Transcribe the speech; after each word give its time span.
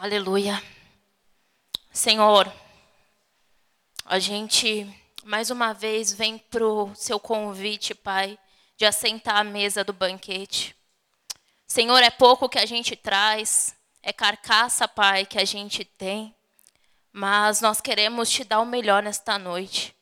Aleluia. 0.00 0.62
Senhor, 1.92 2.54
a 4.04 4.20
gente 4.20 4.86
mais 5.24 5.50
uma 5.50 5.72
vez 5.72 6.12
vem 6.12 6.38
para 6.38 6.64
o 6.64 6.94
seu 6.94 7.18
convite, 7.18 7.96
Pai, 7.96 8.38
de 8.76 8.84
assentar 8.84 9.38
à 9.38 9.42
mesa 9.42 9.82
do 9.82 9.92
banquete. 9.92 10.76
Senhor, 11.66 12.00
é 12.00 12.10
pouco 12.10 12.48
que 12.48 12.60
a 12.60 12.64
gente 12.64 12.94
traz, 12.94 13.74
é 14.00 14.12
carcaça, 14.12 14.86
Pai, 14.86 15.26
que 15.26 15.36
a 15.36 15.44
gente 15.44 15.84
tem, 15.84 16.32
mas 17.10 17.60
nós 17.60 17.80
queremos 17.80 18.30
te 18.30 18.44
dar 18.44 18.60
o 18.60 18.64
melhor 18.64 19.02
nesta 19.02 19.36
noite. 19.36 19.96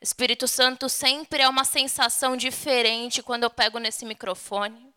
Espírito 0.00 0.48
Santo 0.48 0.88
sempre 0.88 1.42
é 1.42 1.48
uma 1.48 1.66
sensação 1.66 2.38
diferente 2.38 3.22
quando 3.22 3.42
eu 3.42 3.50
pego 3.50 3.78
nesse 3.78 4.06
microfone. 4.06 4.94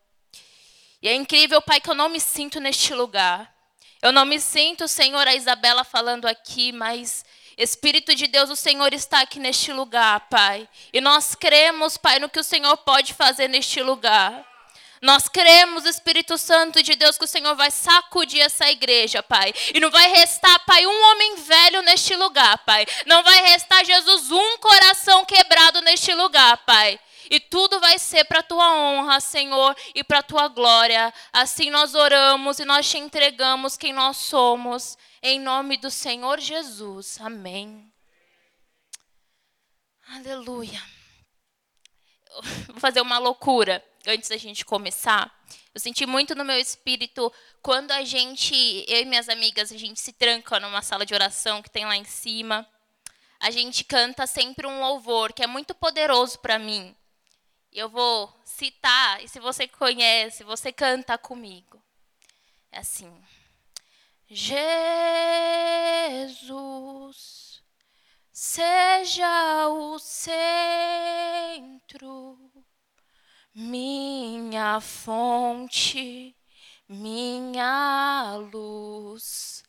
E 1.02 1.08
é 1.08 1.14
incrível, 1.14 1.60
Pai, 1.60 1.78
que 1.78 1.90
eu 1.90 1.94
não 1.94 2.08
me 2.08 2.18
sinto 2.18 2.58
neste 2.58 2.94
lugar. 2.94 3.54
Eu 4.02 4.12
não 4.12 4.24
me 4.24 4.38
sinto, 4.40 4.86
Senhor, 4.86 5.26
a 5.26 5.34
Isabela 5.34 5.84
falando 5.84 6.26
aqui, 6.26 6.72
mas 6.72 7.24
Espírito 7.56 8.14
de 8.14 8.26
Deus, 8.26 8.50
o 8.50 8.56
Senhor 8.56 8.92
está 8.92 9.20
aqui 9.20 9.38
neste 9.38 9.72
lugar, 9.72 10.28
Pai. 10.28 10.68
E 10.92 11.00
nós 11.00 11.34
cremos, 11.34 11.96
Pai, 11.96 12.18
no 12.18 12.28
que 12.28 12.38
o 12.38 12.44
Senhor 12.44 12.76
pode 12.78 13.14
fazer 13.14 13.48
neste 13.48 13.82
lugar. 13.82 14.44
Nós 15.00 15.28
cremos, 15.28 15.84
Espírito 15.84 16.36
Santo 16.36 16.82
de 16.82 16.94
Deus, 16.94 17.16
que 17.16 17.24
o 17.24 17.28
Senhor 17.28 17.54
vai 17.54 17.70
sacudir 17.70 18.40
essa 18.40 18.68
igreja, 18.70 19.22
Pai. 19.22 19.54
E 19.74 19.80
não 19.80 19.90
vai 19.90 20.10
restar, 20.10 20.58
Pai, 20.66 20.86
um 20.86 21.10
homem 21.10 21.36
velho 21.36 21.82
neste 21.82 22.14
lugar, 22.16 22.58
Pai. 22.58 22.86
Não 23.06 23.22
vai 23.22 23.42
restar, 23.42 23.84
Jesus, 23.84 24.30
um 24.30 24.58
coração 24.58 25.24
quebrado 25.24 25.80
neste 25.80 26.12
lugar, 26.12 26.58
Pai. 26.58 26.98
E 27.30 27.40
tudo 27.40 27.80
vai 27.80 27.98
ser 27.98 28.24
para 28.24 28.40
a 28.40 28.42
tua 28.42 28.74
honra, 28.74 29.20
Senhor, 29.20 29.76
e 29.94 30.04
para 30.04 30.18
a 30.18 30.22
tua 30.22 30.48
glória. 30.48 31.12
Assim 31.32 31.70
nós 31.70 31.94
oramos 31.94 32.58
e 32.58 32.64
nós 32.64 32.88
te 32.88 32.98
entregamos 32.98 33.76
quem 33.76 33.92
nós 33.92 34.16
somos. 34.16 34.96
Em 35.22 35.40
nome 35.40 35.76
do 35.76 35.90
Senhor 35.90 36.40
Jesus. 36.40 37.18
Amém. 37.20 37.92
Aleluia. 40.08 40.82
Vou 42.68 42.80
fazer 42.80 43.00
uma 43.00 43.18
loucura 43.18 43.84
antes 44.06 44.28
da 44.28 44.36
gente 44.36 44.64
começar. 44.64 45.34
Eu 45.74 45.80
senti 45.80 46.06
muito 46.06 46.34
no 46.34 46.44
meu 46.44 46.58
espírito 46.58 47.32
quando 47.60 47.90
a 47.90 48.04
gente, 48.04 48.54
eu 48.88 49.02
e 49.02 49.04
minhas 49.04 49.28
amigas, 49.28 49.72
a 49.72 49.76
gente 49.76 50.00
se 50.00 50.12
tranca 50.12 50.60
numa 50.60 50.80
sala 50.80 51.04
de 51.04 51.12
oração 51.12 51.60
que 51.60 51.70
tem 51.70 51.84
lá 51.84 51.96
em 51.96 52.04
cima. 52.04 52.66
A 53.40 53.50
gente 53.50 53.84
canta 53.84 54.26
sempre 54.26 54.66
um 54.66 54.80
louvor 54.80 55.32
que 55.32 55.42
é 55.42 55.46
muito 55.46 55.74
poderoso 55.74 56.38
para 56.38 56.58
mim. 56.58 56.96
Eu 57.76 57.88
vou 57.90 58.34
citar, 58.42 59.22
e 59.22 59.28
se 59.28 59.38
você 59.38 59.68
conhece, 59.68 60.42
você 60.42 60.72
canta 60.72 61.18
comigo. 61.18 61.78
É 62.72 62.78
assim. 62.78 63.14
Jesus, 64.26 64.82
seja 68.32 69.68
o 69.68 69.98
centro, 69.98 70.80
minha 73.54 74.80
fonte, 74.80 76.34
minha 76.88 78.36
luz. 78.50 79.62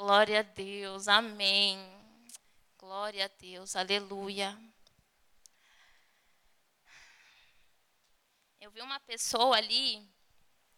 Glória 0.04 0.40
a 0.40 0.42
Deus, 0.42 1.08
amém. 1.08 1.78
Glória 2.80 3.26
a 3.26 3.30
Deus, 3.40 3.76
aleluia. 3.76 4.58
Eu 8.60 8.72
vi 8.72 8.82
uma 8.82 9.00
pessoa 9.02 9.58
ali, 9.58 10.04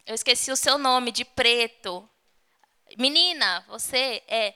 eu 0.05 0.13
esqueci 0.13 0.51
o 0.51 0.57
seu 0.57 0.77
nome, 0.77 1.09
de 1.09 1.23
preto. 1.23 2.07
Menina, 2.97 3.61
você 3.69 4.21
é. 4.27 4.53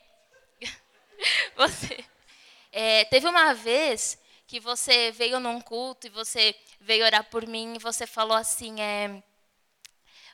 Você. 1.56 2.04
É, 2.70 3.06
teve 3.06 3.26
uma 3.26 3.54
vez 3.54 4.18
que 4.46 4.60
você 4.60 5.10
veio 5.12 5.40
num 5.40 5.62
culto 5.62 6.08
e 6.08 6.10
você 6.10 6.54
veio 6.78 7.06
orar 7.06 7.24
por 7.30 7.46
mim 7.46 7.76
e 7.76 7.78
você 7.78 8.06
falou 8.06 8.36
assim: 8.36 8.78
é, 8.82 9.22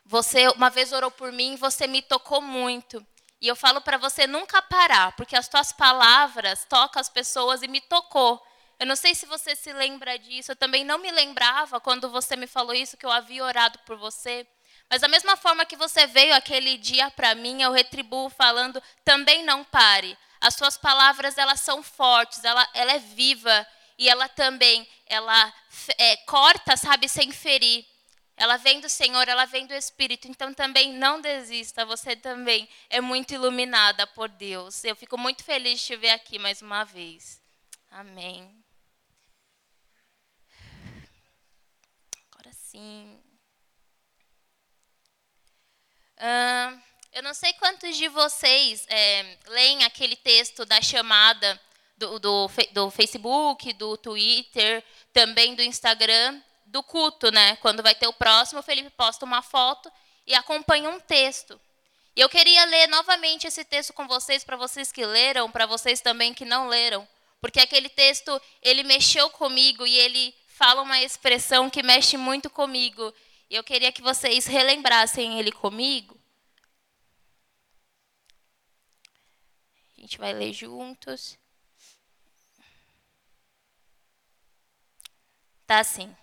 você 0.05 0.49
uma 0.49 0.71
vez 0.71 0.93
orou 0.93 1.13
por 1.13 1.31
mim 1.31 1.55
e 1.55 1.57
você 1.57 1.87
me 1.87 2.03
tocou 2.03 2.43
muito. 2.43 3.07
E 3.45 3.47
eu 3.47 3.55
falo 3.55 3.83
para 3.83 3.99
você 3.99 4.27
nunca 4.27 4.63
parar, 4.63 5.13
porque 5.17 5.37
as 5.37 5.47
tuas 5.47 5.71
palavras 5.71 6.65
tocam 6.65 6.99
as 6.99 7.11
pessoas 7.11 7.63
e 7.63 7.69
me 7.69 7.79
tocou. 7.79 8.43
Eu 8.79 8.87
não 8.87 8.97
sei 8.97 9.15
se 9.15 9.27
você 9.27 9.55
se 9.55 9.71
lembra 9.71 10.19
disso, 10.19 10.53
eu 10.53 10.57
também 10.57 10.83
não 10.83 10.97
me 10.97 11.11
lembrava 11.11 11.79
quando 11.79 12.09
você 12.09 12.37
me 12.37 12.47
falou 12.47 12.73
isso, 12.73 12.97
que 12.97 13.05
eu 13.05 13.13
havia 13.13 13.45
orado 13.45 13.79
por 13.81 13.99
você. 13.99 14.47
Mas 14.89 15.03
da 15.03 15.09
mesma 15.09 15.37
forma 15.37 15.67
que 15.67 15.77
você 15.77 16.07
veio 16.07 16.35
aquele 16.35 16.79
dia 16.79 17.11
para 17.11 17.35
mim, 17.35 17.61
eu 17.61 17.71
retribuo 17.71 18.31
falando, 18.31 18.83
também 19.05 19.45
não 19.45 19.63
pare. 19.63 20.17
As 20.41 20.55
suas 20.55 20.79
palavras, 20.79 21.37
elas 21.37 21.61
são 21.61 21.83
fortes, 21.83 22.43
ela, 22.45 22.67
ela 22.73 22.93
é 22.93 22.99
viva 22.99 23.67
e 23.99 24.09
ela 24.09 24.27
também, 24.27 24.89
ela 25.07 25.53
é, 25.99 26.17
corta, 26.25 26.79
sabe, 26.79 27.11
sem 27.11 27.31
ferir. 27.31 27.85
Ela 28.37 28.57
vem 28.57 28.81
do 28.81 28.89
Senhor, 28.89 29.29
ela 29.29 29.45
vem 29.45 29.67
do 29.67 29.75
Espírito. 29.75 30.27
Então 30.29 30.53
também 30.53 30.93
não 30.93 31.21
desista, 31.21 31.85
você 31.85 32.17
também 32.17 32.69
é 32.91 33.01
muito 33.01 33.33
iluminada 33.33 34.07
por 34.09 34.29
Deus. 34.29 34.83
Eu 34.85 34.97
fico 34.97 35.17
muito 35.17 35.45
feliz 35.45 35.81
de 35.81 35.87
te 35.87 35.97
ver 35.97 36.11
aqui 36.11 36.39
mais 36.39 36.61
uma 36.61 36.85
vez. 36.85 37.41
Amém. 37.91 38.53
Agora 42.33 42.53
sim. 42.53 43.21
eu 47.13 47.23
não 47.23 47.33
sei 47.33 47.53
quantos 47.53 47.97
de 47.97 48.09
vocês 48.09 48.85
é, 48.89 49.39
leem 49.47 49.85
aquele 49.85 50.17
texto 50.17 50.65
da 50.67 50.83
chamada 50.83 51.61
do, 51.97 52.19
do, 52.19 52.51
do 52.73 52.91
Facebook, 52.91 53.73
do 53.75 53.97
Twitter, 53.97 54.83
também 55.13 55.55
do 55.55 55.63
Instagram, 55.63 56.43
do 56.75 56.83
culto, 56.83 57.31
né? 57.31 57.55
Quando 57.57 57.85
vai 57.85 57.95
ter 57.95 58.09
o 58.09 58.13
próximo, 58.13 58.59
o 58.59 58.63
Felipe 58.63 58.91
posta 58.91 59.25
uma 59.25 59.41
foto 59.43 59.89
e 60.27 60.35
acompanha 60.35 60.91
um 60.91 60.99
texto. 60.99 61.59
E 62.17 62.21
eu 62.21 62.29
queria 62.29 62.65
ler 62.65 62.89
novamente 62.89 63.47
esse 63.47 63.65
texto 63.65 63.93
com 63.93 64.09
vocês, 64.09 64.43
para 64.43 64.57
vocês 64.57 64.91
que 64.91 65.07
leram, 65.07 65.49
para 65.53 65.67
vocês 65.67 66.01
também 66.01 66.35
que 66.35 66.45
não 66.45 66.67
leram, 66.67 67.07
porque 67.41 67.61
aquele 67.61 67.89
texto, 67.89 68.43
ele 68.61 68.83
mexeu 68.83 69.31
comigo 69.31 69.87
e 69.87 69.97
ele 69.97 70.35
fala 70.49 70.83
uma 70.83 71.01
expressão 71.01 71.71
que 71.71 71.81
mexe 71.81 72.17
muito 72.17 72.51
comigo. 72.51 73.15
E 73.49 73.55
eu 73.55 73.63
queria 73.63 73.93
que 73.93 74.03
vocês 74.03 74.47
relembrassem 74.47 75.39
ele 75.39 75.53
comigo. 75.53 76.21
A 79.97 80.01
gente 80.01 80.19
vai 80.19 80.33
ler 80.33 80.53
juntos. 80.53 81.39
Tá 85.67 85.79
assim. 85.79 86.15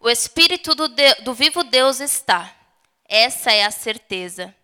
O 0.00 0.08
Espírito 0.08 0.76
do, 0.76 0.86
de, 0.86 1.14
do 1.22 1.34
vivo 1.34 1.64
Deus 1.64 1.98
está. 1.98 2.54
Essa 3.04 3.50
é 3.50 3.64
a 3.64 3.70
certeza. 3.70 4.54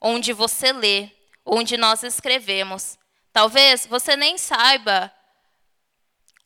Onde 0.00 0.32
você 0.32 0.72
lê, 0.72 1.10
onde 1.44 1.76
nós 1.76 2.04
escrevemos. 2.04 2.96
Talvez 3.32 3.86
você 3.86 4.16
nem 4.16 4.38
saiba 4.38 5.12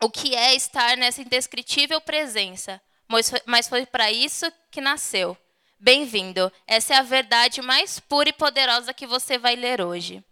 o 0.03 0.09
que 0.09 0.35
é 0.35 0.55
estar 0.55 0.97
nessa 0.97 1.21
indescritível 1.21 2.01
presença, 2.01 2.81
mas 3.45 3.69
foi 3.69 3.85
para 3.85 4.11
isso 4.11 4.51
que 4.71 4.81
nasceu. 4.81 5.37
Bem-vindo. 5.79 6.51
Essa 6.67 6.95
é 6.95 6.97
a 6.97 7.03
verdade 7.03 7.61
mais 7.61 8.01
pura 8.01 8.31
e 8.31 8.33
poderosa 8.33 8.95
que 8.95 9.07
você 9.07 9.37
vai 9.37 9.57
ler 9.57 9.83
hoje. 9.83 10.25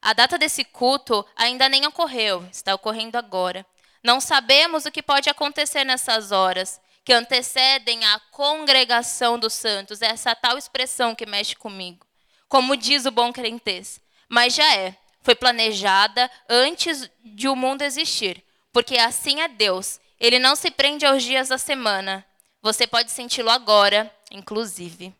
A 0.00 0.12
data 0.12 0.36
desse 0.36 0.64
culto 0.64 1.24
ainda 1.36 1.68
nem 1.68 1.86
ocorreu, 1.86 2.44
está 2.50 2.74
ocorrendo 2.74 3.16
agora. 3.16 3.64
Não 4.02 4.20
sabemos 4.20 4.84
o 4.84 4.90
que 4.90 5.00
pode 5.00 5.30
acontecer 5.30 5.84
nessas 5.84 6.32
horas 6.32 6.80
que 7.04 7.12
antecedem 7.12 8.04
a 8.04 8.20
congregação 8.30 9.38
dos 9.38 9.52
santos. 9.54 10.02
É 10.02 10.06
essa 10.06 10.34
tal 10.34 10.56
expressão 10.56 11.14
que 11.14 11.26
mexe 11.26 11.56
comigo. 11.56 12.06
Como 12.48 12.76
diz 12.76 13.06
o 13.06 13.10
bom 13.10 13.32
crentez. 13.32 14.00
Mas 14.28 14.54
já 14.54 14.76
é. 14.76 14.96
Foi 15.22 15.34
planejada 15.34 16.30
antes 16.48 17.08
de 17.24 17.48
o 17.48 17.56
mundo 17.56 17.82
existir. 17.82 18.42
Porque 18.72 18.96
assim 18.98 19.40
é 19.40 19.48
Deus. 19.48 20.00
Ele 20.18 20.38
não 20.38 20.54
se 20.56 20.70
prende 20.70 21.04
aos 21.04 21.22
dias 21.22 21.48
da 21.48 21.58
semana. 21.58 22.24
Você 22.60 22.86
pode 22.86 23.10
senti-lo 23.10 23.50
agora, 23.50 24.12
inclusive. 24.30 25.14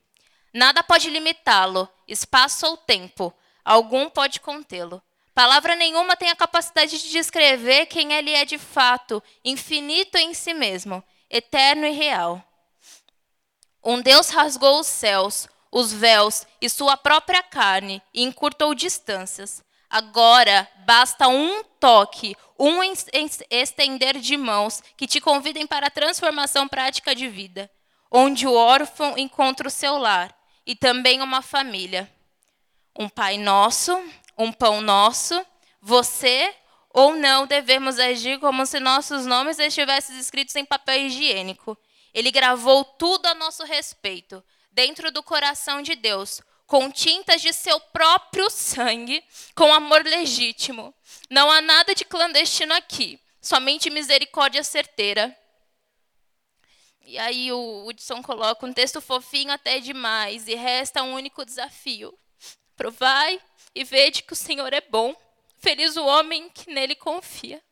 Nada 0.53 0.83
pode 0.83 1.11
limitá-lo, 1.11 1.89
espaço 2.07 2.67
ou 2.67 2.77
tempo. 2.77 3.33
Algum 3.65 4.09
pode 4.09 4.39
contê-lo. 4.39 5.03
Palavra 5.35 5.75
nenhuma 5.75 6.17
tem 6.17 6.29
a 6.29 6.37
capacidade 6.37 7.03
de 7.03 7.11
descrever 7.11 7.87
quem 7.87 8.13
ele 8.13 8.33
é 8.33 8.45
de 8.45 8.59
fato, 8.59 9.23
infinito 9.43 10.19
em 10.19 10.35
si 10.35 10.53
mesmo, 10.53 11.03
eterno 11.33 11.87
e 11.87 11.91
real. 11.91 12.45
Um 13.83 14.01
Deus 14.01 14.29
rasgou 14.29 14.79
os 14.79 14.87
céus, 14.87 15.49
os 15.73 15.93
véus 15.93 16.47
e 16.61 16.69
sua 16.69 16.97
própria 16.97 17.43
carne 17.43 18.03
e 18.13 18.23
encurtou 18.23 18.75
distâncias. 18.75 19.65
Agora 19.89 20.69
basta 20.87 21.27
um 21.29 21.65
toque, 21.81 22.37
um 22.59 22.81
estender 23.51 24.19
de 24.19 24.37
mãos 24.37 24.83
que 24.97 25.07
te 25.07 25.21
convidem 25.21 25.67
para 25.67 25.89
a 25.89 25.91
transformação 25.91 26.69
prática 26.69 27.15
de 27.15 27.27
vida, 27.29 27.71
onde 28.11 28.47
o 28.47 28.55
órfão 28.55 29.19
encontra 29.19 29.67
o 29.67 29.71
seu 29.71 29.99
lar 29.99 30.35
e 30.65 30.77
também 30.77 31.21
uma 31.21 31.43
família. 31.43 32.11
Um 32.97 33.09
Pai 33.09 33.37
Nosso, 33.39 33.99
um 34.37 34.53
pão 34.53 34.81
nosso, 34.81 35.45
você 35.81 36.55
ou 36.93 37.15
não 37.15 37.47
devemos 37.47 37.99
agir 37.99 38.39
como 38.39 38.67
se 38.67 38.79
nossos 38.79 39.25
nomes 39.25 39.59
estivessem 39.59 40.19
escritos 40.19 40.55
em 40.57 40.65
papel 40.65 41.07
higiênico. 41.07 41.77
Ele 42.13 42.31
gravou 42.31 42.85
tudo 42.85 43.27
a 43.27 43.35
nosso 43.35 43.65
respeito, 43.65 44.45
dentro 44.71 45.11
do 45.11 45.23
coração 45.23 45.81
de 45.81 45.95
Deus, 45.95 46.43
com 46.67 46.91
tintas 46.91 47.41
de 47.41 47.53
seu 47.53 47.79
próprio 47.81 48.49
sangue, 48.51 49.23
com 49.55 49.73
amor 49.73 50.05
legítimo. 50.05 50.95
Não 51.31 51.51
há 51.51 51.61
nada 51.61 51.95
de 51.95 52.05
clandestino 52.05 52.75
aqui, 52.75 53.19
somente 53.41 53.91
misericórdia 53.91 54.63
certeira. 54.63 55.37
E 57.05 57.19
aí 57.19 57.51
o 57.51 57.87
Hudson 57.87 58.23
coloca 58.23 58.65
um 58.65 58.73
texto 58.73 59.01
fofinho 59.01 59.53
até 59.53 59.81
demais, 59.81 60.47
e 60.47 60.55
resta 60.55 61.03
um 61.03 61.15
único 61.15 61.45
desafio. 61.45 62.17
Provai 62.77 63.41
e 63.75 63.85
vede 63.85 64.23
que 64.23 64.33
o 64.33 64.37
Senhor 64.37 64.73
é 64.73 64.81
bom. 64.81 65.15
Feliz 65.63 65.97
o 65.97 66.05
homem 66.05 66.51
que 66.51 66.69
nele 66.73 66.97
confia. 66.97 67.63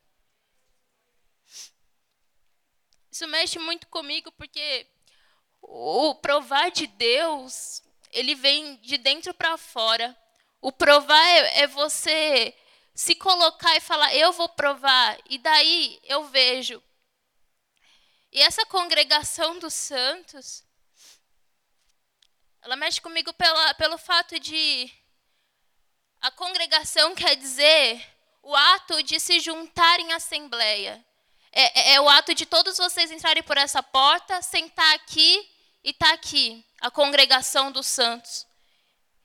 Isso 3.11 3.27
mexe 3.27 3.59
muito 3.59 3.89
comigo 3.89 4.31
porque 4.31 4.87
o 5.61 6.15
provar 6.15 6.71
de 6.71 6.87
Deus, 6.87 7.83
ele 8.13 8.37
vem 8.37 8.77
de 8.77 8.97
dentro 8.97 9.35
para 9.35 9.57
fora. 9.59 10.17
O 10.61 10.71
provar 10.71 11.21
é, 11.21 11.63
é, 11.63 11.67
você 11.67 12.57
se 12.95 13.17
colocar 13.17 13.75
e 13.75 13.81
falar, 13.81 14.15
eu 14.15 14.33
vou 14.33 14.49
provar, 14.49 15.19
e 15.29 15.37
daí 15.37 15.99
eu 16.05 16.23
vejo. 16.29 16.81
E 18.31 18.41
essa 18.41 18.65
congregação 18.67 19.59
dos 19.59 19.75
santos, 19.75 20.65
ela 22.63 22.77
mexe 22.77 23.01
comigo 23.01 23.33
pela, 23.33 23.75
pelo 23.75 23.99
fato 23.99 24.39
de 24.39 24.89
a 26.21 26.31
congregação 26.31 27.15
quer 27.15 27.37
dizer 27.37 28.05
o 28.43 28.55
ato 28.55 29.03
de 29.03 29.19
se 29.19 29.41
juntar 29.41 30.01
em 30.01 30.13
assembleia. 30.13 31.05
É, 31.53 31.81
é, 31.81 31.95
é, 31.95 32.01
o 32.01 32.09
ato 32.09 32.35
de 32.35 32.47
todos 32.47 32.77
vocês 32.77 33.11
entrarem 33.11 33.43
por 33.43 33.57
essa 33.57 33.83
porta, 33.83 34.41
sentar 34.43 34.95
aqui 34.95 35.49
e 35.83 35.91
estar 35.91 36.09
tá 36.09 36.15
aqui, 36.15 36.65
a 36.81 36.91
congregação 36.91 37.73
dos 37.73 37.87
santos. 37.87 38.47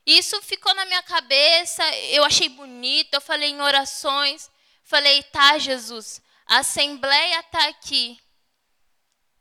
Isso 0.05 0.41
ficou 0.41 0.73
na 0.73 0.85
minha 0.85 1.03
cabeça, 1.03 1.83
eu 2.09 2.23
achei 2.23 2.49
bonito, 2.49 3.13
eu 3.13 3.21
falei 3.21 3.49
em 3.49 3.61
orações, 3.61 4.49
falei, 4.83 5.21
tá, 5.23 5.57
Jesus, 5.57 6.21
a 6.45 6.59
assembleia 6.59 7.39
está 7.39 7.67
aqui. 7.67 8.19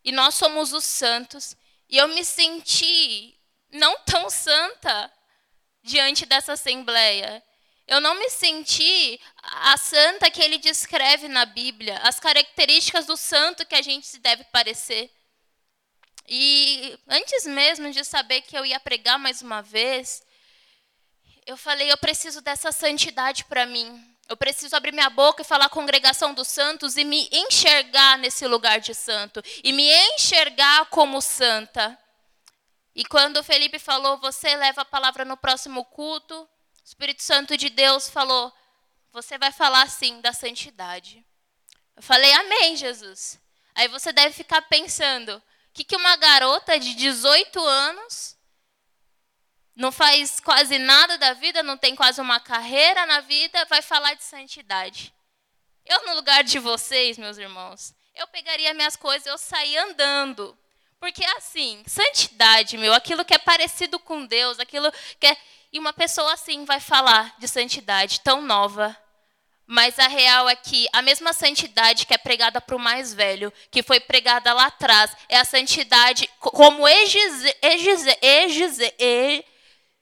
E 0.02 0.12
nós 0.12 0.34
somos 0.34 0.72
os 0.72 0.84
santos. 0.84 1.56
E 1.88 1.96
eu 1.96 2.08
me 2.08 2.24
senti 2.24 3.38
não 3.70 3.98
tão 4.00 4.28
santa 4.28 5.12
diante 5.84 6.24
dessa 6.24 6.54
assembleia. 6.54 7.42
Eu 7.86 8.00
não 8.00 8.14
me 8.14 8.30
senti 8.30 9.20
a 9.42 9.76
santa 9.76 10.30
que 10.30 10.42
ele 10.42 10.56
descreve 10.56 11.28
na 11.28 11.44
Bíblia, 11.44 11.98
as 11.98 12.18
características 12.18 13.04
do 13.04 13.16
santo 13.16 13.66
que 13.66 13.74
a 13.74 13.82
gente 13.82 14.06
se 14.06 14.18
deve 14.18 14.42
parecer. 14.44 15.10
E 16.26 16.98
antes 17.06 17.44
mesmo 17.44 17.90
de 17.90 18.02
saber 18.02 18.40
que 18.40 18.56
eu 18.56 18.64
ia 18.64 18.80
pregar 18.80 19.18
mais 19.18 19.42
uma 19.42 19.60
vez, 19.60 20.22
eu 21.46 21.58
falei: 21.58 21.92
eu 21.92 21.98
preciso 21.98 22.40
dessa 22.40 22.72
santidade 22.72 23.44
para 23.44 23.66
mim. 23.66 24.10
Eu 24.26 24.38
preciso 24.38 24.74
abrir 24.74 24.92
minha 24.92 25.10
boca 25.10 25.42
e 25.42 25.44
falar 25.44 25.68
congregação 25.68 26.32
dos 26.32 26.48
santos 26.48 26.96
e 26.96 27.04
me 27.04 27.28
enxergar 27.30 28.16
nesse 28.16 28.46
lugar 28.46 28.80
de 28.80 28.94
santo. 28.94 29.42
E 29.62 29.70
me 29.70 29.86
enxergar 30.14 30.86
como 30.86 31.20
santa. 31.20 31.98
E 32.94 33.04
quando 33.04 33.38
o 33.38 33.44
Felipe 33.44 33.78
falou, 33.78 34.18
você 34.18 34.54
leva 34.56 34.82
a 34.82 34.84
palavra 34.84 35.24
no 35.24 35.36
próximo 35.36 35.84
culto, 35.84 36.42
o 36.42 36.48
Espírito 36.84 37.22
Santo 37.22 37.56
de 37.56 37.68
Deus 37.68 38.08
falou, 38.08 38.52
você 39.12 39.36
vai 39.36 39.50
falar 39.50 39.82
assim 39.82 40.20
da 40.20 40.32
santidade. 40.32 41.24
Eu 41.96 42.02
falei, 42.02 42.32
amém, 42.32 42.76
Jesus. 42.76 43.40
Aí 43.74 43.88
você 43.88 44.12
deve 44.12 44.34
ficar 44.34 44.62
pensando, 44.62 45.36
o 45.36 45.42
que, 45.72 45.82
que 45.82 45.96
uma 45.96 46.16
garota 46.16 46.78
de 46.78 46.94
18 46.94 47.60
anos 47.64 48.36
não 49.74 49.90
faz 49.90 50.38
quase 50.38 50.78
nada 50.78 51.18
da 51.18 51.32
vida, 51.32 51.62
não 51.62 51.76
tem 51.76 51.96
quase 51.96 52.20
uma 52.20 52.38
carreira 52.38 53.06
na 53.06 53.20
vida, 53.20 53.64
vai 53.64 53.82
falar 53.82 54.14
de 54.14 54.22
santidade. 54.22 55.12
Eu, 55.84 56.06
no 56.06 56.14
lugar 56.14 56.44
de 56.44 56.58
vocês, 56.60 57.18
meus 57.18 57.38
irmãos, 57.38 57.92
eu 58.14 58.26
pegaria 58.28 58.72
minhas 58.72 58.94
coisas, 58.94 59.26
eu 59.26 59.36
saía 59.36 59.84
andando. 59.84 60.56
Porque 61.00 61.24
assim, 61.36 61.82
santidade, 61.86 62.76
meu, 62.78 62.94
aquilo 62.94 63.24
que 63.24 63.34
é 63.34 63.38
parecido 63.38 63.98
com 63.98 64.24
Deus, 64.26 64.58
aquilo 64.58 64.90
que 65.20 65.26
é. 65.26 65.36
E 65.72 65.78
uma 65.78 65.92
pessoa 65.92 66.32
assim 66.32 66.64
vai 66.64 66.80
falar 66.80 67.34
de 67.38 67.48
santidade 67.48 68.20
tão 68.20 68.40
nova. 68.40 68.96
Mas 69.66 69.98
a 69.98 70.08
real 70.08 70.48
é 70.48 70.54
que 70.54 70.86
a 70.92 71.00
mesma 71.00 71.32
santidade 71.32 72.06
que 72.06 72.12
é 72.12 72.18
pregada 72.18 72.60
para 72.60 72.76
o 72.76 72.78
mais 72.78 73.14
velho, 73.14 73.52
que 73.70 73.82
foi 73.82 73.98
pregada 73.98 74.52
lá 74.52 74.66
atrás, 74.66 75.16
é 75.28 75.38
a 75.38 75.44
santidade 75.44 76.28
como 76.38 76.86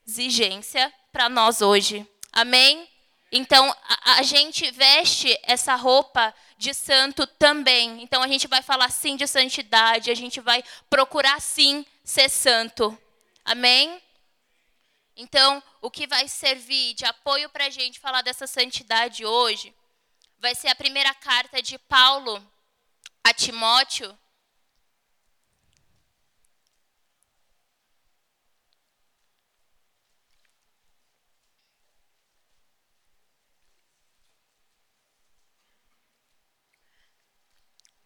exigência 0.05 0.93
para 1.11 1.29
nós 1.29 1.61
hoje. 1.61 2.05
Amém? 2.31 2.92
Então, 3.35 3.75
a, 4.05 4.19
a 4.19 4.21
gente 4.21 4.69
veste 4.69 5.35
essa 5.41 5.73
roupa 5.73 6.31
de 6.55 6.71
santo 6.71 7.25
também. 7.25 8.03
Então 8.03 8.21
a 8.21 8.27
gente 8.27 8.47
vai 8.47 8.61
falar 8.61 8.91
sim 8.91 9.15
de 9.15 9.25
santidade, 9.25 10.11
a 10.11 10.15
gente 10.15 10.39
vai 10.39 10.63
procurar 10.87 11.41
sim 11.41 11.83
ser 12.03 12.29
santo. 12.29 12.95
Amém? 13.43 13.99
Então, 15.17 15.61
o 15.81 15.89
que 15.89 16.05
vai 16.05 16.27
servir 16.27 16.93
de 16.93 17.05
apoio 17.05 17.49
para 17.49 17.65
a 17.65 17.69
gente 17.71 17.99
falar 17.99 18.21
dessa 18.21 18.45
santidade 18.45 19.25
hoje 19.25 19.75
vai 20.37 20.53
ser 20.53 20.67
a 20.67 20.75
primeira 20.75 21.13
carta 21.15 21.59
de 21.59 21.79
Paulo 21.79 22.41
a 23.23 23.33
Timóteo, 23.33 24.15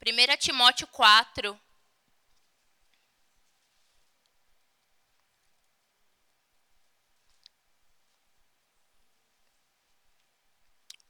1 0.09 0.37
Timóteo 0.37 0.87
4. 0.87 1.59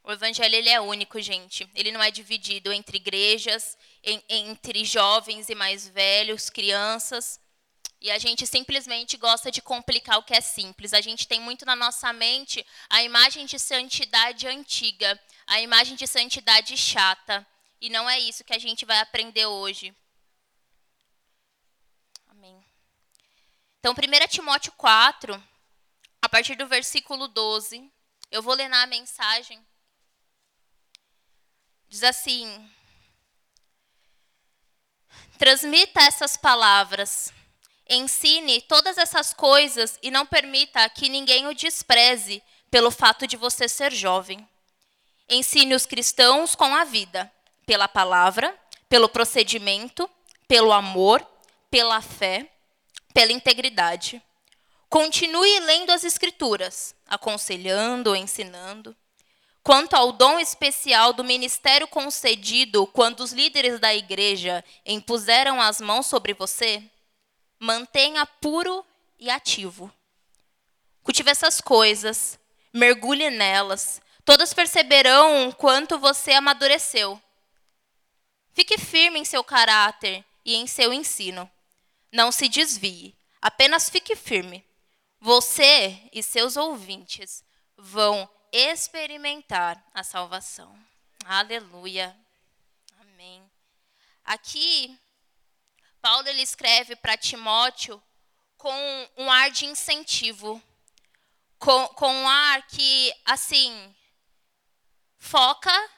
O 0.03 0.11
evangelho 0.11 0.55
ele 0.55 0.69
é 0.69 0.81
único, 0.81 1.21
gente. 1.21 1.69
Ele 1.75 1.91
não 1.91 2.01
é 2.01 2.09
dividido 2.09 2.73
entre 2.73 2.97
igrejas, 2.97 3.77
em, 4.03 4.23
entre 4.27 4.83
jovens 4.83 5.47
e 5.47 5.53
mais 5.53 5.87
velhos, 5.87 6.49
crianças. 6.49 7.39
E 8.01 8.09
a 8.09 8.17
gente 8.17 8.47
simplesmente 8.47 9.15
gosta 9.15 9.51
de 9.51 9.61
complicar 9.61 10.17
o 10.17 10.23
que 10.23 10.33
é 10.33 10.41
simples. 10.41 10.93
A 10.93 11.01
gente 11.01 11.27
tem 11.27 11.39
muito 11.39 11.67
na 11.67 11.75
nossa 11.75 12.11
mente 12.13 12.65
a 12.89 13.03
imagem 13.03 13.45
de 13.45 13.59
santidade 13.59 14.47
antiga, 14.47 15.19
a 15.45 15.61
imagem 15.61 15.95
de 15.95 16.07
santidade 16.07 16.75
chata. 16.75 17.45
E 17.79 17.89
não 17.89 18.09
é 18.09 18.19
isso 18.19 18.43
que 18.43 18.53
a 18.53 18.59
gente 18.59 18.85
vai 18.85 18.99
aprender 18.99 19.45
hoje. 19.45 19.95
Amém. 22.27 22.63
Então, 23.79 23.93
1 23.93 24.27
Timóteo 24.27 24.71
4, 24.73 25.41
a 26.21 26.29
partir 26.29 26.55
do 26.55 26.67
versículo 26.67 27.27
12, 27.27 27.91
eu 28.31 28.41
vou 28.41 28.53
ler 28.53 28.67
na 28.67 28.85
mensagem. 28.87 29.65
Diz 31.87 32.03
assim: 32.03 32.69
transmita 35.37 36.01
essas 36.01 36.35
palavras. 36.35 37.31
Ensine 37.89 38.61
todas 38.61 38.97
essas 38.97 39.33
coisas 39.33 39.97
e 40.01 40.11
não 40.11 40.25
permita 40.25 40.89
que 40.89 41.07
ninguém 41.07 41.47
o 41.47 41.53
despreze 41.53 42.43
pelo 42.69 42.91
fato 42.91 43.25
de 43.25 43.37
você 43.37 43.69
ser 43.69 43.93
jovem. 43.93 44.47
Ensine 45.29 45.73
os 45.73 45.85
cristãos 45.85 46.53
com 46.53 46.75
a 46.75 46.83
vida, 46.83 47.31
pela 47.67 47.87
palavra, 47.87 48.57
pelo 48.87 49.09
procedimento, 49.09 50.09
pelo 50.47 50.71
amor, 50.71 51.23
pela 51.69 52.01
fé, 52.01 52.49
pela 53.13 53.33
integridade. 53.33 54.21
Continue 54.89 55.59
lendo 55.59 55.91
as 55.91 56.05
Escrituras, 56.05 56.95
aconselhando, 57.05 58.15
ensinando. 58.15 58.95
Quanto 59.61 59.95
ao 59.95 60.13
dom 60.13 60.39
especial 60.39 61.11
do 61.11 61.25
ministério 61.25 61.89
concedido 61.89 62.87
quando 62.87 63.19
os 63.19 63.33
líderes 63.33 63.81
da 63.81 63.93
igreja 63.93 64.63
impuseram 64.85 65.59
as 65.59 65.81
mãos 65.81 66.05
sobre 66.05 66.33
você, 66.33 66.81
mantenha 67.59 68.25
puro 68.25 68.85
e 69.19 69.29
ativo. 69.29 69.91
Cultive 71.03 71.31
essas 71.31 71.59
coisas, 71.59 72.39
mergulhe 72.73 73.29
nelas. 73.29 74.01
Todos 74.23 74.53
perceberão 74.53 75.51
quanto 75.51 75.99
você 75.99 76.31
amadureceu. 76.31 77.21
Fique 78.57 78.75
firme 78.79 79.19
em 79.19 79.23
seu 79.23 79.43
caráter 79.43 80.25
e 80.43 80.55
em 80.55 80.65
seu 80.65 80.91
ensino. 80.91 81.47
Não 82.11 82.31
se 82.31 82.49
desvie, 82.49 83.15
apenas 83.39 83.87
fique 83.87 84.15
firme. 84.15 84.65
Você 85.19 86.09
e 86.11 86.23
seus 86.23 86.57
ouvintes 86.57 87.43
vão 87.77 88.27
experimentar 88.51 89.79
a 89.93 90.03
salvação. 90.03 90.75
Aleluia. 91.23 92.17
Amém. 92.99 93.47
Aqui, 94.25 94.99
Paulo 96.01 96.27
ele 96.27 96.41
escreve 96.41 96.95
para 96.95 97.15
Timóteo 97.15 98.01
com 98.57 98.73
um 99.17 99.29
ar 99.29 99.51
de 99.51 99.67
incentivo, 99.67 100.59
com, 101.59 101.89
com 101.89 102.11
um 102.11 102.27
ar 102.27 102.65
que, 102.65 103.13
assim, 103.23 103.95
foca 105.19 105.91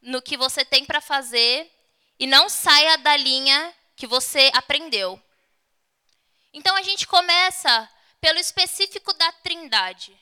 no 0.00 0.22
que 0.22 0.38
você 0.38 0.64
tem 0.64 0.82
para 0.82 1.02
fazer 1.02 1.75
e 2.18 2.26
não 2.26 2.48
saia 2.48 2.96
da 2.98 3.16
linha 3.16 3.74
que 3.94 4.06
você 4.06 4.50
aprendeu. 4.54 5.20
Então 6.52 6.74
a 6.76 6.82
gente 6.82 7.06
começa 7.06 7.88
pelo 8.20 8.38
específico 8.38 9.12
da 9.12 9.30
Trindade. 9.32 10.18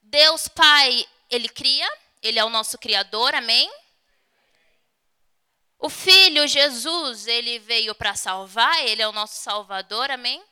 Deus 0.00 0.48
Pai, 0.48 1.06
ele 1.28 1.48
cria, 1.48 1.88
ele 2.22 2.38
é 2.38 2.44
o 2.44 2.50
nosso 2.50 2.78
criador, 2.78 3.34
amém? 3.34 3.70
O 5.78 5.88
Filho 5.88 6.46
Jesus, 6.46 7.26
ele 7.26 7.58
veio 7.58 7.94
para 7.94 8.14
salvar, 8.14 8.84
ele 8.84 9.02
é 9.02 9.08
o 9.08 9.12
nosso 9.12 9.42
salvador, 9.42 10.10
amém? 10.10 10.42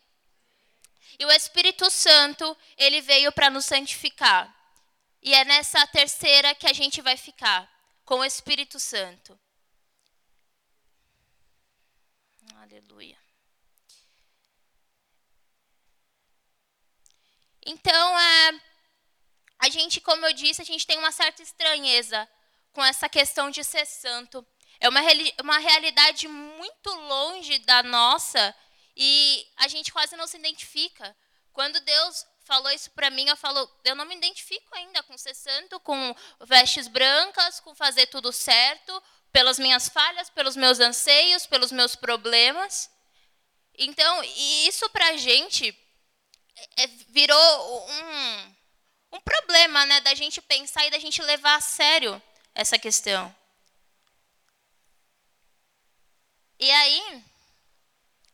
E 1.18 1.24
o 1.26 1.30
Espírito 1.30 1.90
Santo, 1.90 2.56
ele 2.76 3.00
veio 3.00 3.30
para 3.32 3.50
nos 3.50 3.66
santificar. 3.66 4.54
E 5.22 5.34
é 5.34 5.44
nessa 5.44 5.86
terceira 5.88 6.54
que 6.54 6.66
a 6.66 6.72
gente 6.72 7.02
vai 7.02 7.16
ficar, 7.16 7.70
com 8.04 8.20
o 8.20 8.24
Espírito 8.24 8.78
Santo. 8.80 9.38
Aleluia. 12.70 13.18
Então, 17.64 18.18
é, 18.18 18.60
a 19.58 19.70
gente, 19.70 20.02
como 20.02 20.26
eu 20.26 20.34
disse, 20.34 20.60
a 20.60 20.64
gente 20.64 20.86
tem 20.86 20.98
uma 20.98 21.10
certa 21.10 21.42
estranheza 21.42 22.28
com 22.72 22.84
essa 22.84 23.08
questão 23.08 23.50
de 23.50 23.64
ser 23.64 23.86
santo. 23.86 24.46
É 24.78 24.88
uma, 24.88 25.00
uma 25.40 25.58
realidade 25.58 26.28
muito 26.28 26.90
longe 26.90 27.58
da 27.60 27.82
nossa 27.82 28.54
e 28.94 29.46
a 29.56 29.66
gente 29.66 29.90
quase 29.90 30.14
não 30.14 30.26
se 30.26 30.36
identifica. 30.36 31.16
Quando 31.54 31.80
Deus 31.80 32.26
falou 32.44 32.70
isso 32.70 32.90
para 32.90 33.10
mim, 33.10 33.28
eu 33.28 33.36
falo, 33.36 33.66
eu 33.82 33.94
não 33.94 34.04
me 34.04 34.14
identifico 34.14 34.74
ainda 34.74 35.02
com 35.02 35.16
ser 35.16 35.34
santo, 35.34 35.80
com 35.80 36.14
vestes 36.42 36.86
brancas, 36.86 37.60
com 37.60 37.74
fazer 37.74 38.06
tudo 38.08 38.30
certo, 38.30 39.02
pelas 39.32 39.58
minhas 39.58 39.88
falhas, 39.88 40.30
pelos 40.30 40.56
meus 40.56 40.80
anseios, 40.80 41.46
pelos 41.46 41.72
meus 41.72 41.94
problemas. 41.94 42.90
Então, 43.76 44.22
isso 44.66 44.88
para 44.90 45.08
a 45.08 45.16
gente 45.16 45.76
é, 46.76 46.86
virou 47.08 47.88
um, 47.90 48.54
um 49.12 49.20
problema, 49.20 49.86
né, 49.86 50.00
da 50.00 50.14
gente 50.14 50.40
pensar 50.40 50.86
e 50.86 50.90
da 50.90 50.98
gente 50.98 51.22
levar 51.22 51.56
a 51.56 51.60
sério 51.60 52.20
essa 52.54 52.78
questão. 52.78 53.34
E 56.58 56.70
aí, 56.70 57.22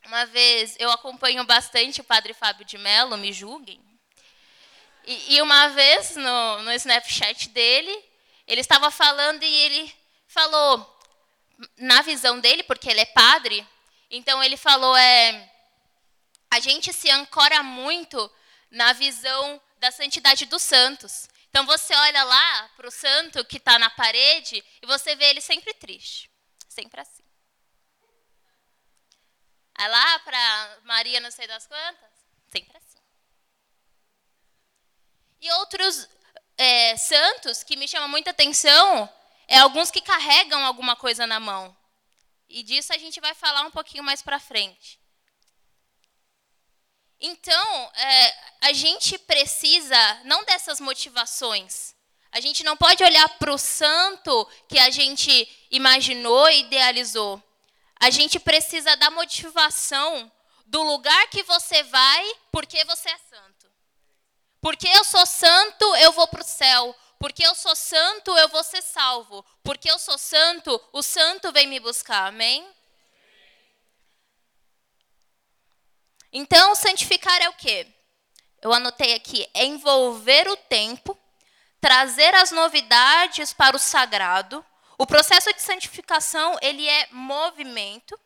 uma 0.06 0.24
vez, 0.26 0.76
eu 0.78 0.90
acompanho 0.90 1.44
bastante 1.44 2.00
o 2.00 2.04
padre 2.04 2.32
Fábio 2.32 2.64
de 2.64 2.78
Mello, 2.78 3.18
me 3.18 3.32
julguem. 3.32 3.80
E, 5.06 5.34
e 5.34 5.42
uma 5.42 5.68
vez, 5.68 6.16
no, 6.16 6.62
no 6.62 6.72
Snapchat 6.72 7.50
dele, 7.50 8.04
ele 8.46 8.62
estava 8.62 8.90
falando 8.90 9.42
e 9.42 9.46
ele 9.46 9.94
falou, 10.34 11.00
na 11.78 12.02
visão 12.02 12.40
dele, 12.40 12.64
porque 12.64 12.90
ele 12.90 13.00
é 13.00 13.06
padre, 13.06 13.66
então 14.10 14.42
ele 14.42 14.56
falou, 14.56 14.96
é, 14.96 15.50
a 16.50 16.58
gente 16.58 16.92
se 16.92 17.08
ancora 17.10 17.62
muito 17.62 18.30
na 18.70 18.92
visão 18.92 19.60
da 19.78 19.90
santidade 19.92 20.46
dos 20.46 20.62
santos. 20.62 21.28
Então 21.48 21.64
você 21.64 21.94
olha 21.94 22.24
lá 22.24 22.68
para 22.76 22.88
o 22.88 22.90
santo 22.90 23.44
que 23.44 23.58
está 23.58 23.78
na 23.78 23.88
parede 23.90 24.62
e 24.82 24.86
você 24.86 25.14
vê 25.14 25.26
ele 25.26 25.40
sempre 25.40 25.72
triste, 25.74 26.28
sempre 26.68 27.00
assim. 27.00 27.22
Aí 29.76 29.88
lá 29.88 30.18
para 30.20 30.78
Maria 30.82 31.20
não 31.20 31.30
sei 31.30 31.46
das 31.46 31.66
quantas, 31.66 32.10
sempre 32.48 32.76
assim. 32.76 32.98
E 35.40 35.50
outros 35.52 36.08
é, 36.58 36.96
santos 36.96 37.62
que 37.62 37.76
me 37.76 37.86
chamam 37.86 38.08
muita 38.08 38.30
atenção 38.30 39.08
é 39.48 39.58
alguns 39.58 39.90
que 39.90 40.00
carregam 40.00 40.64
alguma 40.64 40.96
coisa 40.96 41.26
na 41.26 41.38
mão. 41.38 41.76
E 42.48 42.62
disso 42.62 42.92
a 42.92 42.98
gente 42.98 43.20
vai 43.20 43.34
falar 43.34 43.62
um 43.62 43.70
pouquinho 43.70 44.04
mais 44.04 44.22
para 44.22 44.38
frente. 44.38 44.98
Então, 47.20 47.92
é, 47.94 48.36
a 48.62 48.72
gente 48.72 49.18
precisa 49.18 50.20
não 50.24 50.44
dessas 50.44 50.80
motivações. 50.80 51.94
A 52.30 52.40
gente 52.40 52.64
não 52.64 52.76
pode 52.76 53.02
olhar 53.02 53.28
para 53.38 53.52
o 53.52 53.58
santo 53.58 54.46
que 54.68 54.78
a 54.78 54.90
gente 54.90 55.48
imaginou 55.70 56.50
e 56.50 56.60
idealizou. 56.60 57.42
A 57.98 58.10
gente 58.10 58.38
precisa 58.38 58.96
da 58.96 59.10
motivação 59.10 60.30
do 60.66 60.82
lugar 60.82 61.28
que 61.28 61.42
você 61.44 61.82
vai 61.84 62.34
porque 62.50 62.84
você 62.84 63.08
é 63.08 63.18
santo. 63.18 63.70
Porque 64.60 64.88
eu 64.88 65.04
sou 65.04 65.24
santo, 65.24 65.96
eu 65.96 66.10
vou 66.12 66.26
para 66.26 66.40
o 66.40 66.44
céu. 66.44 66.94
Porque 67.18 67.46
eu 67.46 67.54
sou 67.54 67.74
santo, 67.74 68.36
eu 68.36 68.48
vou 68.48 68.62
ser 68.62 68.82
salvo. 68.82 69.44
Porque 69.62 69.90
eu 69.90 69.98
sou 69.98 70.18
santo, 70.18 70.80
o 70.92 71.02
santo 71.02 71.52
vem 71.52 71.66
me 71.66 71.80
buscar. 71.80 72.28
Amém? 72.28 72.66
Então, 76.32 76.74
santificar 76.74 77.40
é 77.40 77.48
o 77.48 77.54
quê? 77.54 77.86
Eu 78.60 78.72
anotei 78.72 79.14
aqui, 79.14 79.48
é 79.54 79.64
envolver 79.64 80.48
o 80.48 80.56
tempo, 80.56 81.16
trazer 81.80 82.34
as 82.34 82.50
novidades 82.50 83.52
para 83.52 83.76
o 83.76 83.78
sagrado. 83.78 84.64
O 84.98 85.06
processo 85.06 85.52
de 85.52 85.62
santificação, 85.62 86.58
ele 86.60 86.88
é 86.88 87.08
movimento. 87.12 88.18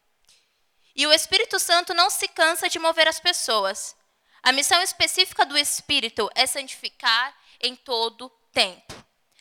E 0.95 1.07
o 1.07 1.13
Espírito 1.13 1.59
Santo 1.59 1.93
não 1.93 2.09
se 2.09 2.29
cansa 2.29 2.69
de 2.69 2.79
mover 2.79 3.07
as 3.07 3.21
pessoas. 3.21 3.95
A 4.43 4.53
missão 4.53 4.81
específica 4.81 5.45
do 5.45 5.59
Espírito 5.59 6.31
é 6.35 6.47
santificar 6.47 7.37
em 7.61 7.77
todo 7.77 8.33
tempo. 8.53 8.95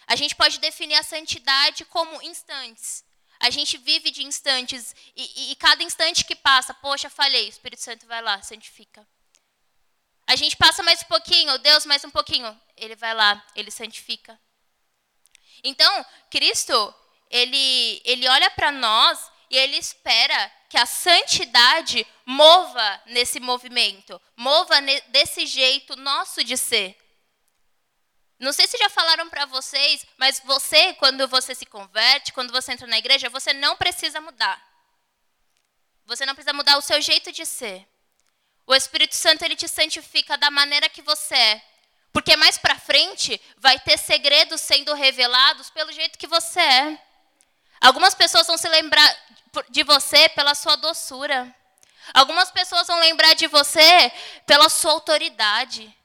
A 0.06 0.16
gente 0.16 0.36
pode 0.36 0.60
definir 0.60 0.96
a 0.96 1.04
santidade 1.04 1.84
como 1.86 2.22
instantes. 2.22 3.04
A 3.40 3.50
gente 3.50 3.78
vive 3.78 4.10
de 4.10 4.24
instantes 4.24 4.96
e, 5.16 5.24
e, 5.24 5.52
e, 5.52 5.56
cada 5.56 5.84
instante 5.84 6.26
que 6.26 6.36
passa, 6.36 6.74
poxa, 6.74 7.10
falhei, 7.10 7.46
o 7.46 7.50
Espírito 7.50 7.84
Santo 7.84 8.08
vai 8.08 8.22
lá, 8.22 8.42
santifica. 8.42 9.08
A 10.26 10.36
gente 10.36 10.56
passa 10.58 10.82
mais 10.82 11.02
um 11.02 11.06
pouquinho, 11.06 11.58
Deus 11.60 11.86
mais 11.86 12.04
um 12.04 12.10
pouquinho, 12.10 12.60
ele 12.76 12.96
vai 12.96 13.14
lá, 13.14 13.46
ele 13.56 13.70
santifica. 13.70 14.40
Então, 15.64 16.06
Cristo, 16.32 16.94
ele, 17.30 18.02
ele 18.04 18.28
olha 18.28 18.50
para 18.52 18.72
nós 18.72 19.32
e 19.50 19.58
ele 19.58 19.78
espera 19.78 20.52
que 20.70 20.78
a 20.78 20.86
santidade 20.86 22.06
mova 22.26 23.02
nesse 23.06 23.40
movimento, 23.40 24.22
mova 24.36 24.76
desse 25.10 25.46
jeito 25.46 25.96
nosso 25.96 26.44
de 26.44 26.58
ser. 26.58 26.98
Não 28.40 28.54
sei 28.54 28.68
se 28.68 28.78
já 28.78 28.90
falaram 28.90 29.30
para 29.30 29.46
vocês, 29.46 30.06
mas 30.18 30.40
você, 30.46 30.94
quando 30.94 31.28
você 31.28 31.56
se 31.56 31.66
converte, 31.66 32.34
quando 32.34 32.52
você 32.52 32.72
entra 32.72 32.86
na 32.86 32.98
igreja, 32.98 33.30
você 33.30 33.52
não 33.52 33.76
precisa 33.76 34.22
mudar. 34.22 34.62
Você 36.06 36.26
não 36.26 36.36
precisa 36.36 36.54
mudar 36.54 36.78
o 36.78 36.82
seu 36.82 37.02
jeito 37.02 37.32
de 37.32 37.46
ser. 37.46 37.88
O 38.66 38.76
Espírito 38.76 39.16
Santo 39.16 39.44
ele 39.44 39.56
te 39.56 39.68
santifica 39.68 40.38
da 40.38 40.52
maneira 40.52 40.88
que 40.88 41.02
você 41.02 41.36
é. 41.36 41.62
Porque 42.14 42.36
mais 42.38 42.58
para 42.58 42.78
frente 42.78 43.42
vai 43.58 43.80
ter 43.80 43.98
segredos 43.98 44.62
sendo 44.62 44.94
revelados 44.94 45.70
pelo 45.70 45.92
jeito 45.92 46.18
que 46.18 46.28
você 46.28 46.60
é. 46.60 47.02
Algumas 47.82 48.14
pessoas 48.14 48.46
vão 48.48 48.58
se 48.58 48.68
lembrar 48.70 49.18
de 49.70 49.84
você 49.84 50.30
pela 50.30 50.54
sua 50.54 50.76
doçura. 50.76 51.54
Algumas 52.14 52.52
pessoas 52.52 52.88
vão 52.88 53.00
lembrar 53.00 53.34
de 53.34 53.48
você 53.48 54.12
pela 54.46 54.70
sua 54.70 54.92
autoridade. 54.92 55.97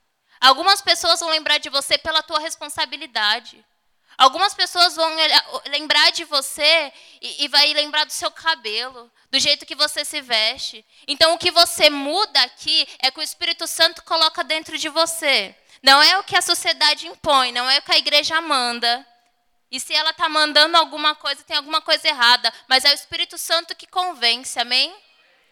Algumas 0.42 0.82
pessoas 0.82 1.20
vão 1.20 1.28
lembrar 1.28 1.58
de 1.58 1.70
você 1.70 1.96
pela 1.96 2.20
tua 2.20 2.40
responsabilidade. 2.40 3.64
Algumas 4.18 4.52
pessoas 4.52 4.96
vão 4.96 5.08
lembrar 5.66 6.11
de 6.11 6.25
você 6.25 6.92
e, 7.20 7.44
e 7.44 7.49
vai 7.49 7.72
lembrar 7.72 8.04
do 8.04 8.12
seu 8.12 8.28
cabelo, 8.28 9.08
do 9.30 9.38
jeito 9.38 9.64
que 9.64 9.76
você 9.76 10.04
se 10.04 10.20
veste. 10.20 10.84
Então, 11.06 11.32
o 11.32 11.38
que 11.38 11.52
você 11.52 11.88
muda 11.88 12.42
aqui 12.42 12.88
é 12.99 13.08
que 13.12 13.20
o 13.20 13.22
Espírito 13.22 13.68
Santo 13.68 14.02
coloca 14.02 14.42
dentro 14.42 14.76
de 14.76 14.88
você. 14.88 15.54
Não 15.80 16.02
é 16.02 16.18
o 16.18 16.25
que 16.25 16.37
a 16.37 16.42
sociedade 16.42 17.06
impõe, 17.06 17.52
não 17.52 17.70
é 17.70 17.78
o 17.78 17.82
que 17.82 17.92
a 17.92 17.99
igreja 17.99 18.40
manda. 18.40 19.06
E 19.70 19.78
se 19.78 19.94
ela 19.94 20.11
está 20.11 20.28
mandando 20.28 20.76
alguma 20.76 21.14
coisa, 21.14 21.44
tem 21.44 21.56
alguma 21.56 21.80
coisa 21.80 22.08
errada. 22.08 22.52
Mas 22.66 22.84
é 22.84 22.90
o 22.90 22.94
Espírito 22.94 23.38
Santo 23.38 23.76
que 23.76 23.87
convence, 23.87 24.58
amém? 24.58 24.92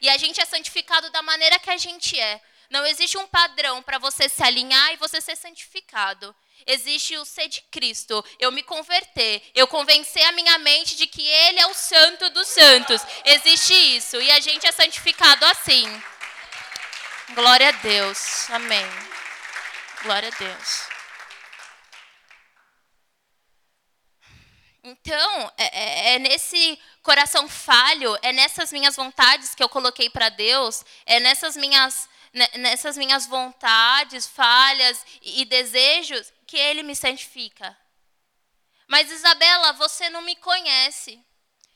E 0.00 0.10
a 0.10 0.16
gente 0.16 0.40
é 0.40 0.44
santificado 0.44 1.10
da 1.10 1.22
maneira 1.22 1.60
que 1.60 1.70
a 1.70 1.76
gente 1.76 2.18
é. 2.18 2.42
Não 2.70 2.86
existe 2.86 3.18
um 3.18 3.26
padrão 3.26 3.82
para 3.82 3.98
você 3.98 4.28
se 4.28 4.42
alinhar 4.42 4.92
e 4.92 4.96
você 4.96 5.20
ser 5.20 5.36
santificado. 5.36 6.34
Existe 6.66 7.16
o 7.16 7.24
ser 7.24 7.48
de 7.48 7.62
Cristo, 7.62 8.24
eu 8.38 8.52
me 8.52 8.62
converter, 8.62 9.42
eu 9.54 9.66
convencer 9.66 10.22
a 10.24 10.32
minha 10.32 10.58
mente 10.58 10.94
de 10.94 11.06
que 11.06 11.26
Ele 11.26 11.58
é 11.58 11.66
o 11.66 11.74
santo 11.74 12.30
dos 12.30 12.46
santos. 12.48 13.02
Existe 13.24 13.74
isso. 13.74 14.20
E 14.20 14.30
a 14.30 14.40
gente 14.40 14.66
é 14.66 14.72
santificado 14.72 15.44
assim. 15.46 16.02
Glória 17.34 17.68
a 17.68 17.72
Deus. 17.72 18.48
Amém. 18.50 18.86
Glória 20.02 20.28
a 20.28 20.38
Deus. 20.38 20.90
Então, 24.82 25.52
é, 25.58 25.78
é, 25.78 26.14
é, 26.14 26.18
nesse 26.18 26.78
coração 27.02 27.46
falho, 27.48 28.18
é 28.22 28.32
nessas 28.32 28.72
minhas 28.72 28.96
vontades 28.96 29.54
que 29.54 29.62
eu 29.62 29.68
coloquei 29.68 30.08
para 30.08 30.30
Deus, 30.30 30.84
é 31.04 31.20
nessas 31.20 31.54
minhas, 31.54 32.08
nessas 32.32 32.96
minhas 32.96 33.26
vontades, 33.26 34.26
falhas 34.26 35.04
e, 35.20 35.44
desejos 35.44 36.32
que 36.46 36.56
Ele 36.56 36.82
me 36.82 36.94
santifica. 36.94 37.76
Mas, 38.86 39.10
Isabela, 39.10 39.72
você 39.72 40.08
não 40.10 40.22
me 40.22 40.36
conhece. 40.36 41.20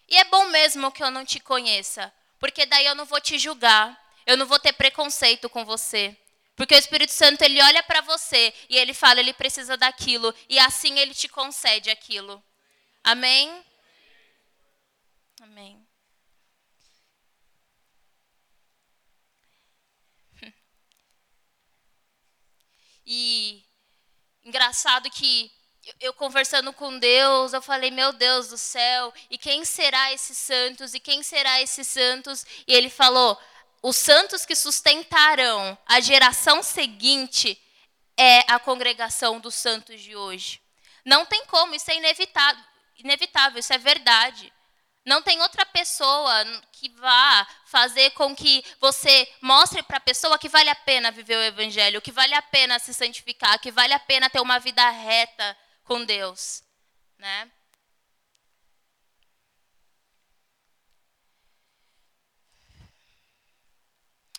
E 0.08 0.16
é 0.16 0.24
bom 0.24 0.46
mesmo 0.46 0.92
que 0.92 1.02
eu 1.02 1.10
não 1.10 1.24
te 1.24 1.40
conheça, 1.40 2.12
porque 2.38 2.66
daí 2.66 2.86
eu 2.86 2.94
não 2.94 3.04
vou 3.04 3.20
te 3.20 3.38
julgar, 3.38 3.98
eu 4.26 4.36
não 4.36 4.46
vou 4.46 4.58
ter 4.58 4.72
preconceito 4.72 5.48
com 5.48 5.64
você. 5.64 6.16
Porque 6.56 6.74
o 6.74 6.78
Espírito 6.78 7.12
Santo 7.12 7.42
ele 7.42 7.60
olha 7.62 7.82
para 7.82 8.00
você 8.00 8.54
e 8.68 8.76
ele 8.76 8.94
fala, 8.94 9.18
ele 9.18 9.32
precisa 9.32 9.76
daquilo 9.76 10.32
e 10.48 10.58
assim 10.58 10.98
ele 10.98 11.14
te 11.14 11.28
concede 11.28 11.90
aquilo. 11.90 12.42
Amém. 13.02 13.64
E 23.06 23.64
engraçado 24.44 25.10
que 25.10 25.50
eu 26.00 26.14
conversando 26.14 26.72
com 26.72 26.98
Deus, 26.98 27.52
eu 27.52 27.60
falei, 27.60 27.90
meu 27.90 28.12
Deus 28.12 28.48
do 28.48 28.56
céu, 28.56 29.12
e 29.30 29.36
quem 29.36 29.64
será 29.64 30.12
esses 30.12 30.38
santos? 30.38 30.94
E 30.94 31.00
quem 31.00 31.22
será 31.22 31.60
esses 31.60 31.86
santos? 31.86 32.46
E 32.66 32.72
ele 32.72 32.88
falou: 32.88 33.38
os 33.82 33.96
santos 33.96 34.46
que 34.46 34.54
sustentarão 34.54 35.76
a 35.86 36.00
geração 36.00 36.62
seguinte 36.62 37.60
é 38.16 38.40
a 38.52 38.58
congregação 38.58 39.40
dos 39.40 39.54
santos 39.54 40.00
de 40.00 40.16
hoje. 40.16 40.60
Não 41.04 41.26
tem 41.26 41.44
como, 41.46 41.74
isso 41.74 41.90
é 41.90 41.96
inevitável 41.96 42.64
inevitável, 43.04 43.58
isso 43.58 43.72
é 43.72 43.78
verdade. 43.78 44.52
Não 45.04 45.20
tem 45.20 45.40
outra 45.42 45.66
pessoa 45.66 46.44
que 46.72 46.88
vá 46.88 47.46
fazer 47.66 48.10
com 48.12 48.34
que 48.34 48.64
você 48.80 49.30
mostre 49.40 49.82
para 49.82 49.98
a 49.98 50.00
pessoa 50.00 50.38
que 50.38 50.48
vale 50.48 50.70
a 50.70 50.74
pena 50.74 51.10
viver 51.10 51.36
o 51.36 51.42
evangelho, 51.42 52.00
que 52.00 52.10
vale 52.10 52.34
a 52.34 52.40
pena 52.40 52.78
se 52.78 52.94
santificar, 52.94 53.60
que 53.60 53.70
vale 53.70 53.92
a 53.92 53.98
pena 53.98 54.30
ter 54.30 54.40
uma 54.40 54.58
vida 54.58 54.88
reta 54.88 55.56
com 55.84 56.02
Deus, 56.06 56.62
né? 57.18 57.50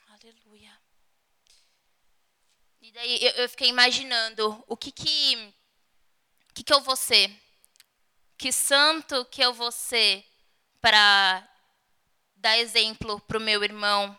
Aleluia. 0.09 0.75
E 2.81 2.91
daí 2.91 3.19
eu, 3.35 3.49
fiquei 3.49 3.69
imaginando 3.69 4.63
o 4.67 4.75
que 4.75 4.91
que, 4.91 5.53
que, 6.55 6.63
que 6.63 6.73
eu 6.73 6.81
vou 6.81 6.95
ser 6.95 7.29
que 8.37 8.51
santo 8.51 9.23
que 9.25 9.41
eu 9.41 9.53
vou 9.53 9.71
ser 9.71 10.25
para 10.85 11.49
dar 12.35 12.59
exemplo 12.59 13.19
para 13.21 13.39
o 13.39 13.41
meu 13.41 13.63
irmão, 13.63 14.15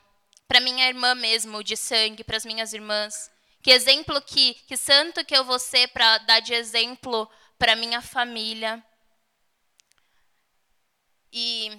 para 0.48 0.58
minha 0.58 0.88
irmã 0.88 1.14
mesmo, 1.14 1.62
de 1.62 1.76
sangue, 1.76 2.24
para 2.24 2.36
as 2.36 2.44
minhas 2.44 2.72
irmãs. 2.72 3.30
Que 3.62 3.70
exemplo 3.70 4.20
que, 4.20 4.54
que 4.66 4.76
santo 4.76 5.24
que 5.24 5.36
eu 5.36 5.44
vou 5.44 5.60
ser 5.60 5.86
para 5.92 6.18
dar 6.18 6.40
de 6.40 6.52
exemplo 6.52 7.30
para 7.56 7.76
minha 7.76 8.02
família. 8.02 8.84
E 11.32 11.70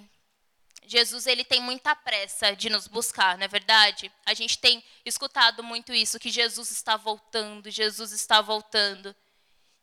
Jesus 0.86 1.26
ele 1.26 1.44
tem 1.44 1.60
muita 1.60 1.94
pressa 1.94 2.56
de 2.56 2.70
nos 2.70 2.86
buscar, 2.86 3.36
não 3.36 3.44
é 3.44 3.48
verdade? 3.48 4.10
A 4.24 4.32
gente 4.32 4.56
tem 4.56 4.82
escutado 5.04 5.62
muito 5.62 5.92
isso 5.92 6.18
que 6.18 6.30
Jesus 6.30 6.70
está 6.70 6.96
voltando, 6.96 7.70
Jesus 7.70 8.10
está 8.10 8.40
voltando. 8.40 9.14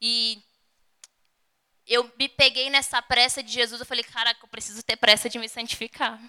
E 0.01 0.43
eu 1.87 2.11
me 2.17 2.27
peguei 2.27 2.69
nessa 2.69 3.01
pressa 3.01 3.43
de 3.43 3.51
Jesus, 3.51 3.79
eu 3.79 3.85
falei, 3.85 4.03
caraca, 4.03 4.39
eu 4.43 4.49
preciso 4.49 4.81
ter 4.81 4.95
pressa 4.95 5.29
de 5.29 5.37
me 5.37 5.47
santificar. 5.47 6.19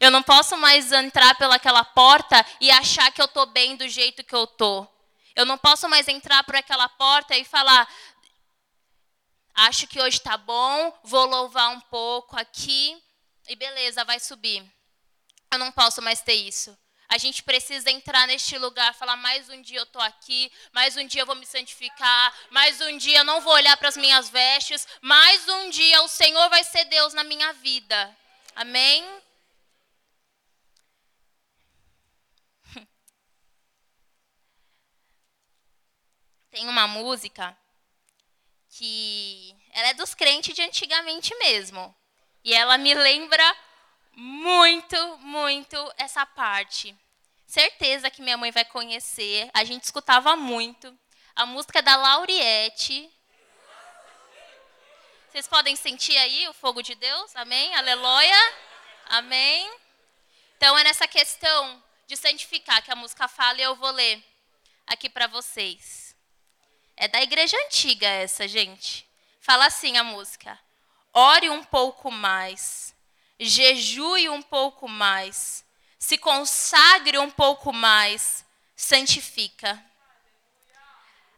Eu 0.00 0.10
não 0.10 0.22
posso 0.22 0.56
mais 0.56 0.92
entrar 0.92 1.34
pelaquela 1.36 1.84
porta 1.84 2.44
e 2.60 2.70
achar 2.70 3.10
que 3.10 3.20
eu 3.20 3.26
estou 3.26 3.46
bem 3.46 3.76
do 3.76 3.88
jeito 3.88 4.24
que 4.24 4.34
eu 4.34 4.44
estou. 4.44 4.88
Eu 5.34 5.44
não 5.46 5.56
posso 5.56 5.88
mais 5.88 6.08
entrar 6.08 6.44
por 6.44 6.54
aquela 6.54 6.88
porta 6.88 7.36
e 7.36 7.44
falar, 7.44 7.88
acho 9.54 9.86
que 9.86 10.00
hoje 10.00 10.18
está 10.18 10.36
bom, 10.36 10.98
vou 11.02 11.24
louvar 11.26 11.70
um 11.70 11.80
pouco 11.80 12.36
aqui 12.36 13.02
e 13.48 13.56
beleza, 13.56 14.04
vai 14.04 14.20
subir. 14.20 14.62
Eu 15.50 15.58
não 15.58 15.72
posso 15.72 16.00
mais 16.02 16.20
ter 16.20 16.34
isso. 16.34 16.76
A 17.12 17.18
gente 17.18 17.42
precisa 17.42 17.90
entrar 17.90 18.26
neste 18.26 18.56
lugar, 18.56 18.94
falar 18.94 19.16
mais 19.16 19.46
um 19.50 19.60
dia 19.60 19.80
eu 19.80 19.82
estou 19.82 20.00
aqui, 20.00 20.50
mais 20.72 20.96
um 20.96 21.06
dia 21.06 21.20
eu 21.20 21.26
vou 21.26 21.34
me 21.34 21.44
santificar, 21.44 22.34
mais 22.48 22.80
um 22.80 22.96
dia 22.96 23.18
eu 23.18 23.24
não 23.24 23.38
vou 23.42 23.52
olhar 23.52 23.76
para 23.76 23.90
as 23.90 23.98
minhas 23.98 24.30
vestes, 24.30 24.88
mais 25.02 25.46
um 25.46 25.68
dia 25.68 26.00
o 26.00 26.08
Senhor 26.08 26.48
vai 26.48 26.64
ser 26.64 26.86
Deus 26.86 27.12
na 27.12 27.22
minha 27.22 27.52
vida. 27.52 28.16
Amém? 28.56 29.04
Tem 36.50 36.66
uma 36.66 36.88
música 36.88 37.54
que 38.70 39.54
ela 39.70 39.88
é 39.88 39.92
dos 39.92 40.14
crentes 40.14 40.54
de 40.54 40.62
antigamente 40.62 41.34
mesmo. 41.34 41.94
E 42.42 42.54
ela 42.54 42.78
me 42.78 42.94
lembra 42.94 43.44
muito, 44.14 45.18
muito 45.18 45.76
essa 45.98 46.24
parte. 46.24 47.01
Certeza 47.52 48.10
que 48.10 48.22
minha 48.22 48.38
mãe 48.38 48.50
vai 48.50 48.64
conhecer. 48.64 49.50
A 49.52 49.62
gente 49.62 49.84
escutava 49.84 50.34
muito. 50.34 50.98
A 51.36 51.44
música 51.44 51.82
da 51.82 51.96
Lauriette. 51.96 53.12
Vocês 55.28 55.46
podem 55.46 55.76
sentir 55.76 56.16
aí 56.16 56.48
o 56.48 56.54
fogo 56.54 56.80
de 56.80 56.94
Deus? 56.94 57.36
Amém? 57.36 57.74
Aleluia. 57.74 58.54
Amém. 59.04 59.70
Então 60.56 60.78
é 60.78 60.84
nessa 60.84 61.06
questão 61.06 61.84
de 62.06 62.16
santificar 62.16 62.82
que 62.82 62.90
a 62.90 62.96
música 62.96 63.28
fala 63.28 63.58
e 63.58 63.64
eu 63.64 63.76
vou 63.76 63.90
ler 63.90 64.24
aqui 64.86 65.10
para 65.10 65.26
vocês. 65.26 66.16
É 66.96 67.06
da 67.06 67.20
igreja 67.20 67.58
antiga 67.66 68.08
essa, 68.08 68.48
gente. 68.48 69.06
Fala 69.42 69.66
assim 69.66 69.98
a 69.98 70.02
música: 70.02 70.58
Ore 71.12 71.50
um 71.50 71.62
pouco 71.62 72.10
mais 72.10 72.92
jejue 73.42 74.28
um 74.28 74.40
pouco 74.40 74.88
mais, 74.88 75.61
se 76.02 76.18
consagre 76.18 77.16
um 77.16 77.30
pouco 77.30 77.72
mais, 77.72 78.44
santifica. 78.74 79.80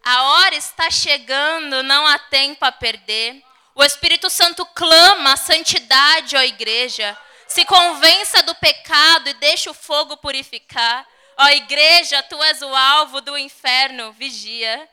A 0.02 0.22
hora 0.22 0.54
está 0.54 0.90
chegando, 0.90 1.82
não 1.82 2.06
há 2.06 2.18
tempo 2.18 2.64
a 2.64 2.72
perder. 2.72 3.44
O 3.74 3.84
Espírito 3.84 4.30
Santo 4.30 4.64
clama 4.64 5.34
a 5.34 5.36
santidade, 5.36 6.34
ó 6.34 6.40
igreja. 6.40 7.14
Se 7.46 7.66
convença 7.66 8.42
do 8.42 8.54
pecado 8.54 9.28
e 9.28 9.34
deixa 9.34 9.70
o 9.70 9.74
fogo 9.74 10.16
purificar. 10.16 11.06
Ó 11.36 11.48
igreja, 11.50 12.22
tu 12.22 12.42
és 12.42 12.62
o 12.62 12.74
alvo 12.74 13.20
do 13.20 13.36
inferno, 13.36 14.12
vigia. 14.12 14.88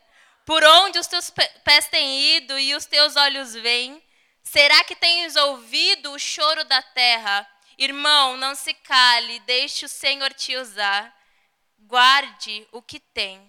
Por 0.45 0.61
onde 0.65 0.99
os 0.99 1.07
teus 1.07 1.31
pés 1.63 1.87
têm 1.87 2.35
ido 2.35 2.59
e 2.59 2.75
os 2.75 2.85
teus 2.85 3.15
olhos 3.15 3.53
veem, 3.53 4.03
Será 4.43 4.83
que 4.83 4.95
tens 4.95 5.37
ouvido 5.37 6.11
o 6.11 6.19
choro 6.19 6.65
da 6.65 6.81
terra? 6.81 7.47
Irmão, 7.81 8.37
não 8.37 8.53
se 8.53 8.75
cale, 8.75 9.39
deixe 9.39 9.85
o 9.85 9.89
Senhor 9.89 10.31
te 10.35 10.55
usar. 10.55 11.11
Guarde 11.79 12.67
o 12.71 12.79
que 12.79 12.99
tem. 12.99 13.41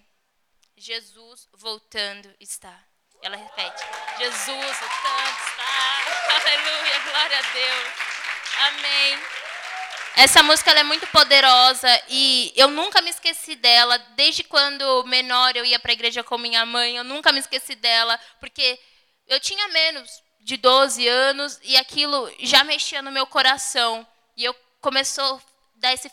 Jesus 0.75 1.47
voltando 1.53 2.35
está. 2.41 2.75
Ela 3.23 3.37
repete: 3.37 3.85
Jesus 4.17 4.49
voltando 4.49 5.37
está. 5.37 6.35
Aleluia, 6.35 6.99
glória 7.01 7.39
a 7.39 7.43
Deus. 7.43 7.93
Amém. 8.59 9.19
Essa 10.17 10.43
música 10.43 10.71
é 10.71 10.83
muito 10.83 11.07
poderosa 11.09 12.03
e 12.09 12.55
eu 12.57 12.69
nunca 12.71 13.03
me 13.03 13.11
esqueci 13.11 13.55
dela. 13.55 13.99
Desde 14.17 14.43
quando 14.45 15.05
menor 15.05 15.55
eu 15.55 15.65
ia 15.67 15.79
para 15.79 15.93
a 15.93 15.93
igreja 15.93 16.25
com 16.25 16.39
minha 16.39 16.65
mãe, 16.65 16.97
eu 16.97 17.05
nunca 17.05 17.33
me 17.33 17.39
esqueci 17.39 17.75
dela, 17.75 18.19
porque 18.41 18.81
eu 19.27 19.39
tinha 19.39 19.69
menos 19.69 20.11
de 20.41 20.57
12 20.57 21.07
anos 21.07 21.61
e 21.63 21.77
aquilo 21.77 22.33
já 22.41 22.65
mexia 22.65 23.03
no 23.03 23.13
meu 23.13 23.27
coração. 23.27 24.09
E 24.37 24.45
eu 24.45 24.55
começou 24.81 25.37
a 25.37 25.41
dar 25.75 25.93
esse 25.93 26.11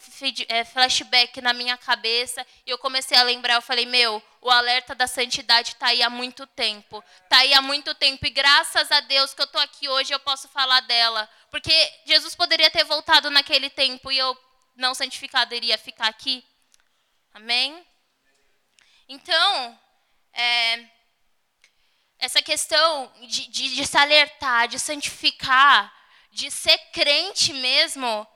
é, 0.48 0.66
flashback 0.66 1.42
na 1.42 1.54
minha 1.54 1.78
cabeça 1.78 2.46
e 2.66 2.72
eu 2.72 2.78
comecei 2.78 3.18
a 3.18 3.24
lembrar, 3.24 3.56
eu 3.56 3.62
falei, 3.62 3.86
meu, 3.86 4.22
o 4.42 4.50
alerta 4.50 4.96
da 4.96 5.06
santidade 5.06 5.74
está 5.74 5.88
aí 5.88 6.02
há 6.02 6.10
muito 6.10 6.48
tempo. 6.48 7.04
Está 7.24 7.38
aí 7.38 7.54
há 7.54 7.62
muito 7.62 7.94
tempo 7.96 8.26
e 8.26 8.30
graças 8.30 8.92
a 8.92 9.00
Deus 9.02 9.34
que 9.34 9.42
eu 9.42 9.46
estou 9.46 9.62
aqui 9.62 9.88
hoje 9.88 10.14
eu 10.14 10.20
posso 10.20 10.48
falar 10.48 10.80
dela. 10.82 11.30
Porque 11.52 11.72
Jesus 12.06 12.36
poderia 12.36 12.72
ter 12.72 12.84
voltado 12.84 13.30
naquele 13.30 13.70
tempo 13.70 14.12
e 14.12 14.18
eu, 14.18 14.38
não 14.76 14.96
santificado, 14.96 15.54
iria 15.54 15.78
ficar 15.78 16.08
aqui. 16.08 16.44
Amém? 17.34 17.86
Então, 19.08 19.80
é, 20.34 20.86
essa 22.18 22.42
questão 22.42 23.12
de, 23.22 23.48
de, 23.48 23.76
de 23.76 23.88
se 23.88 23.98
alertar, 23.98 24.68
de 24.68 24.80
santificar, 24.80 25.94
de 26.32 26.52
ser 26.52 26.78
crente 26.92 27.54
mesmo, 27.54 28.28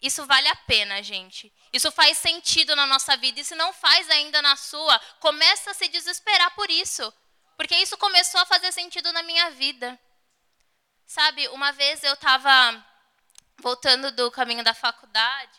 isso 0.00 0.24
vale 0.26 0.48
a 0.48 0.56
pena, 0.56 1.02
gente. 1.02 1.52
Isso 1.72 1.90
faz 1.90 2.18
sentido 2.18 2.74
na 2.76 2.86
nossa 2.86 3.16
vida. 3.16 3.40
E 3.40 3.44
se 3.44 3.54
não 3.54 3.72
faz 3.72 4.08
ainda 4.10 4.40
na 4.40 4.56
sua, 4.56 4.98
começa 5.20 5.70
a 5.70 5.74
se 5.74 5.88
desesperar 5.88 6.54
por 6.54 6.70
isso. 6.70 7.12
Porque 7.56 7.76
isso 7.76 7.98
começou 7.98 8.40
a 8.40 8.46
fazer 8.46 8.72
sentido 8.72 9.12
na 9.12 9.22
minha 9.22 9.50
vida. 9.50 9.98
Sabe, 11.06 11.48
uma 11.48 11.72
vez 11.72 12.04
eu 12.04 12.14
estava 12.14 12.86
voltando 13.56 14.12
do 14.12 14.30
caminho 14.30 14.62
da 14.62 14.74
faculdade 14.74 15.58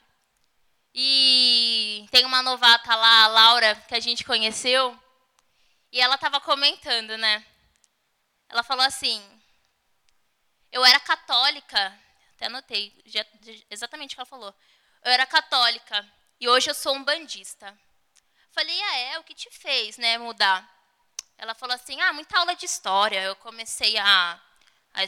e 0.94 2.08
tem 2.12 2.26
uma 2.26 2.42
novata 2.42 2.96
lá, 2.96 3.24
a 3.24 3.28
Laura, 3.28 3.76
que 3.88 3.96
a 3.96 4.00
gente 4.00 4.24
conheceu, 4.24 4.98
e 5.92 6.00
ela 6.02 6.16
estava 6.16 6.40
comentando, 6.40 7.18
né? 7.18 7.46
Ela 8.48 8.64
falou 8.64 8.84
assim: 8.84 9.22
Eu 10.72 10.86
era 10.86 11.00
católica, 11.00 12.00
até 12.36 12.46
anotei 12.46 12.94
exatamente 13.70 14.14
o 14.14 14.16
que 14.16 14.22
ela 14.22 14.26
falou. 14.26 14.56
Eu 15.04 15.12
era 15.12 15.26
católica 15.26 16.08
e 16.40 16.48
hoje 16.48 16.70
eu 16.70 16.76
sou 16.76 16.96
um 16.96 17.04
bandista. 17.04 17.78
Falei, 18.52 18.82
ah, 18.82 18.98
é? 18.98 19.20
O 19.20 19.24
que 19.24 19.34
te 19.34 19.50
fez, 19.50 19.98
né, 19.98 20.18
mudar? 20.18 20.68
Ela 21.38 21.56
falou 21.56 21.76
assim, 21.76 22.00
ah, 22.02 22.14
muita 22.14 22.38
aula 22.38 22.56
de 22.56 22.66
história. 22.66 23.22
Eu 23.22 23.36
comecei 23.38 23.98
a, 23.98 24.40
a 24.94 25.04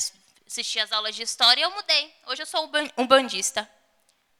assistir 0.47 0.79
as 0.79 0.91
aulas 0.91 1.15
de 1.15 1.23
história 1.23 1.61
e 1.61 1.63
eu 1.63 1.71
mudei. 1.71 2.15
Hoje 2.27 2.41
eu 2.41 2.45
sou 2.45 2.69
um 2.97 3.07
bandista. 3.07 3.69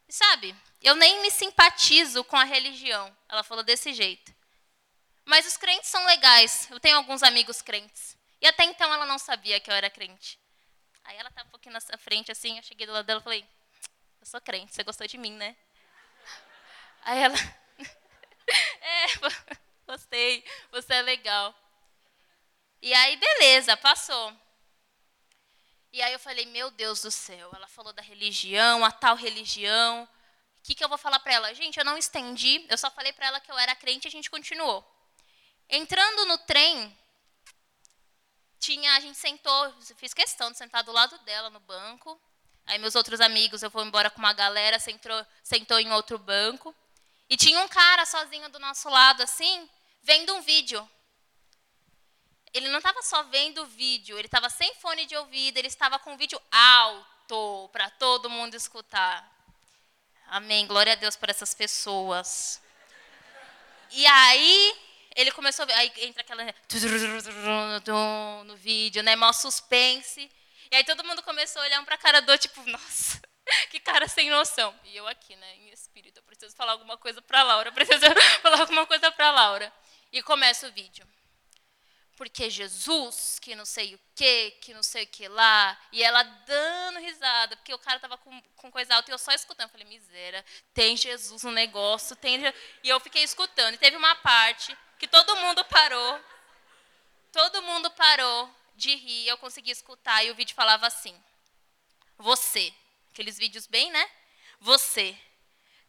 E 0.08 0.12
sabe, 0.12 0.54
eu 0.82 0.94
nem 0.94 1.22
me 1.22 1.30
simpatizo 1.30 2.24
com 2.24 2.36
a 2.36 2.44
religião. 2.44 3.14
Ela 3.28 3.42
falou 3.42 3.62
desse 3.62 3.92
jeito. 3.92 4.34
Mas 5.24 5.46
os 5.46 5.56
crentes 5.56 5.88
são 5.88 6.04
legais. 6.06 6.68
Eu 6.70 6.80
tenho 6.80 6.96
alguns 6.96 7.22
amigos 7.22 7.62
crentes. 7.62 8.16
E 8.40 8.46
até 8.46 8.64
então 8.64 8.92
ela 8.92 9.06
não 9.06 9.18
sabia 9.18 9.60
que 9.60 9.70
eu 9.70 9.74
era 9.74 9.88
crente. 9.88 10.38
Aí 11.04 11.16
ela 11.16 11.28
estava 11.28 11.48
um 11.48 11.50
pouquinho 11.50 11.74
na 11.74 11.98
frente, 11.98 12.30
assim, 12.30 12.56
eu 12.56 12.62
cheguei 12.62 12.86
do 12.86 12.92
lado 12.92 13.06
dela 13.06 13.20
e 13.20 13.24
falei, 13.24 13.48
eu 14.20 14.26
sou 14.26 14.40
crente, 14.40 14.74
você 14.74 14.84
gostou 14.84 15.06
de 15.06 15.18
mim, 15.18 15.32
né? 15.32 15.56
Aí 17.02 17.18
ela, 17.22 17.34
é, 18.80 19.06
gostei, 19.86 20.44
você 20.70 20.94
é 20.94 21.02
legal. 21.02 21.54
E 22.80 22.92
aí, 22.94 23.16
beleza, 23.16 23.76
passou. 23.76 24.36
E 25.92 26.00
aí 26.00 26.12
eu 26.12 26.18
falei, 26.18 26.46
meu 26.46 26.70
Deus 26.70 27.02
do 27.02 27.10
céu, 27.10 27.50
ela 27.54 27.68
falou 27.68 27.92
da 27.92 28.02
religião, 28.02 28.84
a 28.84 28.90
tal 28.90 29.14
religião. 29.14 30.04
O 30.04 30.62
que, 30.62 30.74
que 30.74 30.82
eu 30.82 30.88
vou 30.88 30.96
falar 30.96 31.20
para 31.20 31.34
ela? 31.34 31.54
Gente, 31.54 31.78
eu 31.78 31.84
não 31.84 31.98
estendi, 31.98 32.64
eu 32.70 32.78
só 32.78 32.90
falei 32.90 33.12
para 33.12 33.26
ela 33.26 33.40
que 33.40 33.50
eu 33.50 33.58
era 33.58 33.74
crente 33.74 34.06
e 34.06 34.08
a 34.08 34.10
gente 34.10 34.30
continuou. 34.30 34.82
Entrando 35.68 36.24
no 36.26 36.38
trem, 36.38 36.96
tinha, 38.62 38.94
a 38.94 39.00
gente 39.00 39.18
sentou, 39.18 39.74
fiz 39.96 40.14
questão 40.14 40.52
de 40.52 40.56
sentar 40.56 40.84
do 40.84 40.92
lado 40.92 41.18
dela 41.18 41.50
no 41.50 41.58
banco. 41.60 42.18
Aí 42.64 42.78
meus 42.78 42.94
outros 42.94 43.20
amigos, 43.20 43.60
eu 43.62 43.70
vou 43.70 43.84
embora 43.84 44.08
com 44.08 44.20
uma 44.20 44.32
galera, 44.32 44.78
sentou, 44.78 45.26
sentou 45.42 45.80
em 45.80 45.90
outro 45.90 46.16
banco. 46.16 46.74
E 47.28 47.36
tinha 47.36 47.58
um 47.60 47.66
cara 47.66 48.06
sozinho 48.06 48.48
do 48.50 48.60
nosso 48.60 48.88
lado, 48.88 49.20
assim, 49.22 49.68
vendo 50.02 50.32
um 50.34 50.40
vídeo. 50.40 50.88
Ele 52.54 52.68
não 52.68 52.78
estava 52.78 53.02
só 53.02 53.24
vendo 53.24 53.62
o 53.62 53.66
vídeo, 53.66 54.16
ele 54.16 54.28
estava 54.28 54.48
sem 54.48 54.72
fone 54.76 55.06
de 55.06 55.16
ouvido, 55.16 55.56
ele 55.56 55.68
estava 55.68 55.98
com 55.98 56.14
o 56.14 56.16
vídeo 56.16 56.40
alto 56.50 57.68
para 57.72 57.90
todo 57.90 58.30
mundo 58.30 58.54
escutar. 58.54 59.28
Amém. 60.28 60.66
Glória 60.66 60.92
a 60.92 60.96
Deus 60.96 61.16
por 61.16 61.30
essas 61.30 61.52
pessoas. 61.52 62.62
E 63.90 64.06
aí, 64.06 64.81
ele 65.16 65.30
começou 65.32 65.64
a 65.64 65.66
ver, 65.66 65.72
aí 65.74 65.92
entra 65.98 66.22
aquela 66.22 66.42
no 68.44 68.56
vídeo, 68.56 69.02
né, 69.02 69.16
mó 69.16 69.32
suspense. 69.32 70.30
E 70.70 70.76
aí 70.76 70.84
todo 70.84 71.04
mundo 71.04 71.22
começou 71.22 71.60
a 71.60 71.64
olhar 71.66 71.80
um 71.80 71.84
para 71.84 71.96
a 71.96 71.98
cara 71.98 72.22
do 72.22 72.36
tipo, 72.38 72.62
nossa, 72.68 73.20
que 73.70 73.78
cara 73.80 74.08
sem 74.08 74.30
noção. 74.30 74.74
E 74.84 74.96
eu 74.96 75.06
aqui, 75.06 75.36
né, 75.36 75.56
em 75.56 75.70
espírito, 75.70 76.18
eu 76.18 76.22
preciso 76.22 76.56
falar 76.56 76.72
alguma 76.72 76.96
coisa 76.96 77.20
para 77.20 77.42
Laura, 77.42 77.70
preciso 77.72 78.06
falar 78.40 78.60
alguma 78.60 78.86
coisa 78.86 79.10
para 79.12 79.30
Laura. 79.30 79.72
E 80.12 80.22
começa 80.22 80.68
o 80.68 80.72
vídeo. 80.72 81.06
Porque 82.22 82.48
Jesus, 82.48 83.40
que 83.40 83.56
não 83.56 83.64
sei 83.64 83.96
o 83.96 84.00
que, 84.14 84.52
que 84.60 84.72
não 84.72 84.82
sei 84.84 85.02
o 85.02 85.06
que 85.08 85.26
lá, 85.26 85.76
e 85.90 86.04
ela 86.04 86.22
dando 86.22 87.00
risada, 87.00 87.56
porque 87.56 87.74
o 87.74 87.78
cara 87.80 87.98
tava 87.98 88.16
com, 88.16 88.40
com 88.54 88.70
coisa 88.70 88.94
alta 88.94 89.10
e 89.10 89.12
eu 89.12 89.18
só 89.18 89.32
escutando. 89.32 89.70
Falei, 89.70 89.88
miséria, 89.88 90.44
tem 90.72 90.96
Jesus 90.96 91.42
no 91.42 91.50
negócio, 91.50 92.14
tem. 92.14 92.40
E 92.84 92.88
eu 92.88 93.00
fiquei 93.00 93.24
escutando. 93.24 93.74
E 93.74 93.78
teve 93.78 93.96
uma 93.96 94.14
parte 94.14 94.78
que 95.00 95.08
todo 95.08 95.34
mundo 95.34 95.64
parou. 95.64 96.20
Todo 97.32 97.60
mundo 97.62 97.90
parou 97.90 98.48
de 98.76 98.94
rir, 98.94 99.26
eu 99.26 99.36
consegui 99.38 99.72
escutar 99.72 100.24
e 100.24 100.30
o 100.30 100.36
vídeo 100.36 100.54
falava 100.54 100.86
assim: 100.86 101.20
Você, 102.18 102.72
aqueles 103.10 103.36
vídeos 103.36 103.66
bem, 103.66 103.90
né? 103.90 104.10
Você 104.60 105.18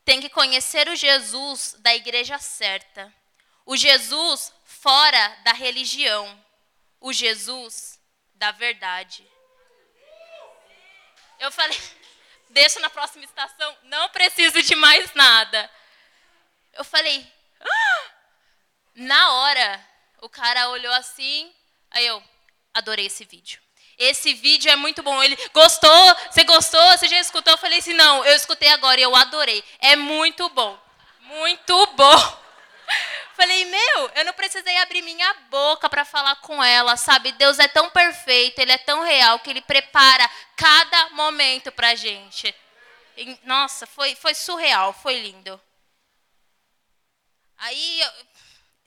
tem 0.03 0.19
que 0.19 0.29
conhecer 0.29 0.89
o 0.89 0.95
Jesus 0.95 1.75
da 1.77 1.93
igreja 1.93 2.39
certa. 2.39 3.13
O 3.67 3.77
Jesus 3.77 4.51
fora 4.83 5.29
da 5.45 5.53
religião. 5.53 6.37
O 6.99 7.13
Jesus 7.13 7.99
da 8.35 8.51
verdade. 8.51 9.25
Eu 11.39 11.49
falei, 11.51 11.79
deixa 12.51 12.81
na 12.81 12.89
próxima 12.89 13.23
estação, 13.23 13.77
não 13.83 14.09
preciso 14.09 14.61
de 14.61 14.75
mais 14.75 15.13
nada. 15.13 15.71
Eu 16.73 16.83
falei, 16.83 17.25
ah! 17.61 18.09
Na 18.95 19.31
hora, 19.31 19.87
o 20.21 20.29
cara 20.29 20.69
olhou 20.69 20.93
assim, 20.93 21.53
aí 21.89 22.05
eu 22.05 22.21
adorei 22.73 23.05
esse 23.05 23.23
vídeo. 23.25 23.61
Esse 23.97 24.33
vídeo 24.33 24.71
é 24.71 24.75
muito 24.75 25.01
bom. 25.01 25.23
Ele 25.23 25.37
gostou? 25.53 26.15
Você 26.29 26.43
gostou? 26.43 26.91
Você 26.91 27.07
já 27.07 27.19
escutou? 27.19 27.53
Eu 27.53 27.57
falei 27.57 27.79
assim: 27.79 27.93
não, 27.93 28.25
eu 28.25 28.35
escutei 28.35 28.69
agora 28.69 28.99
e 28.99 29.03
eu 29.03 29.15
adorei. 29.15 29.63
É 29.79 29.95
muito 29.95 30.49
bom. 30.49 30.77
Muito 31.21 31.87
bom. 31.87 32.42
Falei, 33.35 33.65
meu, 33.65 34.11
eu 34.15 34.25
não 34.25 34.33
precisei 34.33 34.77
abrir 34.77 35.01
minha 35.01 35.33
boca 35.49 35.89
para 35.89 36.05
falar 36.05 36.35
com 36.37 36.63
ela, 36.63 36.95
sabe? 36.95 37.31
Deus 37.31 37.57
é 37.57 37.67
tão 37.67 37.89
perfeito, 37.89 38.59
Ele 38.59 38.71
é 38.71 38.77
tão 38.77 39.01
real 39.01 39.39
que 39.39 39.49
Ele 39.49 39.61
prepara 39.61 40.29
cada 40.55 41.09
momento 41.11 41.71
para 41.71 41.95
gente. 41.95 42.53
E, 43.17 43.39
nossa, 43.43 43.87
foi, 43.87 44.15
foi 44.15 44.33
surreal, 44.35 44.93
foi 44.93 45.19
lindo. 45.19 45.59
Aí 47.57 48.01
eu, 48.01 48.11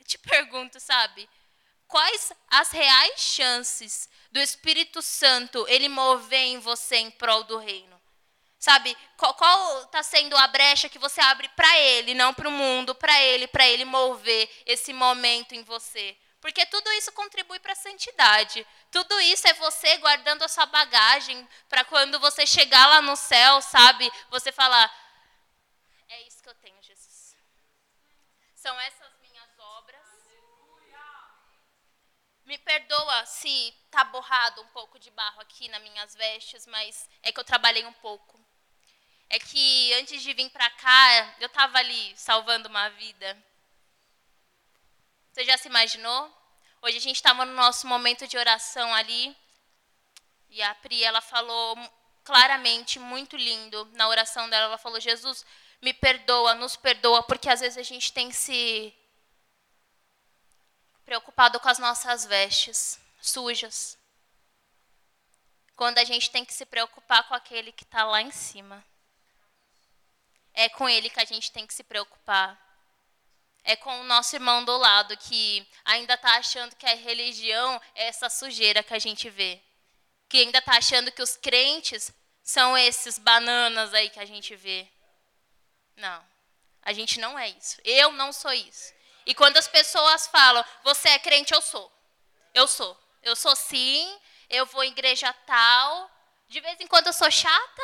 te 0.05 0.19
pergunto, 0.19 0.79
sabe? 0.79 1.29
Quais 1.89 2.33
as 2.49 2.71
reais 2.71 3.21
chances 3.21 4.09
do 4.31 4.39
Espírito 4.39 5.03
Santo 5.03 5.67
ele 5.69 5.89
mover 5.89 6.39
em 6.39 6.59
você 6.59 6.97
em 6.97 7.11
prol 7.11 7.43
do 7.45 7.59
reino? 7.59 7.96
Sabe, 8.59 8.97
qual 9.17 9.83
está 9.83 10.03
sendo 10.03 10.37
a 10.37 10.47
brecha 10.49 10.89
que 10.89 10.99
você 10.99 11.21
abre 11.21 11.49
para 11.51 11.79
ele, 11.79 12.15
não 12.15 12.33
para 12.33 12.49
o 12.49 12.53
mundo, 12.53 12.95
para 12.95 13.21
ele, 13.23 13.47
para 13.47 13.67
ele 13.67 13.85
mover 13.85 14.51
esse 14.65 14.93
momento 14.93 15.55
em 15.55 15.63
você? 15.63 16.17
Porque 16.41 16.65
tudo 16.67 16.91
isso 16.93 17.13
contribui 17.13 17.59
para 17.61 17.73
a 17.73 17.77
santidade. 17.77 18.67
Tudo 18.91 19.21
isso 19.21 19.47
é 19.49 19.55
você 19.55 19.99
guardando 19.99 20.43
a 20.43 20.49
sua 20.49 20.67
bagagem 20.67 21.47
para 21.69 21.85
quando 21.85 22.19
você 22.21 22.47
chegar 22.47 22.87
lá 22.87 23.03
no 23.03 23.17
céu, 23.17 23.61
sabe? 23.61 24.11
Você 24.31 24.53
falar: 24.53 24.91
É 26.09 26.23
isso 26.23 26.43
que 26.43 26.49
eu 26.49 26.55
tenho, 26.55 26.81
Jesus. 26.83 27.37
São 28.55 28.79
essas 28.81 29.17
Me 32.47 32.57
perdoa 32.59 33.27
se 33.27 33.75
tá 33.91 34.05
borrado 34.05 34.63
um 34.63 34.69
pouco 34.69 35.01
de 35.01 35.11
barro 35.11 35.41
aqui 35.41 35.69
nas 35.69 35.83
minhas 35.83 36.15
vestes, 36.15 36.65
mas 36.65 37.11
é 37.21 37.33
que 37.33 37.41
eu 37.41 37.45
trabalhei 37.45 37.85
um 37.85 37.93
pouco. 37.95 38.41
É 39.29 39.39
que 39.39 39.93
antes 39.95 40.23
de 40.23 40.33
vir 40.33 40.51
para 40.51 40.71
cá, 40.71 41.35
eu 41.41 41.47
estava 41.47 41.79
ali 41.79 42.17
salvando 42.17 42.69
uma 42.69 42.89
vida. 42.91 43.37
Você 45.33 45.45
já 45.45 45.59
se 45.59 45.69
imaginou? 45.69 46.33
Hoje 46.81 46.99
a 46.99 47.01
gente 47.01 47.17
estava 47.17 47.45
no 47.45 47.53
nosso 47.53 47.87
momento 47.87 48.27
de 48.27 48.39
oração 48.39 48.95
ali. 48.95 49.37
E 50.49 50.63
a 50.63 50.75
Pri, 50.77 51.03
ela 51.03 51.21
falou 51.21 51.77
claramente, 52.25 52.99
muito 52.99 53.37
lindo 53.37 53.85
na 53.93 54.09
oração 54.09 54.49
dela. 54.49 54.67
Ela 54.67 54.79
falou: 54.79 55.01
Jesus, 55.01 55.45
me 55.83 55.93
perdoa, 55.93 56.55
nos 56.55 56.77
perdoa, 56.77 57.23
porque 57.23 57.49
às 57.49 57.61
vezes 57.61 57.77
a 57.77 57.83
gente 57.83 58.13
tem 58.13 58.31
se 58.31 58.95
preocupado 61.05 61.61
com 61.61 61.69
as 61.69 61.79
nossas 61.79 62.25
vestes 62.25 63.01
sujas. 63.21 63.99
Quando 65.75 65.99
a 65.99 66.05
gente 66.05 66.31
tem 66.31 66.45
que 66.45 66.55
se 66.55 66.65
preocupar 66.65 67.29
com 67.29 67.35
aquele 67.35 67.71
que 67.71 67.85
está 67.85 68.05
lá 68.05 68.23
em 68.23 68.31
cima. 68.31 68.85
É 70.57 70.71
com 70.71 70.89
ele 70.89 71.11
que 71.11 71.21
a 71.21 71.25
gente 71.25 71.53
tem 71.53 71.67
que 71.67 71.75
se 71.75 71.85
preocupar. 71.85 72.59
É 73.63 73.77
com 73.77 74.01
o 74.01 74.05
nosso 74.05 74.35
irmão 74.35 74.65
do 74.65 74.77
lado 74.77 75.15
que 75.19 75.69
ainda 75.85 76.15
está 76.15 76.37
achando 76.39 76.75
que 76.75 76.87
a 76.87 76.95
religião 76.95 77.81
é 77.95 78.07
essa 78.07 78.31
sujeira 78.31 78.83
que 78.83 78.95
a 78.95 78.99
gente 78.99 79.29
vê. 79.29 79.61
Que 80.29 80.39
ainda 80.39 80.59
está 80.59 80.79
achando 80.79 81.13
que 81.13 81.23
os 81.23 81.37
crentes 81.37 82.11
são 82.43 82.77
esses 82.79 83.19
bananas 83.19 83.93
aí 83.93 84.09
que 84.09 84.19
a 84.19 84.25
gente 84.25 84.57
vê. 84.57 84.89
Não. 85.95 86.25
A 86.81 86.93
gente 86.93 87.21
não 87.21 87.39
é 87.39 87.51
isso. 87.51 87.79
Eu 87.85 88.13
não 88.13 88.33
sou 88.33 88.53
isso. 88.53 88.95
E 89.27 89.35
quando 89.35 89.59
as 89.59 89.69
pessoas 89.69 90.27
falam, 90.29 90.65
você 90.83 91.11
é 91.11 91.19
crente, 91.19 91.53
eu 91.53 91.61
sou. 91.61 91.93
Eu 92.55 92.67
sou. 92.67 92.99
Eu 93.23 93.37
sou 93.37 93.55
sim, 93.55 94.19
eu 94.49 94.65
vou 94.65 94.85
em 94.85 94.93
igreja 94.93 95.33
tal. 95.45 96.11
De 96.49 96.61
vez 96.61 96.81
em 96.81 96.87
quando 96.87 97.09
eu 97.09 97.13
sou 97.13 97.31
chata. 97.31 97.83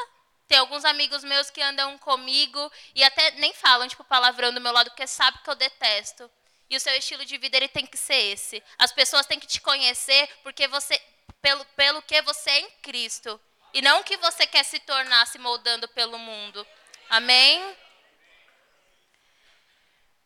Tem 0.48 0.58
alguns 0.58 0.84
amigos 0.84 1.24
meus 1.24 1.50
que 1.50 1.62
andam 1.62 1.96
comigo 1.98 2.70
e 2.94 3.02
até 3.02 3.30
nem 3.32 3.52
falam, 3.54 3.88
tipo, 3.88 4.04
palavrão 4.04 4.52
do 4.52 4.60
meu 4.60 4.72
lado, 4.72 4.90
porque 4.90 5.06
sabe 5.06 5.38
que 5.42 5.48
eu 5.50 5.54
detesto. 5.54 6.30
E 6.68 6.76
o 6.76 6.80
seu 6.80 6.94
estilo 6.96 7.24
de 7.24 7.36
vida 7.38 7.56
ele 7.56 7.68
tem 7.68 7.86
que 7.86 7.96
ser 7.96 8.32
esse. 8.32 8.62
As 8.78 8.92
pessoas 8.92 9.26
têm 9.26 9.38
que 9.38 9.46
te 9.46 9.60
conhecer 9.60 10.28
porque 10.42 10.66
você 10.68 11.00
pelo, 11.42 11.64
pelo 11.76 12.00
que 12.02 12.22
você 12.22 12.50
é 12.50 12.60
em 12.60 12.70
Cristo. 12.82 13.40
E 13.74 13.82
não 13.82 14.00
o 14.00 14.04
que 14.04 14.16
você 14.16 14.46
quer 14.46 14.64
se 14.64 14.78
tornar 14.80 15.26
se 15.26 15.38
moldando 15.38 15.88
pelo 15.88 16.18
mundo. 16.18 16.66
Amém? 17.10 17.76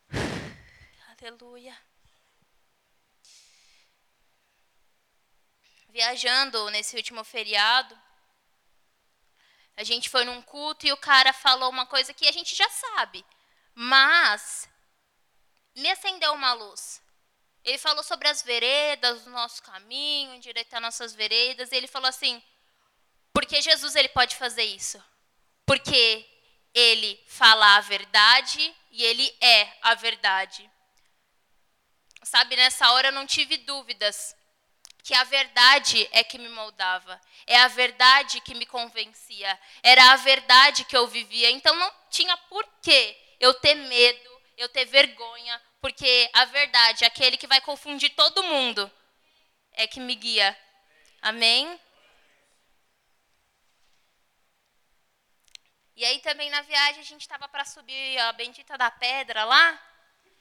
Aleluia. 1.19 1.77
Viajando 5.89 6.69
nesse 6.69 6.95
último 6.95 7.23
feriado, 7.23 7.97
a 9.77 9.83
gente 9.83 10.09
foi 10.09 10.25
num 10.25 10.41
culto 10.41 10.87
e 10.87 10.91
o 10.91 10.97
cara 10.97 11.31
falou 11.31 11.69
uma 11.69 11.85
coisa 11.85 12.13
que 12.13 12.27
a 12.27 12.31
gente 12.31 12.55
já 12.55 12.67
sabe, 12.69 13.23
mas 13.75 14.67
me 15.75 15.89
acendeu 15.91 16.33
uma 16.33 16.53
luz. 16.53 16.99
Ele 17.63 17.77
falou 17.77 18.03
sobre 18.03 18.27
as 18.27 18.41
veredas, 18.41 19.27
o 19.27 19.29
nosso 19.29 19.61
caminho, 19.61 20.33
endireitar 20.33 20.81
nossas 20.81 21.13
veredas. 21.13 21.71
E 21.71 21.75
ele 21.75 21.87
falou 21.87 22.07
assim: 22.07 22.41
porque 23.33 23.61
Jesus 23.61 23.95
ele 23.95 24.09
pode 24.09 24.35
fazer 24.35 24.63
isso? 24.63 25.03
Porque 25.65 26.25
ele 26.73 27.21
fala 27.27 27.75
a 27.75 27.81
verdade 27.81 28.75
e 28.89 29.03
ele 29.03 29.37
é 29.41 29.77
a 29.81 29.93
verdade. 29.93 30.69
Sabe, 32.23 32.55
nessa 32.55 32.91
hora 32.93 33.09
eu 33.09 33.11
não 33.11 33.27
tive 33.27 33.57
dúvidas 33.57 34.35
que 35.07 35.13
a 35.13 35.23
verdade 35.23 36.05
é 36.11 36.21
que 36.21 36.37
me 36.37 36.49
moldava, 36.49 37.17
é 37.45 37.55
a 37.55 37.69
verdade 37.69 38.41
que 38.41 38.53
me 38.53 38.65
convencia, 38.65 39.57
era 39.81 40.11
a 40.11 40.17
verdade 40.17 40.83
que 40.83 40.97
eu 40.97 41.07
vivia. 41.07 41.49
Então 41.49 41.73
não 41.77 41.89
tinha 42.09 42.35
por 42.35 42.67
que 42.81 43.17
eu 43.39 43.53
ter 43.53 43.75
medo, 43.75 44.41
eu 44.57 44.67
ter 44.67 44.83
vergonha, 44.83 45.61
porque 45.79 46.29
a 46.33 46.43
verdade, 46.43 47.05
aquele 47.05 47.37
que 47.37 47.47
vai 47.47 47.61
confundir 47.61 48.13
todo 48.15 48.43
mundo, 48.43 48.91
é 49.71 49.87
que 49.87 50.01
me 50.01 50.13
guia. 50.13 50.59
Amém? 51.21 51.79
E 55.95 56.03
aí 56.03 56.19
também 56.19 56.49
na 56.49 56.63
viagem 56.63 56.99
a 56.99 57.05
gente 57.05 57.21
estava 57.21 57.47
para 57.47 57.63
subir 57.63 58.17
a 58.17 58.33
bendita 58.33 58.77
da 58.77 58.91
pedra 58.91 59.45
lá, 59.45 59.81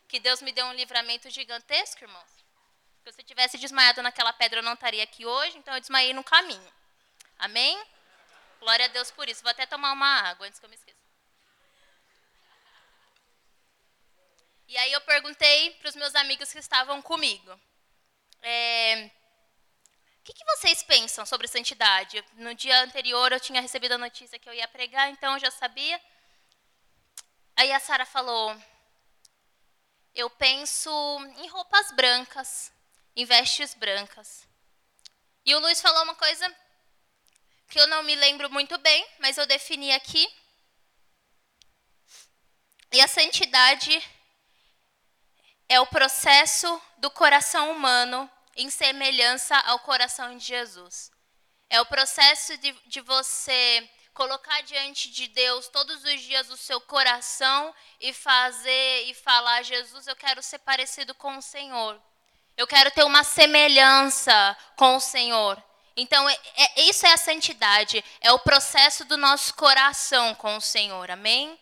que 0.09 0.19
Deus 0.19 0.43
me 0.43 0.51
deu 0.51 0.67
um 0.67 0.75
livramento 0.75 1.31
gigantesco, 1.31 2.03
irmãos. 2.03 2.46
Porque 3.07 3.14
se 3.14 3.23
eu 3.23 3.27
tivesse 3.27 3.57
desmaiado 3.57 4.03
naquela 4.03 4.33
pedra, 4.33 4.59
eu 4.59 4.64
não 4.64 4.73
estaria 4.73 5.05
aqui 5.05 5.25
hoje, 5.25 5.57
então 5.57 5.73
eu 5.73 5.81
desmaiei 5.81 6.12
no 6.12 6.25
caminho. 6.25 6.73
Amém? 7.38 7.81
Glória 8.59 8.87
a 8.87 8.88
Deus 8.88 9.12
por 9.12 9.29
isso. 9.29 9.45
Vou 9.45 9.51
até 9.53 9.64
tomar 9.64 9.92
uma 9.92 10.23
água 10.23 10.45
antes 10.45 10.59
que 10.59 10.66
eu 10.66 10.69
me 10.69 10.75
esqueça. 10.75 10.99
E 14.66 14.77
aí 14.77 14.90
eu 14.90 15.01
perguntei 15.03 15.71
para 15.75 15.88
os 15.88 15.95
meus 15.95 16.16
amigos 16.16 16.53
que 16.53 16.59
estavam 16.59 17.01
comigo. 17.01 17.61
É, 18.42 19.09
o 20.19 20.25
que, 20.25 20.33
que, 20.33 20.45
vocês 20.57 20.83
pensam 20.83 21.25
sobre 21.25 21.47
santidade? 21.47 22.25
No 22.33 22.57
dia 22.57 22.81
anterior 22.81 23.31
eu 23.31 23.38
tinha 23.38 23.61
recebido 23.61 23.92
a 23.92 23.99
notícia 23.99 24.37
que 24.37 24.49
eu 24.49 24.55
ia 24.55 24.66
pregar, 24.66 25.11
então 25.11 25.35
eu 25.35 25.38
já 25.38 25.53
sabia. 25.53 26.03
Aí 27.55 27.71
a 27.73 27.79
Sara 27.79 28.05
falou: 28.05 28.61
eu 30.12 30.29
penso 30.29 30.90
em 31.37 31.47
roupas 31.47 31.92
brancas, 31.92 32.75
em 33.17 33.25
vestes 33.25 33.75
brancas. 33.75 34.47
E 35.45 35.55
o 35.55 35.59
Luiz 35.59 35.81
falou 35.81 36.03
uma 36.05 36.15
coisa 36.15 36.55
que 37.69 37.81
eu 37.81 37.87
não 37.87 38.03
me 38.03 38.15
lembro 38.15 38.51
muito 38.51 38.77
bem, 38.79 39.07
mas 39.19 39.39
eu 39.39 39.47
defini 39.47 39.93
aqui. 39.93 40.29
E 42.93 43.01
a 43.01 43.09
santidade 43.09 44.03
é 45.69 45.81
o 45.81 45.87
processo 45.87 46.81
do 46.99 47.11
coração 47.11 47.73
humano 47.73 48.31
em 48.55 48.71
semelhança 48.71 49.57
ao 49.61 49.81
coração 49.81 50.37
de 50.37 50.45
Jesus. 50.45 51.11
É 51.69 51.81
o 51.81 51.87
processo 51.87 52.57
de, 52.59 52.73
de 52.87 53.01
você 53.01 53.89
colocar 54.15 54.63
diante 54.63 55.11
de 55.11 55.27
Deus 55.29 55.69
todos 55.69 56.03
os 56.05 56.21
dias 56.23 56.49
o 56.49 56.57
seu 56.57 56.81
coração 56.81 57.75
e 58.01 58.13
fazer 58.13 59.05
e 59.07 59.15
falar: 59.15 59.63
Jesus, 59.63 60.07
eu 60.07 60.17
quero 60.17 60.43
ser 60.43 60.59
parecido 60.61 61.15
com 61.15 61.37
o 61.37 61.43
Senhor. 61.43 62.01
Eu 62.57 62.66
quero 62.66 62.90
ter 62.90 63.05
uma 63.05 63.23
semelhança 63.23 64.57
com 64.77 64.97
o 64.97 65.01
Senhor. 65.01 65.62
Então, 65.95 66.27
é, 66.29 66.38
é, 66.57 66.83
isso 66.83 67.07
é 67.07 67.12
a 67.12 67.19
santidade, 67.19 68.03
é 68.21 68.33
o 68.33 68.38
processo 68.38 69.05
do 69.05 69.16
nosso 69.16 69.55
coração 69.55 70.35
com 70.35 70.57
o 70.57 70.61
Senhor. 70.61 71.11
Amém? 71.11 71.59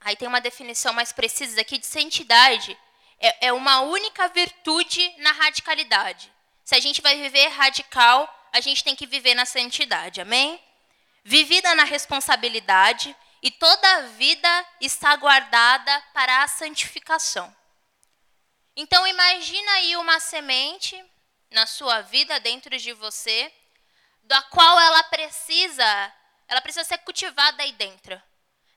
Aí 0.00 0.16
tem 0.16 0.28
uma 0.28 0.40
definição 0.40 0.92
mais 0.92 1.12
precisa 1.12 1.60
aqui 1.60 1.78
de 1.78 1.86
santidade. 1.86 2.78
É, 3.18 3.48
é 3.48 3.52
uma 3.52 3.80
única 3.80 4.28
virtude 4.28 5.14
na 5.18 5.32
radicalidade. 5.32 6.30
Se 6.62 6.74
a 6.74 6.80
gente 6.80 7.00
vai 7.00 7.16
viver 7.16 7.48
radical, 7.48 8.28
a 8.52 8.60
gente 8.60 8.84
tem 8.84 8.94
que 8.94 9.06
viver 9.06 9.34
na 9.34 9.46
santidade, 9.46 10.20
amém? 10.20 10.62
Vivida 11.24 11.74
na 11.74 11.84
responsabilidade 11.84 13.16
e 13.42 13.50
toda 13.50 13.96
a 13.96 14.00
vida 14.02 14.66
está 14.80 15.14
guardada 15.16 16.00
para 16.12 16.42
a 16.42 16.48
santificação. 16.48 17.54
Então 18.76 19.06
imagina 19.06 19.70
aí 19.72 19.96
uma 19.96 20.20
semente 20.20 21.04
na 21.50 21.66
sua 21.66 22.00
vida 22.02 22.38
dentro 22.40 22.76
de 22.76 22.92
você, 22.92 23.52
da 24.22 24.42
qual 24.42 24.78
ela 24.80 25.02
precisa, 25.04 26.14
ela 26.46 26.60
precisa 26.60 26.84
ser 26.84 26.98
cultivada 26.98 27.62
aí 27.62 27.72
dentro, 27.72 28.20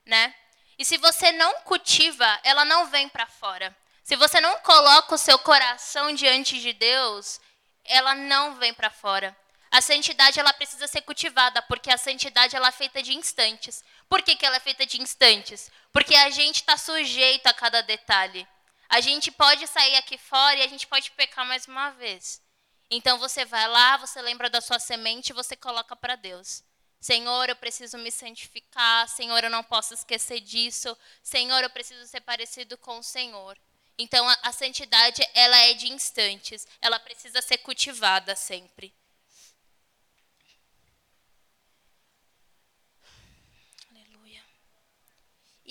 né? 0.04 0.34
E 0.78 0.84
se 0.84 0.96
você 0.96 1.30
não 1.32 1.60
cultiva, 1.62 2.40
ela 2.42 2.64
não 2.64 2.86
vem 2.86 3.08
para 3.08 3.26
fora. 3.26 3.76
Se 4.02 4.16
você 4.16 4.40
não 4.40 4.58
coloca 4.58 5.14
o 5.14 5.18
seu 5.18 5.38
coração 5.38 6.12
diante 6.14 6.60
de 6.60 6.72
Deus, 6.72 7.40
ela 7.84 8.14
não 8.14 8.54
vem 8.56 8.74
para 8.74 8.90
fora. 8.90 9.36
A 9.72 9.80
santidade 9.80 10.38
ela 10.38 10.52
precisa 10.52 10.86
ser 10.86 11.00
cultivada, 11.00 11.62
porque 11.62 11.90
a 11.90 11.96
santidade 11.96 12.54
ela 12.54 12.68
é 12.68 12.72
feita 12.72 13.02
de 13.02 13.14
instantes. 13.14 13.82
Por 14.06 14.20
que, 14.20 14.36
que 14.36 14.44
ela 14.44 14.56
é 14.56 14.60
feita 14.60 14.84
de 14.84 15.00
instantes? 15.00 15.70
Porque 15.90 16.14
a 16.14 16.28
gente 16.28 16.56
está 16.56 16.76
sujeito 16.76 17.46
a 17.46 17.54
cada 17.54 17.80
detalhe. 17.80 18.46
A 18.86 19.00
gente 19.00 19.32
pode 19.32 19.66
sair 19.66 19.96
aqui 19.96 20.18
fora 20.18 20.56
e 20.56 20.62
a 20.62 20.68
gente 20.68 20.86
pode 20.86 21.10
pecar 21.12 21.46
mais 21.46 21.66
uma 21.66 21.88
vez. 21.92 22.42
Então 22.90 23.16
você 23.16 23.46
vai 23.46 23.66
lá, 23.66 23.96
você 23.96 24.20
lembra 24.20 24.50
da 24.50 24.60
sua 24.60 24.78
semente 24.78 25.30
e 25.30 25.32
você 25.32 25.56
coloca 25.56 25.96
para 25.96 26.16
Deus. 26.16 26.62
Senhor, 27.00 27.48
eu 27.48 27.56
preciso 27.56 27.96
me 27.96 28.12
santificar. 28.12 29.08
Senhor, 29.08 29.42
eu 29.42 29.48
não 29.48 29.64
posso 29.64 29.94
esquecer 29.94 30.40
disso. 30.40 30.94
Senhor, 31.22 31.62
eu 31.62 31.70
preciso 31.70 32.06
ser 32.06 32.20
parecido 32.20 32.76
com 32.76 32.98
o 32.98 33.02
Senhor. 33.02 33.58
Então 33.96 34.28
a, 34.28 34.38
a 34.42 34.52
santidade 34.52 35.26
ela 35.32 35.56
é 35.56 35.72
de 35.72 35.90
instantes. 35.90 36.66
Ela 36.82 37.00
precisa 37.00 37.40
ser 37.40 37.56
cultivada 37.56 38.36
sempre. 38.36 38.94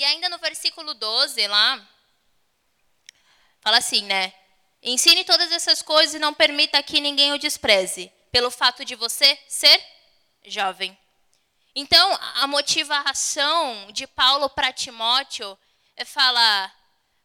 E 0.02 0.04
ainda 0.04 0.28
no 0.30 0.40
versículo 0.40 0.96
12 0.96 1.46
lá, 1.46 1.88
fala 3.60 3.78
assim, 3.78 4.02
né? 4.02 4.34
Ensine 4.82 5.24
todas 5.24 5.52
essas 5.52 5.84
coisas 5.84 6.16
e 6.16 6.18
não 6.18 6.34
permita 6.34 6.82
que 6.82 7.00
ninguém 7.00 7.34
o 7.34 7.38
despreze, 7.38 8.12
pelo 8.32 8.50
fato 8.50 8.84
de 8.84 8.96
você 8.96 9.38
ser 9.48 9.80
jovem. 10.44 10.98
Então, 11.76 12.18
a 12.34 12.48
motivação 12.48 13.92
de 13.92 14.08
Paulo 14.08 14.50
para 14.50 14.74
Timóteo 14.74 15.56
é 15.96 16.04
falar, 16.04 16.76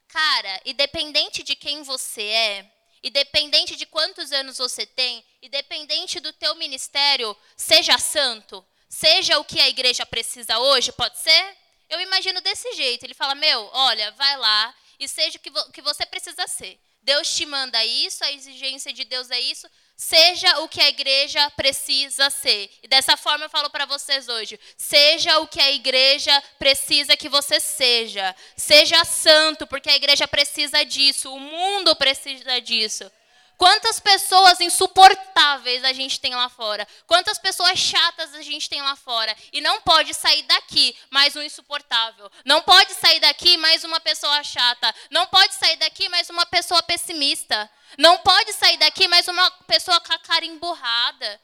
cara, 0.07 0.61
independente 0.67 1.43
de 1.43 1.57
quem 1.57 1.83
você 1.83 2.25
é, 2.25 2.73
independente 3.03 3.75
de 3.75 3.87
quantos 3.87 4.33
anos 4.33 4.59
você 4.59 4.85
tem, 4.85 5.25
independente 5.41 6.21
do 6.21 6.31
teu 6.35 6.55
ministério, 6.57 7.35
seja 7.57 7.97
santo, 7.97 8.63
seja 8.87 9.39
o 9.39 9.47
que 9.47 9.63
a 9.63 9.69
igreja 9.71 10.05
precisa 10.05 10.59
hoje, 10.59 10.93
pode 10.93 11.19
ser? 11.19 11.66
Eu 11.89 12.01
imagino 12.01 12.41
desse 12.41 12.73
jeito. 12.75 13.05
Ele 13.05 13.15
fala: 13.15 13.35
Meu, 13.35 13.71
olha, 13.73 14.11
vai 14.13 14.37
lá 14.37 14.75
e 14.99 15.09
seja 15.09 15.39
o 15.39 15.41
que, 15.41 15.51
vo 15.51 15.73
que 15.73 15.83
você 15.83 16.05
precisa 16.07 16.47
ser. 16.47 16.79
Deus 17.03 17.33
te 17.37 17.47
manda 17.47 17.85
isso, 17.85 18.25
a 18.25 18.33
exigência 18.33 18.93
de 18.93 19.05
Deus 19.05 19.31
é 19.31 19.41
isso. 19.41 19.69
Seja 19.97 20.59
o 20.61 20.69
que 20.69 20.81
a 20.81 20.89
igreja 20.89 21.49
precisa 21.51 22.29
ser. 22.31 22.69
E 22.83 22.89
dessa 22.89 23.17
forma 23.17 23.45
eu 23.45 23.49
falo 23.49 23.71
para 23.71 23.87
vocês 23.87 24.29
hoje: 24.29 24.59
seja 24.77 25.39
o 25.39 25.47
que 25.47 25.61
a 25.61 25.71
igreja 25.71 26.43
precisa 26.59 27.17
que 27.17 27.29
você 27.29 27.61
seja. 27.61 28.35
Seja 28.57 29.05
santo, 29.05 29.67
porque 29.67 29.89
a 29.89 29.97
igreja 29.97 30.27
precisa 30.27 30.85
disso, 30.85 31.33
o 31.33 31.41
mundo 31.41 31.95
precisa 31.95 32.61
disso. 32.61 33.11
Quantas 33.57 33.99
pessoas 33.99 34.61
insuportáveis 34.61 35.83
a 35.83 35.93
gente 35.93 36.21
tem 36.21 36.35
lá 36.35 36.49
fora? 36.49 36.87
Quantas 37.07 37.39
pessoas 37.39 37.79
chatas 37.79 38.35
a 38.35 38.43
gente 38.43 38.69
tem 38.69 38.83
lá 38.83 38.95
fora? 38.95 39.35
E 39.51 39.63
não 39.63 39.81
pode 39.81 40.13
sair 40.13 40.43
daqui 40.43 40.95
mais 41.11 41.35
um 41.35 41.43
insuportável. 41.43 42.31
Não 42.45 42.61
pode 42.63 42.93
sair 42.93 43.19
daqui 43.21 43.57
mais 43.57 43.83
uma 43.83 43.99
pessoa 43.99 44.43
chata. 44.45 44.95
Não 45.11 45.27
pode 45.27 45.55
sair 45.55 45.77
daqui 45.77 46.09
mais 46.11 46.29
uma 46.29 46.45
pessoa 46.45 46.83
pessimista. 46.83 47.71
Não 47.97 48.19
pode 48.19 48.53
sair 48.53 48.77
daqui 48.77 49.09
mais 49.09 49.27
uma 49.27 49.51
pessoa 49.67 50.01
com 50.01 50.13
a 50.13 50.19
cara 50.19 50.45
emburrada. 50.45 51.41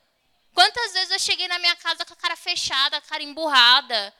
Quantas 0.55 0.93
vezes 0.93 1.11
eu 1.13 1.19
cheguei 1.19 1.49
na 1.49 1.59
minha 1.59 1.77
casa 1.77 2.05
com 2.05 2.13
a 2.13 2.17
cara 2.17 2.37
fechada, 2.37 2.99
a 2.99 3.01
cara 3.01 3.23
emburrada? 3.23 4.15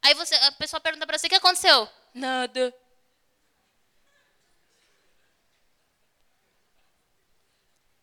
Aí 0.00 0.14
você, 0.14 0.36
a 0.36 0.52
pessoa 0.52 0.80
pergunta 0.80 1.04
para 1.04 1.18
você: 1.18 1.26
o 1.26 1.30
que 1.30 1.36
aconteceu? 1.36 1.88
Nada. 2.14 2.72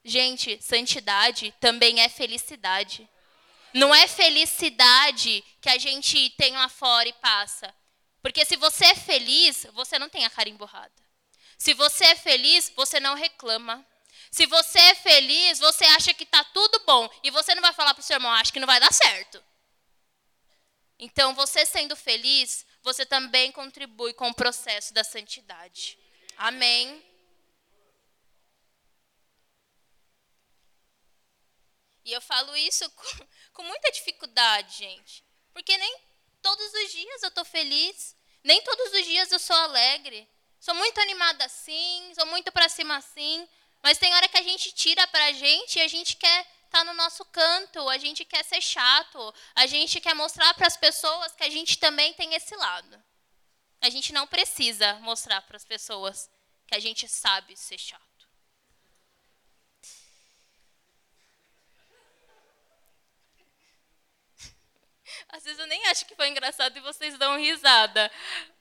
Gente, 0.03 0.61
santidade 0.61 1.53
também 1.59 2.01
é 2.01 2.09
felicidade. 2.09 3.09
Não 3.73 3.93
é 3.93 4.07
felicidade 4.07 5.43
que 5.61 5.69
a 5.69 5.77
gente 5.77 6.29
tem 6.31 6.53
lá 6.53 6.69
fora 6.69 7.07
e 7.07 7.13
passa. 7.13 7.73
Porque 8.21 8.45
se 8.45 8.55
você 8.55 8.85
é 8.85 8.95
feliz, 8.95 9.65
você 9.73 9.97
não 9.97 10.09
tem 10.09 10.25
a 10.25 10.29
cara 10.29 10.49
emburrada. 10.49 10.93
Se 11.57 11.73
você 11.73 12.05
é 12.05 12.15
feliz, 12.15 12.71
você 12.75 12.99
não 12.99 13.15
reclama. 13.15 13.85
Se 14.29 14.45
você 14.45 14.79
é 14.79 14.95
feliz, 14.95 15.59
você 15.59 15.85
acha 15.85 16.13
que 16.13 16.23
está 16.23 16.43
tudo 16.43 16.81
bom. 16.85 17.09
E 17.23 17.31
você 17.31 17.55
não 17.55 17.61
vai 17.61 17.73
falar 17.73 17.93
para 17.93 18.01
o 18.01 18.03
seu 18.03 18.15
irmão, 18.15 18.31
acho 18.33 18.51
que 18.51 18.59
não 18.59 18.67
vai 18.67 18.79
dar 18.79 18.91
certo. 18.91 19.43
Então, 20.99 21.33
você 21.33 21.65
sendo 21.65 21.95
feliz, 21.95 22.65
você 22.81 23.05
também 23.05 23.51
contribui 23.51 24.13
com 24.13 24.29
o 24.29 24.33
processo 24.33 24.93
da 24.93 25.03
santidade. 25.03 25.97
Amém. 26.37 27.03
E 32.05 32.11
eu 32.11 32.21
falo 32.21 32.55
isso 32.55 32.89
com, 32.91 33.27
com 33.53 33.63
muita 33.63 33.91
dificuldade, 33.91 34.77
gente. 34.77 35.23
Porque 35.53 35.77
nem 35.77 35.97
todos 36.41 36.73
os 36.73 36.91
dias 36.91 37.23
eu 37.23 37.29
estou 37.29 37.45
feliz, 37.45 38.15
nem 38.43 38.61
todos 38.61 38.93
os 38.93 39.05
dias 39.05 39.31
eu 39.31 39.39
sou 39.39 39.55
alegre. 39.55 40.27
Sou 40.59 40.75
muito 40.75 40.99
animada 41.01 41.45
assim, 41.45 42.13
sou 42.15 42.25
muito 42.27 42.51
para 42.51 42.69
cima 42.69 42.95
assim, 42.97 43.47
mas 43.81 43.97
tem 43.97 44.13
hora 44.15 44.29
que 44.29 44.37
a 44.37 44.41
gente 44.41 44.71
tira 44.71 45.05
para 45.07 45.25
a 45.25 45.31
gente 45.33 45.77
e 45.77 45.81
a 45.81 45.87
gente 45.87 46.15
quer 46.15 46.39
estar 46.39 46.79
tá 46.79 46.83
no 46.85 46.93
nosso 46.93 47.25
canto, 47.25 47.89
a 47.89 47.97
gente 47.97 48.23
quer 48.23 48.43
ser 48.45 48.61
chato, 48.61 49.33
a 49.53 49.67
gente 49.67 49.99
quer 49.99 50.13
mostrar 50.13 50.53
para 50.53 50.67
as 50.67 50.77
pessoas 50.77 51.33
que 51.33 51.43
a 51.43 51.49
gente 51.49 51.77
também 51.77 52.13
tem 52.13 52.33
esse 52.33 52.55
lado. 52.55 53.03
A 53.81 53.89
gente 53.89 54.13
não 54.13 54.25
precisa 54.25 54.95
mostrar 55.01 55.41
para 55.41 55.57
as 55.57 55.65
pessoas 55.65 56.29
que 56.65 56.75
a 56.75 56.79
gente 56.79 57.09
sabe 57.09 57.57
ser 57.57 57.77
chato. 57.77 58.12
Às 65.33 65.43
vezes 65.43 65.57
eu 65.57 65.65
nem 65.65 65.83
acho 65.87 66.05
que 66.05 66.15
foi 66.15 66.29
engraçado 66.29 66.77
e 66.77 66.81
vocês 66.81 67.17
dão 67.17 67.39
risada. 67.39 68.11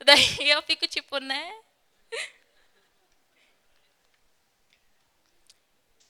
Daí 0.03 0.49
eu 0.49 0.59
fico 0.63 0.87
tipo, 0.87 1.19
né? 1.19 1.53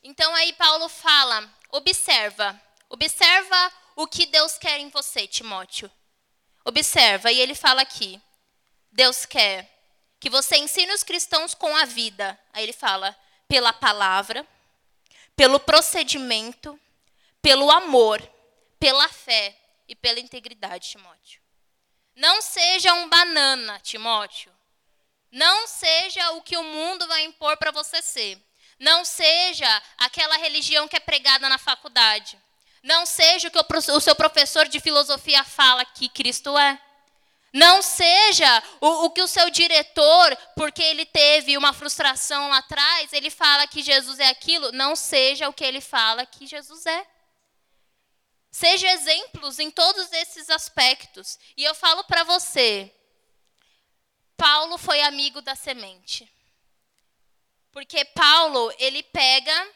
Então 0.01 0.33
aí 0.35 0.53
Paulo 0.53 0.87
fala: 0.87 1.53
observa, 1.69 2.59
observa 2.87 3.73
o 3.97 4.07
que 4.07 4.25
Deus 4.25 4.57
quer 4.57 4.79
em 4.79 4.87
você, 4.87 5.27
Timóteo. 5.27 5.91
Observa, 6.63 7.29
e 7.29 7.41
ele 7.41 7.55
fala 7.55 7.81
aqui: 7.81 8.21
Deus 8.89 9.25
quer 9.25 9.69
que 10.17 10.29
você 10.29 10.55
ensine 10.55 10.93
os 10.93 11.03
cristãos 11.03 11.53
com 11.53 11.75
a 11.75 11.83
vida. 11.83 12.39
Aí 12.53 12.63
ele 12.63 12.71
fala: 12.71 13.13
pela 13.49 13.73
palavra, 13.73 14.47
pelo 15.35 15.59
procedimento, 15.59 16.79
pelo 17.41 17.69
amor, 17.69 18.21
pela 18.79 19.09
fé 19.09 19.59
e 19.87 19.95
pela 19.95 20.19
integridade, 20.19 20.89
Timóteo. 20.89 21.41
Não 22.15 22.41
seja 22.41 22.93
um 22.93 23.09
banana, 23.09 23.79
Timóteo. 23.79 24.51
Não 25.31 25.65
seja 25.67 26.31
o 26.31 26.41
que 26.41 26.55
o 26.55 26.63
mundo 26.63 27.07
vai 27.07 27.23
impor 27.23 27.57
para 27.57 27.71
você 27.71 28.01
ser. 28.01 28.37
Não 28.79 29.03
seja 29.03 29.81
aquela 29.97 30.37
religião 30.37 30.87
que 30.87 30.95
é 30.95 30.99
pregada 30.99 31.49
na 31.49 31.57
faculdade. 31.57 32.37
Não 32.83 33.05
seja 33.05 33.47
o 33.47 33.51
que 33.51 33.91
o 33.91 33.99
seu 33.99 34.15
professor 34.15 34.67
de 34.67 34.79
filosofia 34.79 35.43
fala 35.43 35.85
que 35.85 36.09
Cristo 36.09 36.57
é. 36.57 36.79
Não 37.53 37.81
seja 37.81 38.63
o, 38.81 39.05
o, 39.05 39.09
que 39.11 39.21
o 39.21 39.27
seu 39.27 39.49
diretor, 39.49 40.35
porque 40.55 40.81
ele 40.81 41.05
teve 41.05 41.55
uma 41.55 41.71
frustração 41.71 42.49
lá 42.49 42.57
atrás, 42.57 43.13
ele 43.13 43.29
fala 43.29 43.67
que 43.67 43.83
Jesus 43.83 44.19
é 44.19 44.27
aquilo. 44.27 44.71
Não 44.71 44.95
seja 44.95 45.47
o 45.47 45.53
que 45.53 45.63
ele 45.63 45.79
fala 45.79 46.25
que 46.25 46.47
Jesus 46.47 46.85
é. 46.85 47.05
Seja 48.53 48.87
exemplos 48.91 49.57
em 49.57 49.71
todos 49.71 50.11
esses 50.11 50.47
aspectos. 50.47 51.39
E 51.57 51.63
eu 51.63 51.73
falo 51.73 52.03
para 52.03 52.23
você, 52.23 52.93
Paulo 54.37 54.77
foi 54.77 55.01
amigo 55.01 55.41
da 55.41 55.55
semente. 55.55 56.31
Porque 57.71 58.05
Paulo, 58.05 58.71
ele 58.77 59.01
pega 59.01 59.73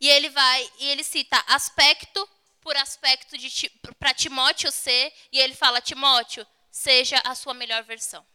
e 0.00 0.08
ele 0.08 0.30
vai 0.30 0.72
e 0.78 0.88
ele 0.88 1.04
cita 1.04 1.38
aspecto 1.46 2.26
por 2.62 2.74
aspecto 2.78 3.36
para 3.98 4.14
Timóteo 4.14 4.72
ser, 4.72 5.12
e 5.30 5.38
ele 5.38 5.54
fala: 5.54 5.82
Timóteo, 5.82 6.46
seja 6.70 7.20
a 7.26 7.34
sua 7.34 7.52
melhor 7.52 7.82
versão. 7.82 8.26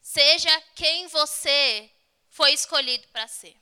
Seja 0.00 0.60
quem 0.76 1.08
você 1.08 1.90
foi 2.28 2.52
escolhido 2.52 3.08
para 3.08 3.26
ser. 3.26 3.60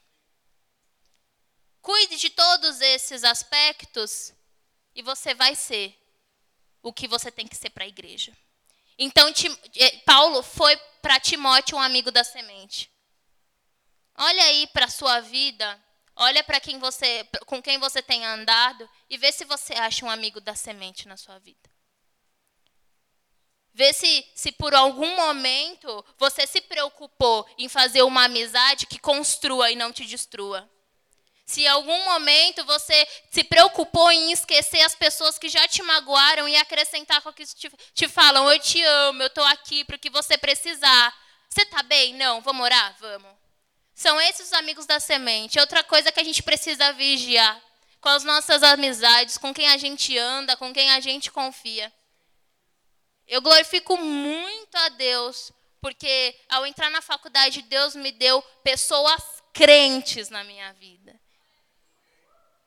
Cuide 1.80 2.18
de 2.18 2.28
todos 2.28 2.82
esses 2.82 3.24
aspectos 3.24 4.34
e 4.94 5.02
você 5.02 5.34
vai 5.34 5.54
ser 5.54 5.98
o 6.82 6.92
que 6.92 7.06
você 7.06 7.30
tem 7.30 7.46
que 7.46 7.56
ser 7.56 7.70
para 7.70 7.84
a 7.84 7.88
igreja. 7.88 8.36
Então, 8.98 9.32
eh, 9.76 9.98
Paulo 10.04 10.42
foi 10.42 10.76
para 11.00 11.20
Timóteo 11.20 11.76
um 11.76 11.80
amigo 11.80 12.10
da 12.10 12.22
semente. 12.24 12.90
Olha 14.14 14.44
aí 14.44 14.66
para 14.68 14.84
a 14.84 14.90
sua 14.90 15.20
vida, 15.20 15.82
olha 16.14 16.44
para 16.44 16.60
quem 16.60 16.78
você, 16.78 17.26
com 17.46 17.62
quem 17.62 17.78
você 17.78 18.02
tem 18.02 18.24
andado 18.24 18.88
e 19.08 19.16
vê 19.16 19.32
se 19.32 19.44
você 19.44 19.72
acha 19.74 20.04
um 20.04 20.10
amigo 20.10 20.40
da 20.40 20.54
semente 20.54 21.08
na 21.08 21.16
sua 21.16 21.38
vida. 21.38 21.70
Vê 23.74 23.92
se, 23.94 24.30
se 24.34 24.52
por 24.52 24.74
algum 24.74 25.16
momento 25.16 26.04
você 26.18 26.46
se 26.46 26.60
preocupou 26.60 27.48
em 27.56 27.68
fazer 27.70 28.02
uma 28.02 28.24
amizade 28.24 28.86
que 28.86 28.98
construa 28.98 29.70
e 29.70 29.76
não 29.76 29.92
te 29.92 30.04
destrua. 30.04 30.70
Se 31.44 31.62
em 31.62 31.68
algum 31.68 32.04
momento 32.04 32.64
você 32.64 33.06
se 33.30 33.44
preocupou 33.44 34.10
em 34.10 34.32
esquecer 34.32 34.80
as 34.80 34.94
pessoas 34.94 35.38
que 35.38 35.48
já 35.48 35.66
te 35.68 35.82
magoaram 35.82 36.48
e 36.48 36.56
acrescentar 36.56 37.20
com 37.20 37.28
o 37.28 37.32
que 37.32 37.44
te, 37.44 37.70
te 37.92 38.08
falam, 38.08 38.50
eu 38.50 38.58
te 38.58 38.82
amo, 38.82 39.22
eu 39.22 39.26
estou 39.26 39.44
aqui 39.44 39.84
para 39.84 39.96
o 39.96 39.98
que 39.98 40.10
você 40.10 40.38
precisar. 40.38 41.14
Você 41.48 41.62
está 41.62 41.82
bem? 41.82 42.14
Não, 42.14 42.40
vamos 42.40 42.64
orar? 42.64 42.96
Vamos. 43.00 43.30
São 43.94 44.20
esses 44.20 44.46
os 44.46 44.52
amigos 44.54 44.86
da 44.86 44.98
semente. 44.98 45.60
Outra 45.60 45.84
coisa 45.84 46.10
que 46.10 46.20
a 46.20 46.24
gente 46.24 46.42
precisa 46.42 46.92
vigiar 46.92 47.60
com 48.00 48.08
as 48.08 48.24
nossas 48.24 48.62
amizades, 48.62 49.38
com 49.38 49.54
quem 49.54 49.68
a 49.68 49.76
gente 49.76 50.16
anda, 50.18 50.56
com 50.56 50.72
quem 50.72 50.90
a 50.90 51.00
gente 51.00 51.30
confia. 51.30 51.92
Eu 53.28 53.40
glorifico 53.40 53.96
muito 53.96 54.74
a 54.76 54.88
Deus, 54.90 55.52
porque 55.80 56.36
ao 56.48 56.66
entrar 56.66 56.90
na 56.90 57.00
faculdade, 57.00 57.62
Deus 57.62 57.94
me 57.94 58.10
deu 58.10 58.42
pessoas 58.64 59.22
crentes 59.52 60.28
na 60.30 60.42
minha 60.42 60.72
vida. 60.72 61.21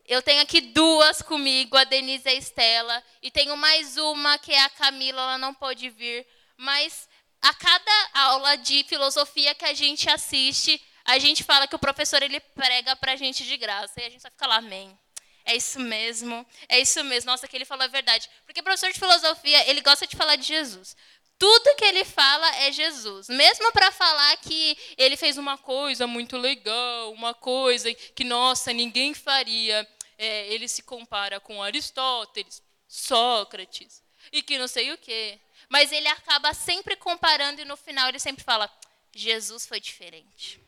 Eu 0.08 0.22
tenho 0.22 0.42
aqui 0.42 0.62
duas 0.62 1.22
comigo, 1.22 1.76
a 1.76 1.84
Denise 1.84 2.28
e 2.28 2.30
a 2.30 2.34
Estela, 2.36 3.04
e 3.24 3.32
tenho 3.32 3.58
mais 3.58 3.98
uma 3.98 4.38
que 4.38 4.52
é 4.52 4.64
a 4.64 4.70
Camila, 4.70 5.22
ela 5.22 5.38
não 5.38 5.54
pode 5.54 5.90
vir, 5.90 6.28
mas 6.56 7.10
a 7.42 7.54
cada 7.54 8.10
aula 8.14 8.56
de 8.56 8.84
filosofia 8.84 9.56
que 9.56 9.66
a 9.66 9.74
gente 9.74 10.08
assiste, 10.08 10.80
a 11.06 11.18
gente 11.18 11.44
fala 11.44 11.68
que 11.68 11.76
o 11.76 11.80
professor 11.80 12.22
ele 12.22 12.40
prega 12.40 12.96
para 12.96 13.14
a 13.14 13.16
gente 13.16 13.44
de 13.44 13.58
graça, 13.58 14.00
e 14.00 14.06
a 14.06 14.10
gente 14.10 14.22
só 14.22 14.30
fica 14.30 14.46
lá, 14.46 14.58
amém. 14.58 14.96
É 15.44 15.56
isso 15.56 15.80
mesmo, 15.80 16.46
é 16.68 16.80
isso 16.80 17.04
mesmo. 17.04 17.30
Nossa, 17.30 17.48
que 17.48 17.56
ele 17.56 17.66
falou 17.66 17.84
a 17.84 17.88
verdade. 17.88 18.28
Porque 18.46 18.62
o 18.62 18.64
professor 18.64 18.92
de 18.92 18.98
filosofia, 18.98 19.70
ele 19.70 19.80
gosta 19.82 20.08
de 20.08 20.16
falar 20.16 20.38
de 20.38 20.44
Jesus. 20.44 20.96
Tudo 21.38 21.76
que 21.76 21.86
ele 21.86 22.04
fala 22.04 22.48
é 22.64 22.72
Jesus. 22.72 23.30
Mesmo 23.30 23.72
para 23.72 23.92
falar 23.92 24.38
que 24.38 24.76
ele 24.98 25.16
fez 25.16 25.38
uma 25.38 25.58
coisa 25.58 26.08
muito 26.08 26.36
legal, 26.38 27.12
uma 27.12 27.34
coisa 27.34 27.94
que, 27.94 28.24
nossa, 28.24 28.74
ninguém 28.74 29.14
faria. 29.14 29.88
É, 30.18 30.48
ele 30.48 30.68
se 30.68 30.82
compara 30.82 31.40
com 31.40 31.62
Aristóteles, 31.62 32.62
Sócrates, 32.88 34.04
e 34.32 34.42
que 34.42 34.58
não 34.58 34.68
sei 34.68 34.92
o 34.92 34.98
quê. 34.98 35.40
Mas 35.70 35.92
ele 35.92 36.08
acaba 36.08 36.54
sempre 36.54 36.96
comparando 36.96 37.62
e 37.62 37.66
no 37.66 37.76
final 37.76 38.08
ele 38.08 38.20
sempre 38.20 38.44
fala: 38.44 38.72
Jesus 39.14 39.66
foi 39.66 39.80
diferente. 39.80 40.62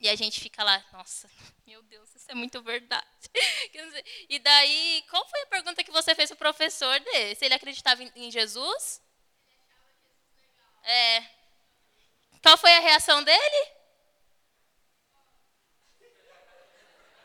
E 0.00 0.08
a 0.08 0.16
gente 0.16 0.40
fica 0.40 0.64
lá, 0.64 0.82
nossa, 0.92 1.30
meu 1.66 1.82
Deus, 1.82 2.14
isso 2.14 2.30
é 2.30 2.34
muito 2.34 2.62
verdade. 2.62 3.06
E 4.28 4.38
daí, 4.38 5.04
qual 5.10 5.28
foi 5.28 5.42
a 5.42 5.46
pergunta 5.46 5.84
que 5.84 5.90
você 5.90 6.14
fez 6.14 6.30
para 6.30 6.34
o 6.34 6.38
professor 6.38 6.98
dele? 7.00 7.34
Se 7.34 7.44
ele 7.44 7.54
acreditava 7.54 8.02
em 8.02 8.30
Jesus? 8.30 9.02
É. 10.82 11.20
Qual 12.42 12.56
foi 12.56 12.72
a 12.76 12.80
reação 12.80 13.22
dele? 13.22 13.79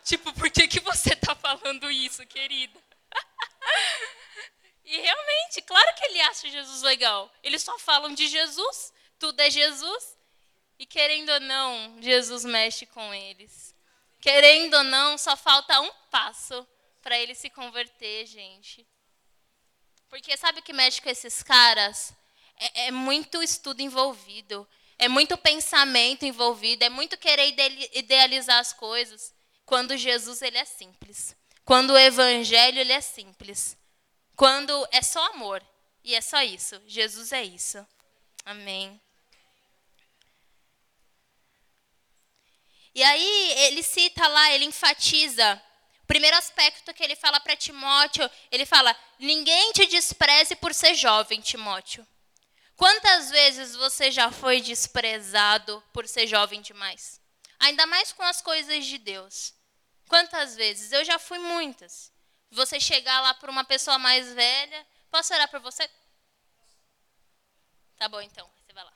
Tipo, 0.05 0.31
por 0.33 0.51
que, 0.51 0.67
que 0.67 0.79
você 0.81 1.13
está 1.13 1.33
falando 1.33 1.89
isso, 1.89 2.23
querida? 2.27 2.79
e 4.85 4.97
realmente, 5.01 5.63
claro 5.63 5.95
que 5.95 6.05
ele 6.05 6.21
acha 6.21 6.47
Jesus 6.47 6.83
legal. 6.83 7.33
Eles 7.41 7.63
só 7.63 7.77
falam 7.79 8.13
de 8.13 8.27
Jesus, 8.27 8.93
tudo 9.17 9.39
é 9.39 9.49
Jesus. 9.49 10.15
E 10.77 10.85
querendo 10.85 11.29
ou 11.31 11.39
não, 11.39 11.97
Jesus 12.03 12.45
mexe 12.45 12.85
com 12.85 13.13
eles. 13.15 13.73
Querendo 14.21 14.75
ou 14.75 14.83
não, 14.83 15.17
só 15.17 15.35
falta 15.35 15.81
um 15.81 15.91
passo 16.11 16.67
para 17.01 17.17
ele 17.17 17.33
se 17.33 17.49
converter, 17.49 18.27
gente. 18.27 18.87
Porque 20.07 20.37
sabe 20.37 20.59
o 20.59 20.63
que 20.63 20.71
mexe 20.71 21.01
com 21.01 21.09
esses 21.09 21.41
caras? 21.41 22.13
É, 22.57 22.87
é, 22.87 22.91
muito 22.91 23.41
estudo 23.41 23.81
envolvido, 23.81 24.67
é 24.99 25.07
muito 25.07 25.35
pensamento 25.35 26.25
envolvido, 26.25 26.83
é 26.83 26.89
muito 26.89 27.17
querer 27.17 27.55
idealizar 27.91 28.59
as 28.59 28.71
coisas. 28.71 29.34
Quando 29.65 29.97
Jesus 29.97 30.41
ele 30.41 30.57
é 30.57 30.65
simples, 30.65 31.35
quando 31.63 31.91
o 31.91 31.97
evangelho 31.97 32.79
ele 32.79 32.93
é 32.93 33.01
simples, 33.01 33.77
quando 34.35 34.87
é 34.91 35.01
só 35.01 35.25
amor 35.31 35.65
e 36.03 36.13
é 36.13 36.21
só 36.21 36.41
isso. 36.43 36.79
Jesus 36.85 37.31
é 37.31 37.43
isso. 37.43 37.85
Amém. 38.45 39.01
E 42.93 43.03
aí 43.03 43.51
ele 43.63 43.81
cita 43.81 44.27
lá, 44.27 44.51
ele 44.51 44.65
enfatiza. 44.65 45.61
O 46.03 46.05
primeiro 46.05 46.37
aspecto 46.37 46.93
que 46.93 47.03
ele 47.03 47.15
fala 47.15 47.39
para 47.39 47.55
Timóteo, 47.55 48.29
ele 48.51 48.65
fala: 48.65 48.95
ninguém 49.17 49.73
te 49.73 49.87
despreze 49.87 50.55
por 50.55 50.73
ser 50.73 50.93
jovem, 50.93 51.41
Timóteo. 51.41 52.07
Quantas 52.77 53.31
vezes 53.31 53.75
você 53.75 54.11
já 54.11 54.31
foi 54.31 54.61
desprezado 54.61 55.83
por 55.91 56.07
ser 56.07 56.27
jovem 56.27 56.61
demais? 56.61 57.19
Ainda 57.57 57.87
mais 57.87 58.13
com 58.13 58.21
as 58.21 58.41
coisas 58.41 58.85
de 58.85 58.99
Deus. 58.99 59.54
Quantas 60.07 60.55
vezes? 60.55 60.91
Eu 60.91 61.03
já 61.03 61.17
fui 61.17 61.39
muitas. 61.39 62.11
Você 62.51 62.79
chegar 62.79 63.21
lá 63.21 63.33
para 63.33 63.51
uma 63.51 63.63
pessoa 63.63 63.97
mais 63.97 64.33
velha, 64.33 64.87
posso 65.09 65.33
orar 65.33 65.49
por 65.49 65.59
você? 65.59 65.89
Tá 67.97 68.07
bom, 68.07 68.21
então. 68.21 68.49
Você 68.63 68.73
vai 68.73 68.83
lá. 68.83 68.93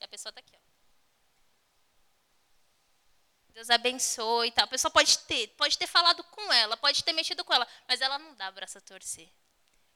E 0.00 0.04
a 0.04 0.08
pessoa 0.08 0.30
está 0.30 0.40
aqui, 0.40 0.54
ó. 0.54 0.66
Deus 3.56 3.70
abençoe 3.70 4.48
e 4.48 4.52
tal. 4.52 4.64
A 4.64 4.68
pessoa 4.68 4.90
pode 4.90 5.18
ter, 5.20 5.48
pode 5.56 5.78
ter 5.78 5.86
falado 5.86 6.22
com 6.24 6.52
ela, 6.52 6.76
pode 6.76 7.02
ter 7.02 7.14
mexido 7.14 7.42
com 7.42 7.54
ela, 7.54 7.66
mas 7.88 8.02
ela 8.02 8.18
não 8.18 8.34
dá 8.34 8.50
braço 8.50 8.76
a 8.76 8.82
torcer. 8.82 9.32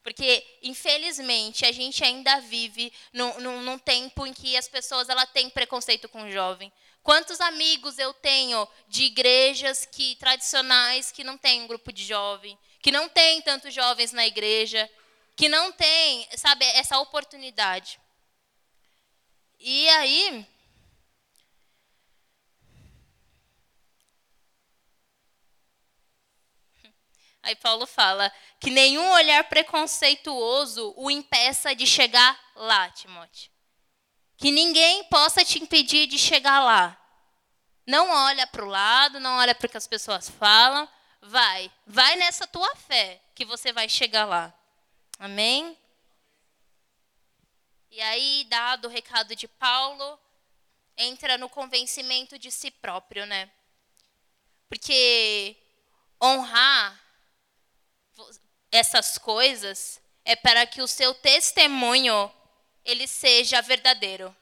Porque, 0.02 0.44
infelizmente, 0.62 1.66
a 1.66 1.72
gente 1.72 2.02
ainda 2.02 2.40
vive 2.40 2.92
num, 3.12 3.38
num, 3.40 3.62
num, 3.62 3.78
tempo 3.78 4.26
em 4.26 4.32
que 4.32 4.56
as 4.56 4.66
pessoas 4.66 5.08
ela 5.08 5.26
têm 5.26 5.50
preconceito 5.50 6.08
com 6.08 6.22
o 6.22 6.30
jovem. 6.30 6.72
Quantos 7.02 7.40
amigos 7.40 7.98
eu 7.98 8.12
tenho 8.14 8.66
de 8.88 9.04
igrejas 9.04 9.86
que 9.86 10.16
tradicionais 10.16 11.12
que 11.12 11.24
não 11.24 11.36
tem 11.36 11.62
um 11.62 11.66
grupo 11.66 11.92
de 11.92 12.04
jovem, 12.04 12.58
que 12.80 12.90
não 12.90 13.08
tem 13.08 13.42
tantos 13.42 13.74
jovens 13.74 14.12
na 14.12 14.26
igreja, 14.26 14.90
que 15.36 15.48
não 15.48 15.72
tem, 15.72 16.26
sabe, 16.36 16.64
essa 16.66 16.98
oportunidade. 16.98 17.98
E 19.58 19.88
aí, 19.90 20.46
Aí 27.42 27.56
Paulo 27.56 27.86
fala 27.86 28.30
que 28.58 28.70
nenhum 28.70 29.10
olhar 29.12 29.42
preconceituoso 29.44 30.92
o 30.96 31.10
impeça 31.10 31.74
de 31.74 31.86
chegar 31.86 32.38
lá, 32.54 32.90
Timóteo. 32.90 33.50
Que 34.36 34.50
ninguém 34.50 35.04
possa 35.04 35.44
te 35.44 35.58
impedir 35.58 36.06
de 36.06 36.18
chegar 36.18 36.60
lá. 36.60 36.96
Não 37.86 38.10
olha 38.10 38.46
para 38.46 38.64
o 38.64 38.68
lado, 38.68 39.18
não 39.20 39.38
olha 39.38 39.54
para 39.54 39.66
o 39.66 39.70
que 39.70 39.76
as 39.76 39.86
pessoas 39.86 40.28
falam. 40.28 40.88
Vai, 41.22 41.70
vai 41.86 42.16
nessa 42.16 42.46
tua 42.46 42.74
fé 42.76 43.20
que 43.34 43.44
você 43.44 43.72
vai 43.72 43.88
chegar 43.88 44.24
lá. 44.24 44.52
Amém? 45.18 45.76
E 47.90 48.00
aí, 48.00 48.46
dado 48.48 48.86
o 48.86 48.90
recado 48.90 49.34
de 49.34 49.48
Paulo, 49.48 50.18
entra 50.96 51.36
no 51.36 51.48
convencimento 51.48 52.38
de 52.38 52.50
si 52.50 52.70
próprio, 52.70 53.26
né? 53.26 53.50
Porque 54.68 55.56
honrar 56.22 56.98
essas 58.70 59.18
coisas 59.18 60.00
é 60.24 60.36
para 60.36 60.66
que 60.66 60.80
o 60.80 60.86
seu 60.86 61.14
testemunho 61.14 62.32
ele 62.84 63.06
seja 63.06 63.60
verdadeiro. 63.60 64.34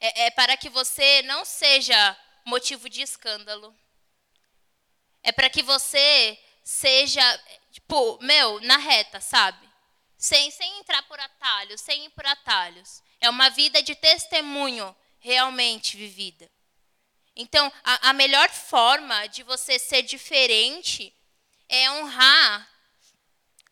É, 0.00 0.26
é 0.26 0.30
para 0.30 0.56
que 0.56 0.68
você 0.68 1.22
não 1.22 1.44
seja 1.44 2.16
motivo 2.44 2.88
de 2.88 3.02
escândalo. 3.02 3.74
É 5.22 5.30
para 5.32 5.50
que 5.50 5.62
você 5.62 6.38
seja, 6.64 7.22
tipo, 7.70 8.18
meu, 8.22 8.60
na 8.60 8.78
reta, 8.78 9.20
sabe? 9.20 9.68
Sem, 10.16 10.50
sem 10.50 10.78
entrar 10.78 11.02
por 11.02 11.18
atalhos, 11.18 11.80
sem 11.80 12.06
ir 12.06 12.10
por 12.10 12.24
atalhos. 12.26 13.02
É 13.20 13.28
uma 13.28 13.50
vida 13.50 13.82
de 13.82 13.94
testemunho 13.94 14.94
realmente 15.18 15.96
vivida. 15.96 16.50
Então, 17.36 17.72
a, 17.84 18.10
a 18.10 18.12
melhor 18.12 18.50
forma 18.50 19.26
de 19.28 19.42
você 19.42 19.78
ser 19.78 20.02
diferente 20.02 21.14
é 21.70 21.90
honrar 21.92 22.68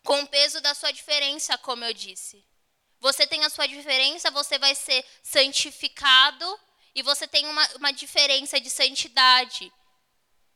com 0.04 0.22
o 0.22 0.26
peso 0.26 0.60
da 0.60 0.72
sua 0.72 0.92
diferença, 0.92 1.58
como 1.58 1.84
eu 1.84 1.92
disse. 1.92 2.42
Você 3.00 3.26
tem 3.26 3.44
a 3.44 3.50
sua 3.50 3.66
diferença, 3.66 4.30
você 4.30 4.58
vai 4.58 4.74
ser 4.74 5.04
santificado 5.22 6.60
e 6.94 7.02
você 7.02 7.26
tem 7.28 7.46
uma, 7.46 7.68
uma 7.74 7.92
diferença 7.92 8.60
de 8.60 8.70
santidade. 8.70 9.70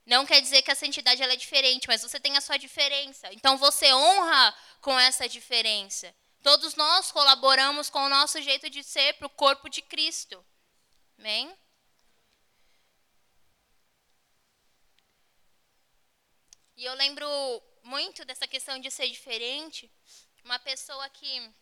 Não 0.05 0.25
quer 0.25 0.41
dizer 0.41 0.61
que 0.61 0.71
a 0.71 0.75
santidade 0.75 1.21
é 1.21 1.35
diferente, 1.35 1.87
mas 1.87 2.01
você 2.01 2.19
tem 2.19 2.35
a 2.35 2.41
sua 2.41 2.57
diferença. 2.57 3.31
Então 3.33 3.57
você 3.57 3.93
honra 3.93 4.55
com 4.81 4.97
essa 4.97 5.27
diferença. 5.27 6.13
Todos 6.41 6.75
nós 6.75 7.11
colaboramos 7.11 7.89
com 7.89 8.03
o 8.03 8.09
nosso 8.09 8.41
jeito 8.41 8.69
de 8.69 8.83
ser 8.83 9.13
para 9.13 9.27
o 9.27 9.29
corpo 9.29 9.69
de 9.69 9.81
Cristo. 9.81 10.43
Amém? 11.17 11.53
E 16.75 16.85
eu 16.85 16.93
lembro 16.95 17.27
muito 17.83 18.25
dessa 18.25 18.47
questão 18.47 18.79
de 18.79 18.89
ser 18.89 19.07
diferente. 19.07 19.91
Uma 20.43 20.57
pessoa 20.59 21.07
que 21.09 21.53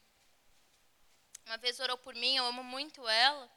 uma 1.46 1.58
vez 1.58 1.80
orou 1.80 1.98
por 1.98 2.16
mim, 2.16 2.38
eu 2.38 2.46
amo 2.46 2.64
muito 2.64 3.08
ela. 3.08 3.52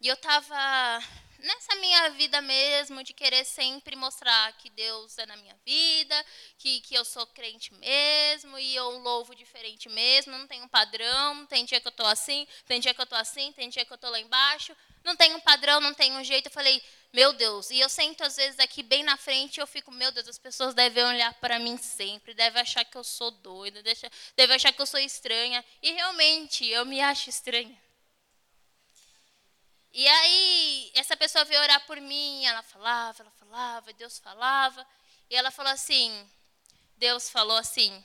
E 0.00 0.06
eu 0.06 0.14
estava 0.14 1.00
nessa 1.42 1.74
minha 1.76 2.10
vida 2.10 2.40
mesmo, 2.40 3.02
de 3.02 3.12
querer 3.12 3.44
sempre 3.44 3.96
mostrar 3.96 4.52
que 4.58 4.70
Deus 4.70 5.16
é 5.18 5.26
na 5.26 5.36
minha 5.36 5.56
vida, 5.64 6.26
que, 6.58 6.80
que 6.80 6.94
eu 6.94 7.04
sou 7.04 7.26
crente 7.26 7.72
mesmo, 7.74 8.58
e 8.58 8.74
eu 8.74 8.98
louvo 8.98 9.34
diferente 9.34 9.88
mesmo, 9.88 10.36
não 10.36 10.46
tem 10.46 10.62
um 10.62 10.68
padrão, 10.68 11.46
tem 11.46 11.64
dia 11.64 11.80
que 11.80 11.86
eu 11.86 11.90
estou 11.90 12.06
assim, 12.06 12.46
tem 12.66 12.80
dia 12.80 12.94
que 12.94 13.00
eu 13.00 13.04
estou 13.04 13.18
assim, 13.18 13.52
tem 13.52 13.68
dia 13.68 13.84
que 13.84 13.92
eu 13.92 13.96
estou 13.96 14.10
lá 14.10 14.20
embaixo, 14.20 14.76
não 15.02 15.16
tem 15.16 15.34
um 15.34 15.40
padrão, 15.40 15.80
não 15.80 15.94
tem 15.94 16.12
um 16.12 16.22
jeito. 16.22 16.46
Eu 16.46 16.52
falei, 16.52 16.82
meu 17.12 17.32
Deus, 17.32 17.70
e 17.70 17.80
eu 17.80 17.88
sento 17.88 18.22
às 18.22 18.36
vezes 18.36 18.58
aqui 18.60 18.82
bem 18.82 19.02
na 19.02 19.16
frente 19.16 19.56
e 19.56 19.60
eu 19.60 19.66
fico, 19.66 19.90
meu 19.90 20.12
Deus, 20.12 20.28
as 20.28 20.38
pessoas 20.38 20.74
devem 20.74 21.02
olhar 21.04 21.32
para 21.34 21.58
mim 21.58 21.76
sempre, 21.76 22.34
devem 22.34 22.60
achar 22.60 22.84
que 22.84 22.96
eu 22.96 23.04
sou 23.04 23.30
doida, 23.30 23.82
devem 24.36 24.56
achar 24.56 24.72
que 24.72 24.80
eu 24.80 24.86
sou 24.86 25.00
estranha. 25.00 25.64
E 25.82 25.92
realmente, 25.92 26.66
eu 26.66 26.84
me 26.84 27.00
acho 27.00 27.30
estranha. 27.30 27.89
E 29.92 30.06
aí, 30.06 30.92
essa 30.94 31.16
pessoa 31.16 31.44
veio 31.44 31.60
orar 31.60 31.84
por 31.86 32.00
mim, 32.00 32.44
ela 32.46 32.62
falava, 32.62 33.22
ela 33.22 33.32
falava, 33.32 33.92
Deus 33.92 34.18
falava. 34.18 34.86
E 35.28 35.36
ela 35.36 35.50
falou 35.50 35.72
assim: 35.72 36.28
Deus 36.96 37.30
falou 37.30 37.56
assim: 37.56 38.04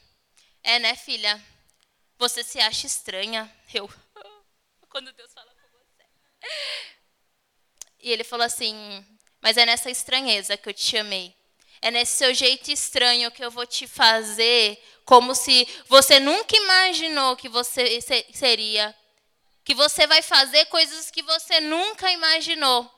É, 0.64 0.80
né, 0.80 0.96
filha? 0.96 1.44
Você 2.18 2.44
se 2.44 2.60
acha 2.60 2.88
estranha. 2.88 3.54
Eu. 3.74 3.90
Quando 4.90 5.12
Deus 5.12 5.34
fala 5.34 5.52
com 5.54 5.68
você. 5.78 6.06
E 8.00 8.12
ele 8.12 8.24
falou 8.24 8.46
assim: 8.46 9.06
Mas 9.42 9.58
é 9.58 9.66
nessa 9.66 9.92
estranheza 9.92 10.56
que 10.56 10.70
eu 10.70 10.74
te 10.74 10.84
chamei. 10.84 11.36
É 11.82 11.92
nesse 11.92 12.16
seu 12.18 12.34
jeito 12.34 12.72
estranho 12.72 13.32
que 13.32 13.44
eu 13.44 13.52
vou 13.52 13.68
te 13.68 13.88
fazer 13.88 14.82
como 15.04 15.36
se 15.36 15.68
você 15.88 16.20
nunca 16.20 16.56
imaginou 16.56 17.36
que 17.36 17.50
você 17.50 18.02
seria. 18.34 18.96
Que 19.66 19.74
você 19.74 20.08
vai 20.08 20.22
fazer 20.22 20.66
coisas 20.68 21.12
que 21.12 21.22
você 21.24 21.60
nunca 21.60 22.10
imaginou. 22.12 22.90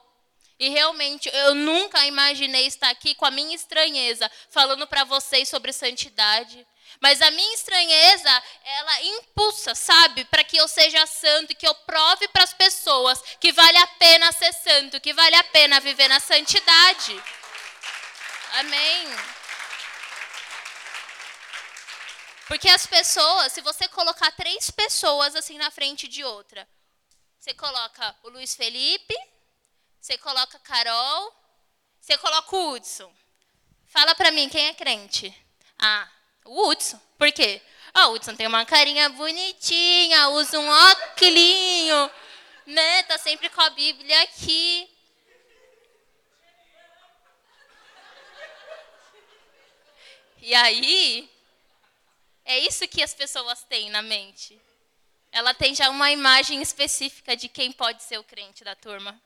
E 0.59 0.69
realmente 0.69 1.29
eu 1.33 1.55
nunca 1.55 2.05
imaginei 2.05 2.65
estar 2.65 2.89
aqui 2.89 3.15
com 3.15 3.25
a 3.25 3.31
minha 3.31 3.55
estranheza 3.55 4.29
falando 4.49 4.85
para 4.87 5.03
vocês 5.03 5.47
sobre 5.49 5.71
santidade. 5.71 6.65
Mas 6.99 7.21
a 7.21 7.29
minha 7.29 7.53
estranheza, 7.53 8.43
ela 8.63 9.03
impulsa, 9.03 9.75
sabe, 9.75 10.25
para 10.25 10.43
que 10.43 10.57
eu 10.57 10.67
seja 10.67 11.05
santo, 11.05 11.55
que 11.55 11.67
eu 11.67 11.75
prove 11.75 12.27
para 12.29 12.43
as 12.43 12.53
pessoas 12.53 13.21
que 13.39 13.51
vale 13.51 13.77
a 13.77 13.87
pena 13.87 14.31
ser 14.31 14.51
santo, 14.53 14.99
que 14.99 15.13
vale 15.13 15.35
a 15.35 15.43
pena 15.43 15.79
viver 15.79 16.07
na 16.07 16.19
santidade. 16.19 17.21
Amém. 18.53 19.36
Porque 22.47 22.69
as 22.69 22.85
pessoas, 22.85 23.51
se 23.51 23.61
você 23.61 23.87
colocar 23.89 24.31
três 24.31 24.71
pessoas 24.71 25.35
assim 25.35 25.57
na 25.57 25.69
frente 25.69 26.07
de 26.07 26.23
outra, 26.23 26.67
você 27.37 27.53
coloca 27.53 28.15
o 28.23 28.29
Luiz 28.29 28.55
Felipe, 28.55 29.15
você 29.99 30.17
coloca 30.17 30.55
a 30.55 30.61
Carol, 30.61 31.33
você 31.99 32.17
coloca 32.17 32.55
o 32.55 32.71
Hudson. 32.71 33.13
Fala 33.87 34.15
para 34.15 34.31
mim, 34.31 34.47
quem 34.47 34.67
é 34.67 34.73
crente? 34.73 35.33
Ah, 35.77 36.09
o 36.45 36.69
Hudson. 36.69 36.99
Por 37.17 37.31
quê? 37.33 37.61
Ah, 37.93 38.07
o 38.07 38.13
Hudson 38.13 38.35
tem 38.35 38.47
uma 38.47 38.65
carinha 38.65 39.09
bonitinha, 39.09 40.29
usa 40.29 40.57
um 40.57 40.69
óculos, 40.69 42.11
né? 42.65 43.03
Tá 43.03 43.17
sempre 43.17 43.49
com 43.49 43.59
a 43.59 43.69
Bíblia 43.71 44.23
aqui. 44.23 44.89
E 50.41 50.55
aí, 50.55 51.29
é 52.47 52.59
isso 52.59 52.87
que 52.87 53.03
as 53.03 53.13
pessoas 53.13 53.63
têm 53.63 53.89
na 53.89 54.01
mente. 54.01 54.59
Ela 55.31 55.53
tem 55.53 55.75
já 55.75 55.89
uma 55.89 56.09
imagem 56.09 56.61
específica 56.61 57.35
de 57.35 57.49
quem 57.49 57.73
pode 57.73 58.01
ser 58.01 58.17
o 58.17 58.23
crente 58.23 58.63
da 58.63 58.73
turma. 58.73 59.21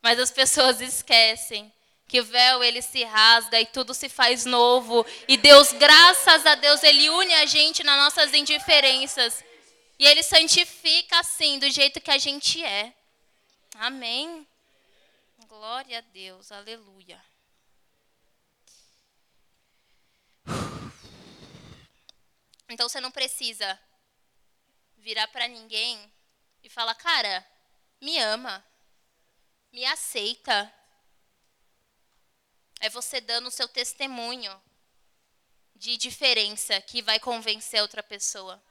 Mas 0.00 0.18
as 0.18 0.30
pessoas 0.30 0.80
esquecem 0.80 1.70
que 2.08 2.20
o 2.20 2.24
véu 2.24 2.64
ele 2.64 2.80
se 2.80 3.04
rasga 3.04 3.60
e 3.60 3.66
tudo 3.66 3.92
se 3.92 4.08
faz 4.08 4.46
novo. 4.46 5.04
E 5.28 5.36
Deus, 5.36 5.72
graças 5.72 6.46
a 6.46 6.54
Deus, 6.54 6.82
ele 6.82 7.10
une 7.10 7.34
a 7.34 7.44
gente 7.44 7.84
nas 7.84 7.98
nossas 7.98 8.32
indiferenças. 8.32 9.44
E 9.98 10.06
ele 10.06 10.22
santifica 10.22 11.18
assim, 11.18 11.58
do 11.58 11.70
jeito 11.70 12.00
que 12.00 12.10
a 12.10 12.18
gente 12.18 12.64
é. 12.64 12.94
Amém. 13.74 14.46
Glória 15.46 15.98
a 15.98 16.00
Deus. 16.00 16.50
Aleluia. 16.50 17.22
Então 22.68 22.88
você 22.88 23.00
não 23.00 23.10
precisa 23.10 23.78
virar 24.96 25.28
para 25.28 25.46
ninguém 25.46 26.12
e 26.62 26.68
falar, 26.68 26.94
cara, 26.94 27.46
me 28.00 28.18
ama, 28.18 28.64
me 29.72 29.84
aceita. 29.84 30.72
É 32.80 32.88
você 32.90 33.20
dando 33.20 33.46
o 33.46 33.50
seu 33.50 33.68
testemunho 33.68 34.60
de 35.74 35.96
diferença 35.96 36.80
que 36.80 37.02
vai 37.02 37.20
convencer 37.20 37.80
outra 37.80 38.02
pessoa. 38.02 38.62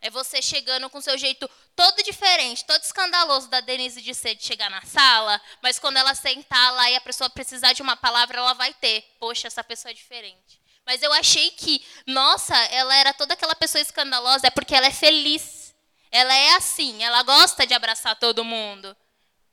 É 0.00 0.10
você 0.10 0.40
chegando 0.40 0.88
com 0.88 1.00
seu 1.00 1.18
jeito 1.18 1.48
todo 1.74 2.02
diferente, 2.02 2.64
todo 2.64 2.82
escandaloso 2.82 3.48
da 3.48 3.60
Denise 3.60 4.00
de 4.00 4.14
ser 4.14 4.34
de 4.36 4.44
chegar 4.44 4.70
na 4.70 4.82
sala, 4.82 5.40
mas 5.60 5.78
quando 5.78 5.96
ela 5.96 6.14
sentar 6.14 6.72
lá 6.72 6.90
e 6.90 6.96
a 6.96 7.00
pessoa 7.00 7.28
precisar 7.28 7.72
de 7.72 7.82
uma 7.82 7.96
palavra, 7.96 8.38
ela 8.38 8.52
vai 8.54 8.72
ter. 8.74 9.02
Poxa, 9.18 9.48
essa 9.48 9.64
pessoa 9.64 9.90
é 9.90 9.94
diferente. 9.94 10.60
Mas 10.88 11.02
eu 11.02 11.12
achei 11.12 11.50
que, 11.50 11.84
nossa, 12.06 12.56
ela 12.56 12.96
era 12.96 13.12
toda 13.12 13.34
aquela 13.34 13.54
pessoa 13.54 13.82
escandalosa, 13.82 14.46
é 14.46 14.50
porque 14.50 14.74
ela 14.74 14.86
é 14.86 14.90
feliz. 14.90 15.74
Ela 16.10 16.34
é 16.34 16.54
assim, 16.54 17.04
ela 17.04 17.22
gosta 17.24 17.66
de 17.66 17.74
abraçar 17.74 18.18
todo 18.18 18.42
mundo. 18.42 18.96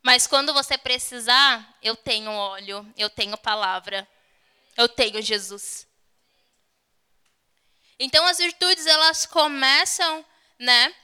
Mas 0.02 0.26
quando 0.28 0.54
você 0.54 0.78
precisar, 0.78 1.78
eu 1.82 1.94
tenho 1.94 2.32
óleo, 2.32 2.90
eu 2.96 3.10
tenho 3.10 3.38
palavra, 3.38 4.08
eu 4.78 4.88
tenho 4.88 5.22
Jesus. 5.22 5.86
Então 8.00 8.26
as 8.26 8.38
virtudes 8.38 8.86
elas 8.86 9.26
começam, 9.26 10.26
né? 10.58 10.96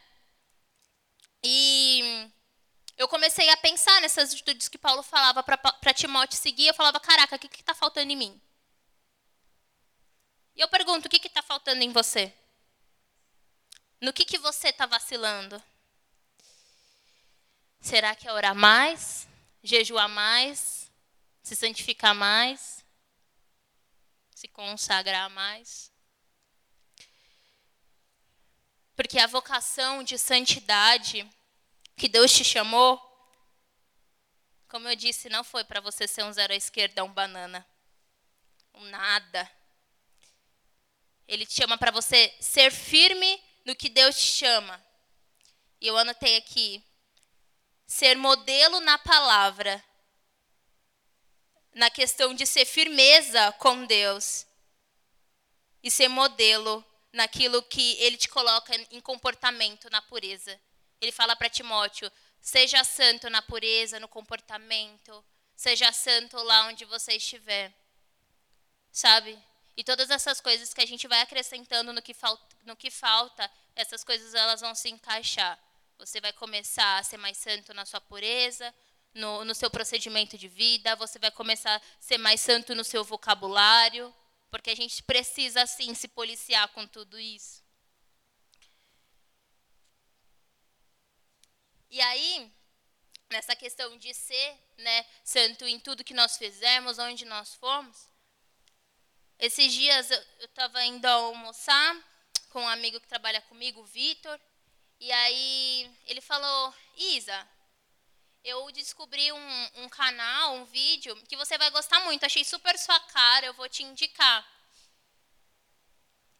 E 1.43 2.31
eu 2.97 3.09
comecei 3.09 3.49
a 3.49 3.57
pensar 3.57 3.99
nessas 3.99 4.33
virtudes 4.33 4.69
que 4.69 4.77
Paulo 4.77 5.03
falava 5.03 5.43
para 5.43 5.93
Timóteo 5.93 6.39
seguir. 6.39 6.67
Eu 6.67 6.73
falava, 6.73 7.01
caraca, 7.01 7.35
o 7.35 7.39
que 7.39 7.47
está 7.47 7.75
faltando 7.75 8.13
em 8.13 8.15
mim? 8.15 8.41
E 10.55 10.61
eu 10.61 10.67
pergunto, 10.67 11.07
o 11.07 11.09
que 11.09 11.25
está 11.27 11.41
faltando 11.41 11.81
em 11.83 11.91
você? 11.91 12.33
No 13.99 14.11
que, 14.11 14.25
que 14.25 14.37
você 14.37 14.69
está 14.69 14.85
vacilando? 14.85 15.61
Será 17.79 18.15
que 18.15 18.27
é 18.27 18.33
orar 18.33 18.55
mais? 18.55 19.27
Jejuar 19.63 20.09
mais? 20.09 20.91
Se 21.41 21.55
santificar 21.55 22.13
mais? 22.13 22.83
Se 24.35 24.47
consagrar 24.47 25.29
mais? 25.29 25.91
Porque 28.95 29.19
a 29.19 29.27
vocação 29.27 30.03
de 30.03 30.17
santidade 30.17 31.27
que 31.95 32.07
Deus 32.07 32.31
te 32.31 32.43
chamou, 32.43 32.99
como 34.67 34.87
eu 34.87 34.95
disse, 34.95 35.29
não 35.29 35.43
foi 35.43 35.63
para 35.63 35.81
você 35.81 36.07
ser 36.07 36.23
um 36.23 36.31
zero 36.31 36.53
à 36.53 36.55
esquerda, 36.55 37.03
um 37.03 37.11
banana. 37.11 37.65
Um 38.73 38.85
nada. 38.85 39.49
Ele 41.27 41.45
te 41.45 41.53
chama 41.53 41.77
para 41.77 41.91
você 41.91 42.33
ser 42.39 42.71
firme 42.71 43.41
no 43.65 43.75
que 43.75 43.89
Deus 43.89 44.15
te 44.15 44.27
chama. 44.27 44.83
E 45.79 45.87
eu 45.87 45.97
anotei 45.97 46.37
aqui: 46.37 46.83
ser 47.87 48.15
modelo 48.15 48.79
na 48.79 48.97
palavra, 48.97 49.83
na 51.73 51.89
questão 51.89 52.33
de 52.33 52.45
ser 52.45 52.65
firmeza 52.65 53.51
com 53.53 53.85
Deus, 53.85 54.45
e 55.81 55.89
ser 55.89 56.07
modelo 56.07 56.85
naquilo 57.11 57.61
que 57.63 57.93
ele 57.99 58.17
te 58.17 58.29
coloca 58.29 58.73
em 58.91 59.01
comportamento, 59.01 59.89
na 59.89 60.01
pureza. 60.01 60.59
Ele 60.99 61.11
fala 61.11 61.35
para 61.35 61.49
Timóteo: 61.49 62.11
seja 62.39 62.83
santo 62.83 63.29
na 63.29 63.41
pureza, 63.41 63.99
no 63.99 64.07
comportamento, 64.07 65.23
seja 65.55 65.91
santo 65.91 66.37
lá 66.37 66.67
onde 66.67 66.85
você 66.85 67.13
estiver. 67.13 67.73
Sabe? 68.91 69.37
E 69.75 69.83
todas 69.83 70.09
essas 70.09 70.41
coisas 70.41 70.73
que 70.73 70.81
a 70.81 70.85
gente 70.85 71.07
vai 71.07 71.21
acrescentando 71.21 71.93
no 71.93 72.01
que, 72.01 72.13
falta, 72.13 72.55
no 72.63 72.75
que 72.75 72.91
falta, 72.91 73.49
essas 73.75 74.03
coisas 74.03 74.33
elas 74.33 74.61
vão 74.61 74.75
se 74.75 74.89
encaixar. 74.89 75.57
Você 75.97 76.19
vai 76.19 76.33
começar 76.33 76.97
a 76.97 77.03
ser 77.03 77.17
mais 77.17 77.37
santo 77.37 77.73
na 77.73 77.85
sua 77.85 78.01
pureza, 78.01 78.73
no, 79.13 79.43
no 79.45 79.53
seu 79.53 79.69
procedimento 79.69 80.37
de 80.37 80.47
vida, 80.47 80.95
você 80.95 81.19
vai 81.19 81.31
começar 81.31 81.75
a 81.75 81.81
ser 81.99 82.17
mais 82.17 82.41
santo 82.41 82.73
no 82.73 82.83
seu 82.83 83.03
vocabulário, 83.03 84.13
porque 84.49 84.69
a 84.69 84.75
gente 84.75 85.03
precisa, 85.03 85.65
sim, 85.65 85.93
se 85.93 86.07
policiar 86.07 86.67
com 86.69 86.87
tudo 86.87 87.19
isso. 87.19 87.61
E 91.89 91.99
aí, 92.01 92.51
nessa 93.29 93.55
questão 93.55 93.97
de 93.97 94.13
ser 94.13 94.57
né, 94.77 95.05
santo 95.23 95.65
em 95.65 95.79
tudo 95.79 96.03
que 96.03 96.13
nós 96.13 96.37
fizemos, 96.37 96.99
onde 96.99 97.25
nós 97.25 97.53
fomos, 97.55 98.10
esses 99.41 99.73
dias 99.73 100.11
eu 100.11 100.45
estava 100.45 100.85
indo 100.85 101.05
almoçar 101.07 101.97
com 102.51 102.61
um 102.61 102.67
amigo 102.67 102.99
que 102.99 103.07
trabalha 103.07 103.41
comigo, 103.41 103.81
o 103.81 103.85
Vitor, 103.85 104.39
e 104.99 105.11
aí 105.11 105.91
ele 106.05 106.21
falou: 106.21 106.73
Isa, 106.95 107.49
eu 108.43 108.71
descobri 108.71 109.31
um, 109.31 109.69
um, 109.77 109.89
canal, 109.89 110.53
um 110.53 110.65
vídeo 110.65 111.15
que 111.27 111.35
você 111.35 111.57
vai 111.57 111.71
gostar 111.71 111.99
muito. 112.01 112.23
Achei 112.23 112.45
super 112.45 112.77
sua 112.77 112.99
cara, 112.99 113.47
eu 113.47 113.53
vou 113.55 113.67
te 113.67 113.81
indicar. 113.81 114.47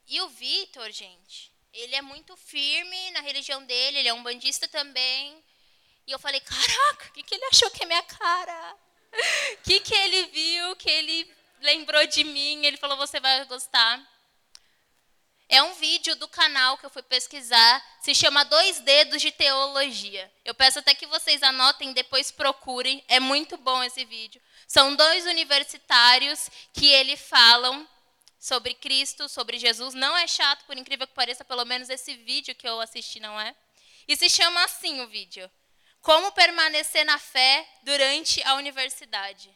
E 0.05 0.21
o 0.21 0.29
Vitor, 0.29 0.91
gente, 0.91 1.51
ele 1.73 1.95
é 1.95 2.03
muito 2.03 2.37
firme 2.37 3.11
na 3.11 3.21
religião 3.21 3.65
dele, 3.65 3.97
ele 3.97 4.09
é 4.09 4.13
um 4.13 4.21
bandista 4.21 4.67
também. 4.67 5.43
E 6.05 6.11
eu 6.11 6.19
falei: 6.19 6.39
caraca, 6.39 7.07
o 7.07 7.13
que, 7.13 7.23
que 7.23 7.33
ele 7.33 7.45
achou 7.45 7.71
que 7.71 7.83
é 7.83 7.87
minha 7.87 8.03
cara? 8.03 8.77
O 9.53 9.63
que, 9.63 9.81
que 9.81 9.93
ele 9.93 10.27
viu 10.27 10.75
que 10.77 10.89
ele 10.89 11.40
lembrou 11.61 12.05
de 12.07 12.23
mim, 12.23 12.65
ele 12.65 12.77
falou: 12.77 12.97
Você 12.97 13.19
vai 13.19 13.45
gostar. 13.45 14.01
É 15.47 15.61
um 15.61 15.73
vídeo 15.73 16.15
do 16.15 16.29
canal 16.29 16.77
que 16.77 16.85
eu 16.85 16.89
fui 16.89 17.03
pesquisar, 17.03 17.85
se 18.01 18.15
chama 18.15 18.45
Dois 18.45 18.79
Dedos 18.79 19.21
de 19.21 19.33
Teologia. 19.33 20.31
Eu 20.45 20.55
peço 20.55 20.79
até 20.79 20.95
que 20.95 21.05
vocês 21.05 21.43
anotem, 21.43 21.91
depois 21.91 22.31
procurem, 22.31 23.03
é 23.09 23.19
muito 23.19 23.57
bom 23.57 23.83
esse 23.83 24.05
vídeo. 24.05 24.41
São 24.65 24.95
dois 24.95 25.25
universitários 25.25 26.49
que 26.73 26.87
ele 26.87 27.17
falam 27.17 27.85
sobre 28.39 28.73
Cristo, 28.73 29.27
sobre 29.27 29.59
Jesus. 29.59 29.93
Não 29.93 30.15
é 30.15 30.25
chato, 30.25 30.63
por 30.63 30.77
incrível 30.77 31.05
que 31.05 31.13
pareça, 31.13 31.43
pelo 31.43 31.65
menos 31.65 31.89
esse 31.89 32.15
vídeo 32.15 32.55
que 32.55 32.67
eu 32.67 32.79
assisti 32.79 33.19
não 33.19 33.37
é. 33.37 33.53
E 34.07 34.15
se 34.15 34.29
chama 34.29 34.63
assim 34.63 35.01
o 35.01 35.07
vídeo: 35.07 35.51
Como 36.01 36.31
permanecer 36.31 37.03
na 37.03 37.19
fé 37.19 37.67
durante 37.83 38.41
a 38.43 38.53
universidade 38.53 39.53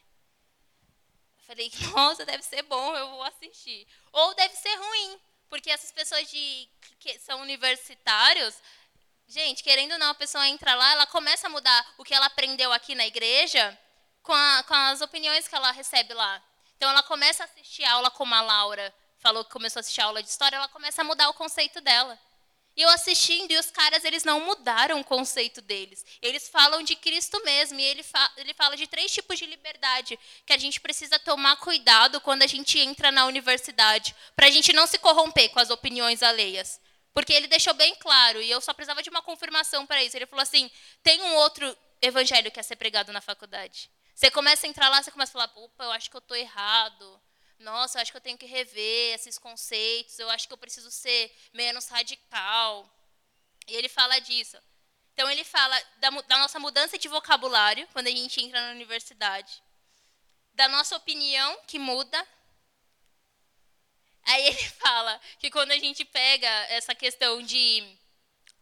Falei, 1.46 1.72
nossa, 1.94 2.26
deve 2.26 2.44
ser 2.44 2.62
bom, 2.64 2.96
eu 2.96 3.10
vou 3.12 3.24
assistir. 3.24 3.88
Ou 4.12 4.34
deve 4.36 4.56
ser 4.56 4.76
ruim, 4.76 5.20
porque 5.50 5.70
essas 5.70 5.92
pessoas 5.92 6.30
de, 6.30 6.70
que 7.00 7.20
são 7.20 7.42
universitários, 7.42 8.56
gente, 9.28 9.64
querendo 9.64 9.94
ou 9.94 10.00
não, 10.00 10.10
a 10.10 10.16
pessoa 10.16 10.48
entra 10.48 10.76
lá, 10.76 10.92
ela 10.92 11.08
começa 11.08 11.48
a 11.48 11.50
mudar 11.50 11.94
o 11.98 12.04
que 12.04 12.14
ela 12.14 12.26
aprendeu 12.26 12.72
aqui 12.74 12.96
na 12.96 13.06
igreja 13.06 13.78
com, 14.22 14.34
a, 14.34 14.64
com 14.64 14.74
as 14.74 15.02
opiniões 15.02 15.48
que 15.48 15.56
ela 15.56 15.72
recebe 15.72 16.14
lá. 16.14 16.42
Então, 16.76 16.90
ela 16.90 17.04
começa 17.04 17.44
a 17.44 17.46
assistir 17.46 17.86
aula 17.86 18.12
como 18.12 18.34
a 18.36 18.42
Laura 18.42 18.94
falou 19.26 19.44
que 19.44 19.50
começou 19.50 19.80
a 19.80 19.82
assistir 19.82 20.02
aula 20.02 20.22
de 20.22 20.30
história, 20.30 20.56
ela 20.56 20.68
começa 20.68 21.02
a 21.02 21.04
mudar 21.04 21.28
o 21.30 21.34
conceito 21.34 21.82
dela. 21.82 22.20
E 22.76 22.82
eu 22.82 22.90
assistindo, 22.90 23.52
e 23.52 23.58
os 23.58 23.72
caras, 23.72 24.04
eles 24.04 24.26
não 24.26 24.42
mudaram 24.42 25.00
o 25.00 25.04
conceito 25.04 25.62
deles. 25.62 26.06
Eles 26.22 26.50
falam 26.50 26.84
de 26.84 26.96
Cristo 26.96 27.42
mesmo, 27.46 27.80
e 27.80 27.84
ele, 27.84 28.04
fa 28.04 28.32
ele 28.36 28.54
fala 28.54 28.76
de 28.76 28.86
três 28.86 29.14
tipos 29.14 29.40
de 29.40 29.46
liberdade 29.46 30.20
que 30.46 30.52
a 30.52 30.58
gente 30.58 30.82
precisa 30.82 31.18
tomar 31.18 31.56
cuidado 31.58 32.20
quando 32.20 32.44
a 32.44 32.48
gente 32.48 32.78
entra 32.78 33.12
na 33.12 33.26
universidade, 33.26 34.14
para 34.36 34.48
a 34.48 34.52
gente 34.52 34.74
não 34.74 34.86
se 34.86 34.98
corromper 34.98 35.50
com 35.52 35.60
as 35.60 35.70
opiniões 35.70 36.22
alheias. 36.22 36.82
Porque 37.14 37.32
ele 37.32 37.48
deixou 37.48 37.74
bem 37.74 37.96
claro, 37.96 38.42
e 38.42 38.52
eu 38.52 38.60
só 38.60 38.74
precisava 38.74 39.02
de 39.02 39.10
uma 39.10 39.22
confirmação 39.22 39.86
para 39.86 40.04
isso. 40.04 40.18
Ele 40.18 40.26
falou 40.26 40.44
assim: 40.44 40.70
tem 41.02 41.22
um 41.22 41.36
outro 41.36 41.78
evangelho 42.02 42.52
que 42.52 42.60
é 42.60 42.64
ser 42.64 42.76
pregado 42.76 43.14
na 43.14 43.22
faculdade. 43.22 43.90
Você 44.14 44.30
começa 44.30 44.68
a 44.68 44.70
entrar 44.70 44.90
lá, 44.90 45.02
você 45.02 45.12
começa 45.12 45.32
a 45.32 45.48
falar: 45.48 45.64
opa, 45.64 45.86
eu 45.86 45.92
acho 45.92 46.10
que 46.10 46.18
eu 46.18 46.20
estou 46.20 46.36
errado 46.36 47.22
nossa, 47.60 47.98
eu 47.98 48.02
acho 48.02 48.12
que 48.12 48.18
eu 48.18 48.22
tenho 48.22 48.38
que 48.38 48.46
rever 48.46 49.16
esses 49.16 49.38
conceitos, 49.38 50.20
eu 50.20 50.30
acho 50.30 50.48
que 50.48 50.54
eu 50.54 50.58
preciso 50.58 50.92
ser 50.92 51.34
menos 51.54 51.88
radical. 51.88 52.90
E 53.68 53.76
ele 53.76 53.90
fala 53.90 54.20
disso. 54.20 54.58
Então, 55.14 55.30
ele 55.30 55.44
fala 55.44 55.82
da, 55.98 56.10
da 56.10 56.38
nossa 56.38 56.60
mudança 56.60 56.98
de 56.98 57.08
vocabulário 57.08 57.88
quando 57.94 58.08
a 58.08 58.12
gente 58.12 58.42
entra 58.42 58.60
na 58.62 58.72
universidade, 58.72 59.64
da 60.54 60.68
nossa 60.68 60.96
opinião 60.96 61.58
que 61.68 61.80
muda. 61.80 62.28
Aí 64.24 64.48
ele 64.48 64.70
fala 64.80 65.20
que 65.40 65.50
quando 65.50 65.72
a 65.72 65.80
gente 65.80 66.04
pega 66.04 66.48
essa 66.70 66.94
questão 66.94 67.42
de 67.42 67.98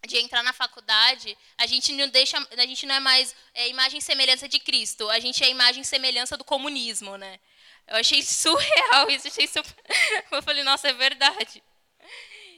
de 0.07 0.17
entrar 0.17 0.43
na 0.43 0.51
faculdade, 0.51 1.37
a 1.57 1.65
gente 1.65 1.93
não 1.93 2.09
deixa, 2.09 2.37
a 2.37 2.65
gente 2.65 2.85
não 2.85 2.95
é 2.95 2.99
mais 2.99 3.33
é, 3.53 3.69
imagem 3.69 3.99
e 3.99 4.01
semelhança 4.01 4.49
de 4.49 4.59
Cristo, 4.59 5.09
a 5.09 5.19
gente 5.19 5.43
é 5.43 5.49
imagem 5.49 5.81
e 5.81 5.85
semelhança 5.85 6.35
do 6.35 6.43
comunismo, 6.43 7.15
né? 7.17 7.39
Eu 7.87 7.97
achei 7.97 8.21
surreal 8.23 9.09
isso, 9.09 9.27
achei 9.27 9.47
super... 9.47 9.75
Eu 10.31 10.41
falei, 10.41 10.63
nossa, 10.63 10.87
é 10.87 10.93
verdade. 10.93 11.63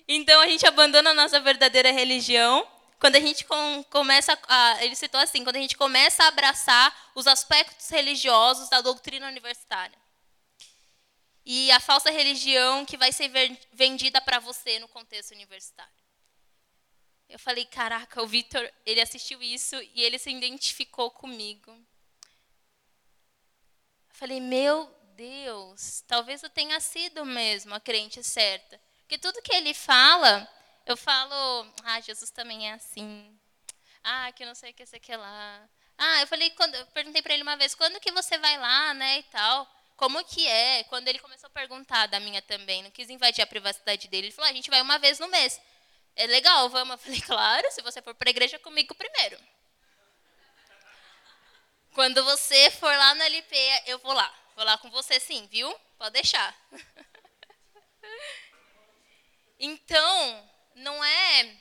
Então 0.07 0.39
a 0.41 0.47
gente 0.47 0.65
abandona 0.65 1.11
a 1.11 1.13
nossa 1.13 1.39
verdadeira 1.39 1.91
religião 1.91 2.67
quando 2.99 3.17
a 3.17 3.19
gente 3.19 3.45
com, 3.45 3.83
começa 3.89 4.37
a, 4.47 4.83
ele 4.83 4.95
citou 4.95 5.19
assim, 5.19 5.43
quando 5.43 5.57
a 5.57 5.59
gente 5.59 5.77
começa 5.77 6.23
a 6.23 6.27
abraçar 6.27 7.11
os 7.13 7.27
aspectos 7.27 7.89
religiosos 7.89 8.69
da 8.69 8.81
doutrina 8.81 9.27
universitária. 9.27 9.97
E 11.45 11.69
a 11.71 11.79
falsa 11.79 12.09
religião 12.09 12.85
que 12.85 12.97
vai 12.97 13.11
ser 13.11 13.29
vendida 13.71 14.19
para 14.21 14.39
você 14.39 14.79
no 14.79 14.87
contexto 14.87 15.31
universitário. 15.31 15.93
Eu 17.29 17.37
falei, 17.37 17.65
caraca, 17.65 18.21
o 18.23 18.27
Vitor, 18.27 18.67
ele 18.85 19.01
assistiu 19.01 19.41
isso 19.43 19.75
e 19.93 20.01
ele 20.01 20.17
se 20.17 20.31
identificou 20.31 21.11
comigo. 21.11 21.71
Eu 24.09 24.15
falei, 24.15 24.39
meu 24.39 24.91
Deus, 25.15 26.03
talvez 26.07 26.43
eu 26.43 26.49
tenha 26.49 26.79
sido 26.79 27.25
mesmo 27.25 27.73
a 27.73 27.79
crente 27.79 28.21
certa. 28.23 28.79
Porque 28.99 29.17
tudo 29.17 29.41
que 29.41 29.53
ele 29.53 29.73
fala, 29.73 30.47
eu 30.85 30.97
falo, 30.97 31.33
ah, 31.83 32.01
Jesus 32.01 32.31
também 32.31 32.69
é 32.69 32.73
assim. 32.73 33.39
Ah, 34.03 34.31
que 34.33 34.45
não 34.45 34.53
sei 34.53 34.71
o 34.71 34.73
que, 34.73 34.85
sei 34.85 34.99
que 34.99 35.15
lá. 35.15 35.69
Ah, 35.97 36.21
eu 36.21 36.27
falei, 36.27 36.49
quando, 36.51 36.75
eu 36.75 36.85
perguntei 36.87 37.21
para 37.21 37.33
ele 37.33 37.43
uma 37.43 37.55
vez, 37.55 37.73
quando 37.73 37.99
que 37.99 38.11
você 38.11 38.37
vai 38.37 38.57
lá, 38.57 38.93
né, 38.93 39.19
e 39.19 39.23
tal. 39.23 39.65
Como 39.95 40.21
que 40.25 40.45
é? 40.45 40.83
Quando 40.85 41.07
ele 41.07 41.19
começou 41.19 41.47
a 41.47 41.49
perguntar 41.49 42.07
da 42.07 42.19
minha 42.19 42.41
também, 42.41 42.83
não 42.83 42.91
quis 42.91 43.09
invadir 43.09 43.41
a 43.41 43.47
privacidade 43.47 44.09
dele, 44.09 44.27
ele 44.27 44.33
falou, 44.33 44.49
ah, 44.49 44.51
a 44.51 44.55
gente 44.55 44.69
vai 44.69 44.81
uma 44.81 44.99
vez 44.99 45.17
no 45.19 45.29
mês. 45.29 45.61
É 46.15 46.27
legal, 46.27 46.69
vamos? 46.69 46.93
Eu 46.93 46.97
falei, 46.97 47.21
claro, 47.21 47.71
se 47.71 47.81
você 47.81 48.01
for 48.01 48.13
para 48.13 48.29
a 48.29 48.31
igreja 48.31 48.59
comigo 48.59 48.93
primeiro. 48.93 49.39
Quando 51.93 52.21
você 52.25 52.69
for 52.71 52.93
lá 52.93 53.15
no 53.15 53.23
LP, 53.23 53.55
eu 53.85 53.97
vou 53.99 54.11
lá. 54.11 54.44
Vou 54.55 54.63
lá 54.63 54.77
com 54.77 54.89
você 54.89 55.19
sim, 55.19 55.47
viu? 55.51 55.73
Pode 55.97 56.13
deixar. 56.13 56.55
Então, 59.57 60.49
não 60.75 61.01
é 61.01 61.55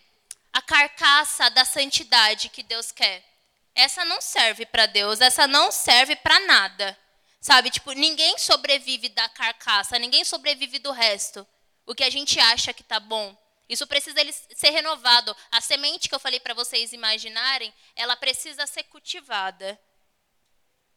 a 0.53 0.61
carcaça 0.61 1.49
da 1.51 1.65
santidade 1.65 2.49
que 2.49 2.63
Deus 2.63 2.91
quer. 2.91 3.25
Essa 3.73 4.05
não 4.05 4.21
serve 4.21 4.67
para 4.67 4.87
Deus, 4.87 5.21
essa 5.21 5.47
não 5.47 5.71
serve 5.71 6.17
para 6.17 6.41
nada. 6.41 6.99
Sabe? 7.41 7.71
Tipo, 7.71 7.93
ninguém 7.93 8.37
sobrevive 8.37 9.09
da 9.11 9.29
carcaça, 9.29 9.99
ninguém 9.99 10.25
sobrevive 10.25 10.81
do 10.81 10.91
resto. 10.91 11.47
O 11.87 11.95
que 11.95 12.03
a 12.03 12.11
gente 12.11 12.41
acha 12.41 12.73
que 12.73 12.83
tá 12.83 12.99
bom. 12.99 13.37
Isso 13.69 13.87
precisa 13.87 14.21
ser 14.55 14.71
renovado. 14.71 15.35
A 15.51 15.61
semente 15.61 16.09
que 16.09 16.15
eu 16.15 16.21
falei 16.21 16.41
para 16.41 16.55
vocês 16.55 16.93
imaginarem, 16.93 17.73
ela 17.95 18.17
precisa 18.17 18.67
ser 18.67 18.85
cultivada. 18.85 19.79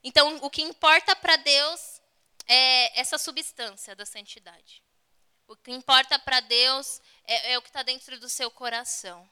Então, 0.04 0.38
o 0.42 0.50
que 0.50 0.62
importa 0.62 1.16
para 1.16 1.36
Deus 1.38 2.02
é 2.48 3.00
essa 3.00 3.18
substância 3.18 3.96
da 3.96 4.06
santidade. 4.06 4.84
O 5.48 5.56
que 5.56 5.72
importa 5.72 6.20
para 6.20 6.40
Deus 6.42 7.02
é, 7.26 7.54
é, 7.54 7.58
o 7.58 7.62
que 7.62 7.70
está 7.70 7.84
dentro 7.84 8.20
do 8.20 8.30
seu 8.30 8.52
coração. 8.52 9.30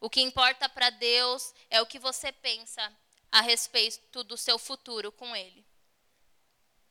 O 0.00 0.10
que 0.10 0.20
importa 0.20 0.68
para 0.68 0.90
Deus 0.90 1.54
é 1.70 1.80
o 1.80 1.86
que 1.86 1.98
você 1.98 2.32
pensa 2.32 2.92
a 3.30 3.40
respeito 3.40 4.24
do 4.24 4.36
seu 4.36 4.58
futuro 4.58 5.10
com 5.12 5.34
Ele. 5.34 5.64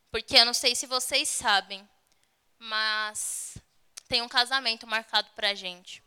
Porque 0.09 0.37
eu 0.37 0.45
não 0.45 0.53
sei 0.53 0.75
se 0.75 0.85
vocês 0.85 1.29
sabem, 1.29 1.87
mas 2.57 3.57
tem 4.07 4.21
um 4.21 4.27
casamento 4.27 4.85
marcado 4.85 5.29
para 5.31 5.49
a 5.49 5.55
gente. 5.55 6.03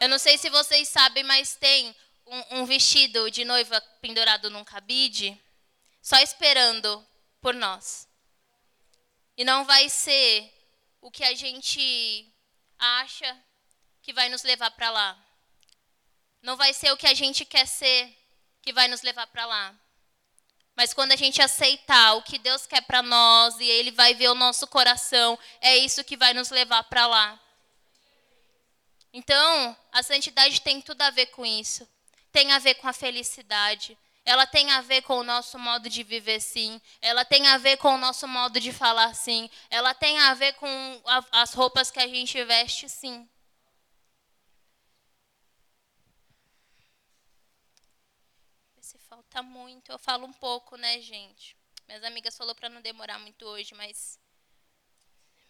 Eu 0.00 0.08
não 0.08 0.18
sei 0.18 0.38
se 0.38 0.48
vocês 0.50 0.88
sabem, 0.88 1.22
mas 1.22 1.54
tem 1.54 1.94
um, 2.26 2.60
um 2.60 2.64
vestido 2.64 3.30
de 3.30 3.44
noiva 3.44 3.80
pendurado 4.00 4.50
num 4.50 4.64
cabide 4.64 5.40
só 6.00 6.16
esperando 6.18 7.06
por 7.40 7.54
nós. 7.54 8.08
E 9.36 9.44
não 9.44 9.64
vai 9.64 9.88
ser 9.88 10.52
o 11.00 11.10
que 11.10 11.24
a 11.24 11.34
gente 11.34 12.30
acha 12.78 13.36
que 14.02 14.12
vai 14.12 14.28
nos 14.28 14.42
levar 14.42 14.70
para 14.72 14.90
lá. 14.90 15.18
Não 16.42 16.56
vai 16.56 16.72
ser 16.72 16.90
o 16.92 16.96
que 16.96 17.06
a 17.06 17.14
gente 17.14 17.44
quer 17.44 17.66
ser 17.66 18.16
que 18.62 18.72
vai 18.72 18.88
nos 18.88 19.02
levar 19.02 19.26
para 19.26 19.46
lá. 19.46 19.74
Mas 20.74 20.94
quando 20.94 21.12
a 21.12 21.16
gente 21.16 21.42
aceitar 21.42 22.14
o 22.14 22.22
que 22.22 22.38
Deus 22.38 22.66
quer 22.66 22.80
para 22.82 23.02
nós 23.02 23.58
e 23.58 23.64
Ele 23.64 23.90
vai 23.90 24.14
ver 24.14 24.28
o 24.28 24.34
nosso 24.34 24.66
coração, 24.66 25.38
é 25.60 25.76
isso 25.76 26.04
que 26.04 26.16
vai 26.16 26.32
nos 26.32 26.50
levar 26.50 26.84
para 26.84 27.06
lá. 27.06 27.38
Então, 29.12 29.76
a 29.92 30.02
santidade 30.02 30.60
tem 30.60 30.80
tudo 30.80 31.02
a 31.02 31.10
ver 31.10 31.26
com 31.26 31.44
isso. 31.44 31.86
Tem 32.32 32.52
a 32.52 32.58
ver 32.58 32.74
com 32.74 32.88
a 32.88 32.92
felicidade, 32.92 33.98
ela 34.24 34.46
tem 34.46 34.70
a 34.70 34.80
ver 34.80 35.02
com 35.02 35.18
o 35.18 35.24
nosso 35.24 35.58
modo 35.58 35.88
de 35.88 36.02
viver, 36.02 36.40
sim. 36.40 36.80
Ela 37.00 37.24
tem 37.24 37.46
a 37.48 37.58
ver 37.58 37.76
com 37.78 37.94
o 37.94 37.98
nosso 37.98 38.28
modo 38.28 38.60
de 38.60 38.72
falar, 38.72 39.14
sim. 39.14 39.50
Ela 39.68 39.94
tem 39.94 40.18
a 40.18 40.34
ver 40.34 40.52
com 40.54 41.02
a, 41.06 41.42
as 41.42 41.54
roupas 41.54 41.90
que 41.90 41.98
a 41.98 42.06
gente 42.06 42.42
veste, 42.44 42.88
sim. 42.88 43.28
Se 48.80 48.98
falta 48.98 49.42
muito, 49.42 49.90
eu 49.90 49.98
falo 49.98 50.26
um 50.26 50.32
pouco, 50.32 50.76
né, 50.76 51.00
gente? 51.00 51.56
Minhas 51.86 52.04
amigas 52.04 52.36
falou 52.36 52.54
para 52.54 52.68
não 52.68 52.80
demorar 52.80 53.18
muito 53.18 53.44
hoje, 53.46 53.74
mas 53.74 54.18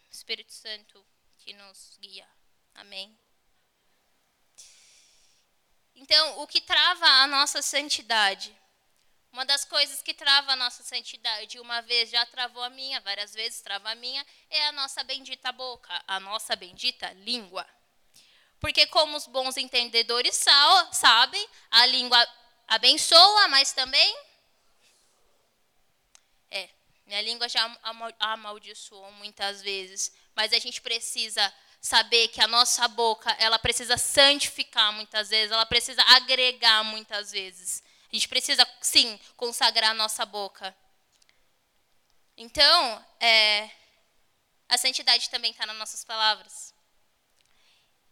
Espírito 0.09 0.53
Santo 0.53 1.05
que 1.37 1.53
nos 1.53 1.97
guia. 1.99 2.27
Amém. 2.73 3.17
Então, 5.95 6.39
o 6.39 6.47
que 6.47 6.61
trava 6.61 7.05
a 7.05 7.27
nossa 7.27 7.61
santidade 7.61 8.60
uma 9.31 9.45
das 9.45 9.63
coisas 9.63 10.01
que 10.01 10.13
trava 10.13 10.51
a 10.51 10.55
nossa 10.57 10.83
santidade, 10.83 11.59
uma 11.59 11.81
vez 11.81 12.09
já 12.09 12.25
travou 12.25 12.61
a 12.63 12.69
minha, 12.69 12.99
várias 12.99 13.33
vezes 13.33 13.61
trava 13.61 13.89
a 13.89 13.95
minha, 13.95 14.25
é 14.49 14.67
a 14.67 14.71
nossa 14.73 15.03
bendita 15.03 15.51
boca, 15.51 16.03
a 16.05 16.19
nossa 16.19 16.55
bendita 16.55 17.11
língua. 17.13 17.65
Porque, 18.59 18.85
como 18.87 19.15
os 19.17 19.25
bons 19.25 19.57
entendedores 19.57 20.35
sabem, 20.91 21.47
a 21.71 21.85
língua 21.85 22.27
abençoa, 22.67 23.47
mas 23.47 23.71
também. 23.73 24.15
É, 26.51 26.69
minha 27.05 27.21
língua 27.21 27.47
já 27.47 27.65
amaldiçoou 28.19 29.11
muitas 29.13 29.61
vezes, 29.61 30.13
mas 30.35 30.53
a 30.53 30.59
gente 30.59 30.81
precisa 30.81 31.51
saber 31.79 32.27
que 32.27 32.39
a 32.39 32.47
nossa 32.47 32.87
boca, 32.89 33.31
ela 33.39 33.57
precisa 33.57 33.97
santificar 33.97 34.93
muitas 34.93 35.29
vezes, 35.29 35.51
ela 35.51 35.65
precisa 35.65 36.03
agregar 36.03 36.83
muitas 36.83 37.31
vezes. 37.31 37.81
A 38.11 38.15
gente 38.15 38.27
precisa, 38.27 38.67
sim, 38.81 39.19
consagrar 39.37 39.91
a 39.91 39.93
nossa 39.93 40.25
boca. 40.25 40.75
Então, 42.35 43.05
é, 43.19 43.69
a 44.67 44.77
santidade 44.77 45.29
também 45.29 45.51
está 45.51 45.65
nas 45.65 45.77
nossas 45.77 46.03
palavras. 46.03 46.73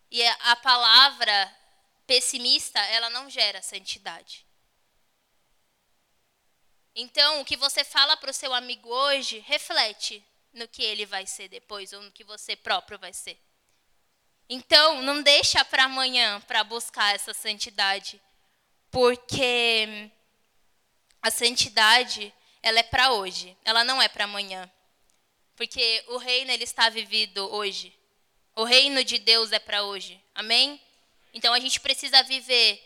E 0.09 0.25
a 0.25 0.55
palavra 0.55 1.57
pessimista, 2.07 2.79
ela 2.79 3.09
não 3.09 3.29
gera 3.29 3.61
santidade. 3.61 4.45
Então, 6.95 7.41
o 7.41 7.45
que 7.45 7.55
você 7.55 7.83
fala 7.83 8.17
para 8.17 8.31
o 8.31 8.33
seu 8.33 8.53
amigo 8.53 8.89
hoje, 8.89 9.39
reflete 9.39 10.25
no 10.53 10.67
que 10.67 10.81
ele 10.83 11.05
vai 11.05 11.25
ser 11.25 11.47
depois, 11.47 11.93
ou 11.93 12.01
no 12.01 12.11
que 12.11 12.23
você 12.23 12.55
próprio 12.55 12.97
vai 12.97 13.13
ser. 13.13 13.39
Então, 14.49 15.01
não 15.01 15.21
deixa 15.21 15.63
para 15.63 15.83
amanhã 15.83 16.41
para 16.41 16.63
buscar 16.63 17.13
essa 17.13 17.33
santidade, 17.33 18.19
porque 18.91 20.09
a 21.21 21.29
santidade, 21.31 22.33
ela 22.61 22.79
é 22.79 22.83
para 22.83 23.13
hoje, 23.13 23.55
ela 23.63 23.83
não 23.83 24.01
é 24.01 24.07
para 24.07 24.23
amanhã. 24.23 24.69
Porque 25.55 26.03
o 26.07 26.17
reino 26.17 26.51
ele 26.51 26.63
está 26.63 26.89
vivido 26.89 27.53
hoje. 27.53 27.93
O 28.55 28.63
reino 28.63 29.03
de 29.03 29.17
Deus 29.19 29.51
é 29.51 29.59
para 29.59 29.83
hoje. 29.83 30.21
Amém? 30.33 30.81
Então 31.33 31.53
a 31.53 31.59
gente 31.59 31.79
precisa 31.79 32.23
viver 32.23 32.81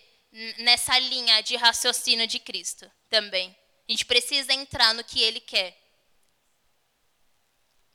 nessa 0.58 0.98
linha 0.98 1.42
de 1.42 1.56
raciocínio 1.56 2.26
de 2.26 2.40
Cristo 2.40 2.92
também. 3.10 3.56
A 3.88 3.92
gente 3.92 4.06
precisa 4.06 4.54
entrar 4.54 4.94
no 4.94 5.04
que 5.04 5.22
ele 5.22 5.40
quer. 5.40 5.78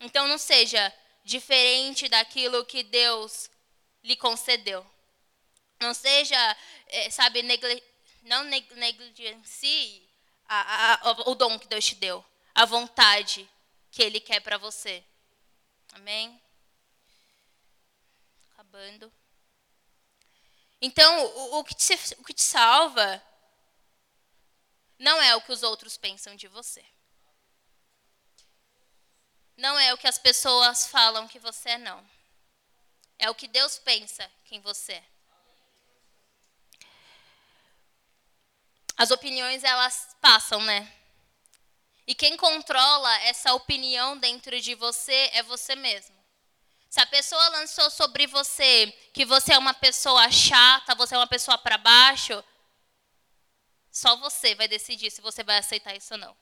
Então 0.00 0.28
não 0.28 0.38
seja 0.38 0.94
diferente 1.24 2.08
daquilo 2.08 2.64
que 2.64 2.82
Deus 2.84 3.50
lhe 4.04 4.16
concedeu. 4.16 4.86
Não 5.80 5.92
seja, 5.92 6.56
eh, 6.88 7.10
sabe, 7.10 7.42
não 8.22 8.44
negligencie 8.44 10.08
a, 10.46 10.94
a, 10.94 11.10
o 11.30 11.34
dom 11.34 11.58
que 11.58 11.68
Deus 11.68 11.84
te 11.84 11.94
deu, 11.94 12.24
a 12.54 12.64
vontade 12.64 13.48
que 13.90 14.02
Ele 14.02 14.20
quer 14.20 14.40
para 14.40 14.58
você. 14.58 15.04
Amém? 15.92 16.40
Acabando. 18.52 19.12
Então, 20.80 21.24
o, 21.24 21.58
o, 21.58 21.64
que 21.64 21.74
te, 21.74 21.94
o 22.18 22.24
que 22.24 22.34
te 22.34 22.42
salva 22.42 23.22
não 24.98 25.20
é 25.20 25.34
o 25.36 25.40
que 25.40 25.52
os 25.52 25.62
outros 25.62 25.96
pensam 25.96 26.34
de 26.34 26.48
você. 26.48 26.84
Não 29.56 29.78
é 29.78 29.92
o 29.92 29.98
que 29.98 30.06
as 30.06 30.18
pessoas 30.18 30.86
falam 30.86 31.26
que 31.26 31.38
você 31.38 31.70
é, 31.70 31.78
não. 31.78 32.08
É 33.18 33.28
o 33.28 33.34
que 33.34 33.48
Deus 33.48 33.78
pensa 33.78 34.30
quem 34.44 34.60
você 34.60 34.92
é. 34.92 35.04
As 38.98 39.12
opiniões, 39.12 39.62
elas 39.62 40.16
passam, 40.20 40.60
né? 40.60 40.92
E 42.04 42.16
quem 42.16 42.36
controla 42.36 43.16
essa 43.20 43.54
opinião 43.54 44.18
dentro 44.18 44.60
de 44.60 44.74
você 44.74 45.30
é 45.32 45.42
você 45.42 45.76
mesmo. 45.76 46.16
Se 46.90 46.98
a 47.00 47.06
pessoa 47.06 47.48
lançou 47.50 47.90
sobre 47.90 48.26
você 48.26 48.92
que 49.12 49.24
você 49.24 49.52
é 49.52 49.58
uma 49.58 49.74
pessoa 49.74 50.28
chata, 50.32 50.96
você 50.96 51.14
é 51.14 51.18
uma 51.18 51.28
pessoa 51.28 51.56
para 51.56 51.78
baixo, 51.78 52.42
só 53.92 54.16
você 54.16 54.56
vai 54.56 54.66
decidir 54.66 55.10
se 55.10 55.20
você 55.20 55.44
vai 55.44 55.58
aceitar 55.58 55.94
isso 55.94 56.14
ou 56.14 56.18
não. 56.18 56.36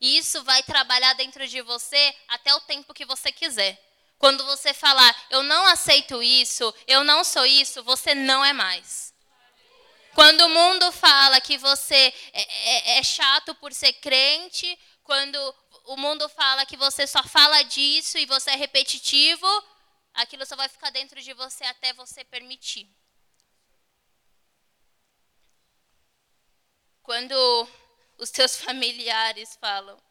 E 0.00 0.16
isso 0.16 0.44
vai 0.44 0.62
trabalhar 0.62 1.14
dentro 1.14 1.48
de 1.48 1.60
você 1.62 2.14
até 2.28 2.54
o 2.54 2.60
tempo 2.60 2.94
que 2.94 3.04
você 3.04 3.32
quiser. 3.32 3.82
Quando 4.18 4.44
você 4.44 4.72
falar, 4.72 5.26
eu 5.30 5.42
não 5.42 5.66
aceito 5.66 6.22
isso, 6.22 6.72
eu 6.86 7.02
não 7.02 7.24
sou 7.24 7.44
isso, 7.44 7.82
você 7.82 8.14
não 8.14 8.44
é 8.44 8.52
mais. 8.52 9.12
Quando 10.16 10.46
o 10.46 10.48
mundo 10.48 10.90
fala 10.92 11.42
que 11.42 11.58
você 11.58 12.10
é, 12.32 12.94
é, 12.94 12.98
é 12.98 13.02
chato 13.02 13.54
por 13.56 13.70
ser 13.74 13.92
crente, 13.92 14.66
quando 15.04 15.36
o 15.84 15.96
mundo 15.98 16.26
fala 16.30 16.64
que 16.64 16.74
você 16.74 17.06
só 17.06 17.22
fala 17.22 17.62
disso 17.64 18.16
e 18.16 18.24
você 18.24 18.52
é 18.52 18.56
repetitivo, 18.56 19.46
aquilo 20.14 20.46
só 20.46 20.56
vai 20.56 20.70
ficar 20.70 20.88
dentro 20.88 21.20
de 21.20 21.34
você 21.34 21.64
até 21.64 21.92
você 21.92 22.24
permitir. 22.24 22.88
Quando 27.02 27.68
os 28.16 28.30
seus 28.30 28.56
familiares 28.64 29.54
falam 29.60 30.02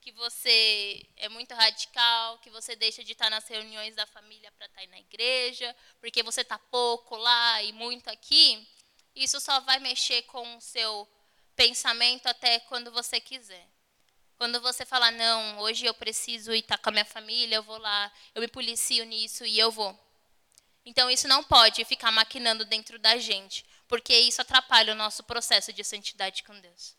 que 0.00 0.10
você 0.10 1.06
é 1.16 1.28
muito 1.28 1.54
radical, 1.54 2.38
que 2.38 2.50
você 2.50 2.74
deixa 2.74 3.04
de 3.04 3.12
estar 3.12 3.30
nas 3.30 3.46
reuniões 3.46 3.94
da 3.94 4.06
família 4.06 4.50
para 4.50 4.66
estar 4.66 4.84
na 4.88 4.98
igreja, 4.98 5.76
porque 6.00 6.24
você 6.24 6.40
está 6.40 6.58
pouco 6.58 7.14
lá 7.16 7.62
e 7.62 7.72
muito 7.72 8.08
aqui, 8.08 8.66
isso 9.14 9.40
só 9.40 9.60
vai 9.60 9.78
mexer 9.78 10.22
com 10.22 10.56
o 10.56 10.60
seu 10.60 11.08
pensamento 11.56 12.26
até 12.26 12.60
quando 12.60 12.90
você 12.90 13.20
quiser. 13.20 13.68
Quando 14.36 14.60
você 14.60 14.86
falar, 14.86 15.10
não, 15.12 15.58
hoje 15.58 15.84
eu 15.84 15.92
preciso 15.92 16.54
ir 16.54 16.60
estar 16.60 16.78
com 16.78 16.88
a 16.88 16.92
minha 16.92 17.04
família, 17.04 17.56
eu 17.56 17.62
vou 17.62 17.76
lá, 17.76 18.10
eu 18.34 18.40
me 18.40 18.48
policio 18.48 19.04
nisso 19.04 19.44
e 19.44 19.58
eu 19.58 19.70
vou. 19.70 19.98
Então, 20.84 21.10
isso 21.10 21.28
não 21.28 21.44
pode 21.44 21.84
ficar 21.84 22.10
maquinando 22.10 22.64
dentro 22.64 22.98
da 22.98 23.18
gente, 23.18 23.64
porque 23.86 24.16
isso 24.16 24.40
atrapalha 24.40 24.94
o 24.94 24.96
nosso 24.96 25.22
processo 25.24 25.72
de 25.72 25.84
santidade 25.84 26.42
com 26.42 26.58
Deus. 26.58 26.96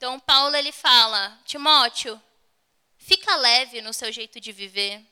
Então 0.00 0.18
Paulo 0.18 0.56
ele 0.56 0.72
fala: 0.72 1.38
Timóteo, 1.44 2.18
fica 2.96 3.36
leve 3.36 3.82
no 3.82 3.92
seu 3.92 4.10
jeito 4.10 4.40
de 4.40 4.50
viver. 4.50 5.04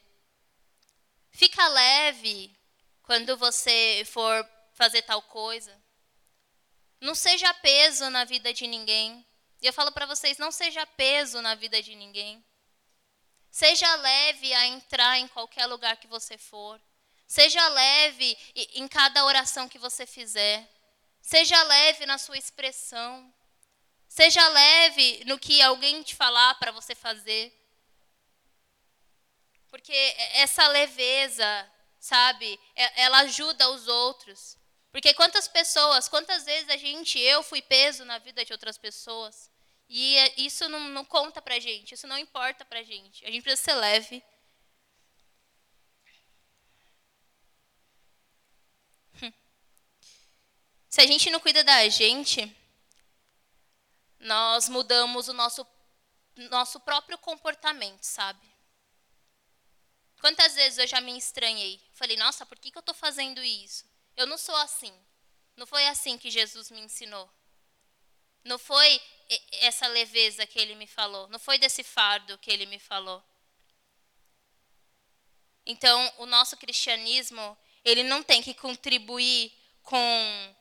Fica 1.30 1.68
leve 1.68 2.51
quando 3.03 3.36
você 3.36 4.03
for 4.11 4.49
fazer 4.72 5.03
tal 5.03 5.20
coisa. 5.20 5.78
Não 7.03 7.14
seja 7.14 7.53
peso 7.53 8.09
na 8.09 8.24
vida 8.24 8.51
de 8.55 8.66
ninguém. 8.66 9.26
E 9.61 9.66
eu 9.66 9.74
falo 9.74 9.93
para 9.93 10.07
vocês, 10.07 10.39
não 10.39 10.51
seja 10.51 10.86
peso 10.86 11.43
na 11.43 11.55
vida 11.55 11.82
de 11.82 11.95
ninguém. 11.95 12.43
Seja 13.51 13.95
leve 13.97 14.55
a 14.55 14.68
entrar 14.68 15.18
em 15.18 15.28
qualquer 15.28 15.66
lugar 15.66 15.99
que 15.99 16.07
você 16.07 16.39
for. 16.39 16.80
Seja 17.26 17.68
leve 17.68 18.39
em 18.55 18.89
cada 18.89 19.22
oração 19.26 19.68
que 19.68 19.78
você 19.78 20.07
fizer. 20.07 20.66
Seja 21.20 21.62
leve 21.64 22.07
na 22.07 22.16
sua 22.16 22.39
expressão. 22.39 23.34
Seja 24.09 24.48
leve 24.48 25.22
no 25.26 25.38
que 25.38 25.61
alguém 25.62 26.02
te 26.02 26.14
falar 26.14 26.54
para 26.54 26.72
você 26.72 26.94
fazer. 26.94 27.54
Porque 29.70 29.92
essa 30.32 30.66
leveza, 30.68 31.70
sabe, 32.00 32.59
ela 32.96 33.18
ajuda 33.18 33.70
os 33.70 33.86
outros. 33.86 34.56
Porque 34.90 35.12
quantas 35.12 35.46
pessoas, 35.46 36.09
quantas 36.09 36.44
vezes 36.44 36.68
a 36.70 36.76
gente, 36.76 37.18
eu 37.18 37.42
fui 37.42 37.61
peso 37.61 38.04
na 38.04 38.18
vida 38.18 38.44
de 38.44 38.52
outras 38.52 38.78
pessoas. 38.78 39.50
E 39.88 40.16
isso 40.36 40.68
não, 40.68 40.80
não 40.88 41.04
conta 41.04 41.40
pra 41.40 41.59
gente, 41.59 41.94
isso 41.94 42.06
não 42.06 42.18
importa 42.18 42.64
pra 42.64 42.82
gente. 42.82 43.24
A 43.24 43.30
gente 43.30 43.42
precisa 43.42 43.72
ser 43.72 43.74
leve. 43.74 44.24
Hum. 49.22 49.32
Se 50.88 51.00
a 51.00 51.06
gente 51.06 51.30
não 51.30 51.40
cuida 51.40 51.62
da 51.62 51.88
gente, 51.88 52.54
nós 54.18 54.68
mudamos 54.68 55.28
o 55.28 55.32
nosso, 55.32 55.66
nosso 56.50 56.80
próprio 56.80 57.18
comportamento, 57.18 58.02
sabe? 58.02 58.46
Quantas 60.20 60.54
vezes 60.54 60.78
eu 60.78 60.86
já 60.86 61.00
me 61.00 61.16
estranhei? 61.16 61.80
Falei, 61.92 62.16
nossa, 62.16 62.44
por 62.44 62.58
que, 62.58 62.70
que 62.70 62.78
eu 62.78 62.80
estou 62.80 62.94
fazendo 62.94 63.42
isso? 63.42 63.84
Eu 64.16 64.26
não 64.26 64.36
sou 64.36 64.56
assim. 64.56 64.92
Não 65.56 65.66
foi 65.66 65.86
assim 65.86 66.18
que 66.18 66.30
Jesus 66.30 66.70
me 66.70 66.80
ensinou. 66.80 67.30
Não 68.44 68.58
foi 68.58 69.00
essa 69.52 69.86
leveza 69.86 70.46
que 70.46 70.58
ele 70.58 70.74
me 70.74 70.86
falou. 70.86 71.28
Não 71.28 71.38
foi 71.38 71.58
desse 71.58 71.84
fardo 71.84 72.38
que 72.38 72.50
ele 72.50 72.66
me 72.66 72.78
falou. 72.78 73.22
Então, 75.64 76.12
o 76.18 76.26
nosso 76.26 76.56
cristianismo, 76.56 77.56
ele 77.84 78.02
não 78.02 78.22
tem 78.22 78.42
que 78.42 78.54
contribuir 78.54 79.52
com 79.82 80.56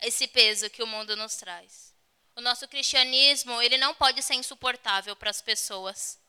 esse 0.00 0.26
peso 0.26 0.70
que 0.70 0.82
o 0.82 0.86
mundo 0.86 1.14
nos 1.16 1.36
traz. 1.36 1.94
O 2.38 2.40
nosso 2.40 2.68
cristianismo, 2.68 3.60
ele 3.60 3.76
não 3.78 3.92
pode 3.92 4.22
ser 4.22 4.34
insuportável 4.34 5.16
para 5.16 5.28
as 5.28 5.42
pessoas, 5.42 6.20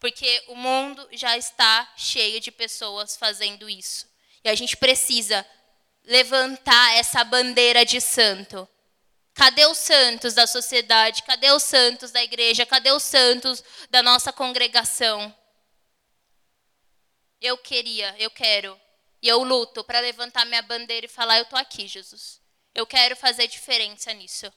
porque 0.00 0.42
o 0.48 0.56
mundo 0.56 1.08
já 1.12 1.38
está 1.38 1.88
cheio 1.96 2.40
de 2.40 2.50
pessoas 2.50 3.16
fazendo 3.16 3.70
isso. 3.70 4.08
E 4.42 4.48
a 4.48 4.56
gente 4.56 4.76
precisa 4.76 5.46
levantar 6.02 6.96
essa 6.96 7.22
bandeira 7.22 7.84
de 7.84 8.00
santo. 8.00 8.68
Cadê 9.34 9.64
os 9.66 9.78
santos 9.78 10.34
da 10.34 10.48
sociedade? 10.48 11.22
Cadê 11.22 11.52
os 11.52 11.62
santos 11.62 12.10
da 12.10 12.24
igreja? 12.24 12.66
Cadê 12.66 12.90
os 12.90 13.04
santos 13.04 13.62
da 13.88 14.02
nossa 14.02 14.32
congregação? 14.32 15.32
Eu 17.40 17.56
queria, 17.56 18.12
eu 18.18 18.32
quero, 18.32 18.76
e 19.22 19.28
eu 19.28 19.44
luto 19.44 19.84
para 19.84 20.00
levantar 20.00 20.44
minha 20.44 20.62
bandeira 20.62 21.06
e 21.06 21.08
falar: 21.08 21.38
Eu 21.38 21.44
estou 21.44 21.56
aqui, 21.56 21.86
Jesus. 21.86 22.40
Eu 22.74 22.84
quero 22.84 23.14
fazer 23.14 23.46
diferença 23.46 24.12
nisso. 24.12 24.52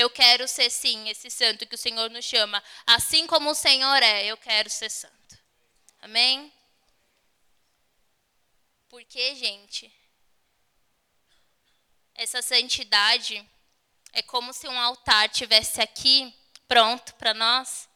Eu 0.00 0.08
quero 0.08 0.48
ser, 0.48 0.70
sim, 0.70 1.10
esse 1.10 1.28
santo 1.28 1.66
que 1.66 1.74
o 1.74 1.78
Senhor 1.78 2.08
nos 2.08 2.24
chama. 2.24 2.62
Assim 2.86 3.26
como 3.26 3.50
o 3.50 3.54
Senhor 3.54 4.02
é, 4.02 4.24
eu 4.24 4.36
quero 4.38 4.70
ser 4.70 4.88
santo. 4.88 5.38
Amém? 6.00 6.50
Porque, 8.88 9.34
gente, 9.34 9.92
essa 12.14 12.40
santidade, 12.40 13.46
é 14.12 14.22
como 14.22 14.54
se 14.54 14.66
um 14.66 14.80
altar 14.80 15.28
tivesse 15.28 15.82
aqui 15.82 16.34
pronto 16.66 17.14
para 17.16 17.34
nós. 17.34 17.86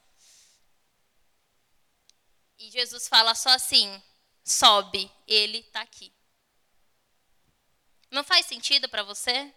E 2.59 2.71
Jesus 2.71 3.09
fala 3.09 3.35
só 3.35 3.49
assim: 3.49 4.03
sobe, 4.45 5.11
ele 5.27 5.61
está 5.61 5.81
aqui. 5.81 6.13
Não 8.11 8.23
faz 8.23 8.45
sentido 8.45 8.91
para 8.91 9.03
você? 9.03 9.55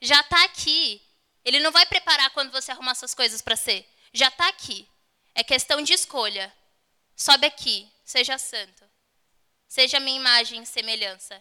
Já 0.00 0.20
está 0.20 0.44
aqui. 0.44 1.05
Ele 1.46 1.60
não 1.60 1.70
vai 1.70 1.86
preparar 1.86 2.28
quando 2.30 2.50
você 2.50 2.72
arrumar 2.72 2.96
suas 2.96 3.14
coisas 3.14 3.40
para 3.40 3.54
ser. 3.54 3.88
Já 4.12 4.26
está 4.26 4.48
aqui. 4.48 4.88
É 5.32 5.44
questão 5.44 5.80
de 5.80 5.92
escolha. 5.92 6.52
Sobe 7.14 7.46
aqui, 7.46 7.88
seja 8.04 8.36
santo. 8.36 8.84
Seja 9.68 10.00
minha 10.00 10.16
imagem 10.16 10.64
e 10.64 10.66
semelhança. 10.66 11.40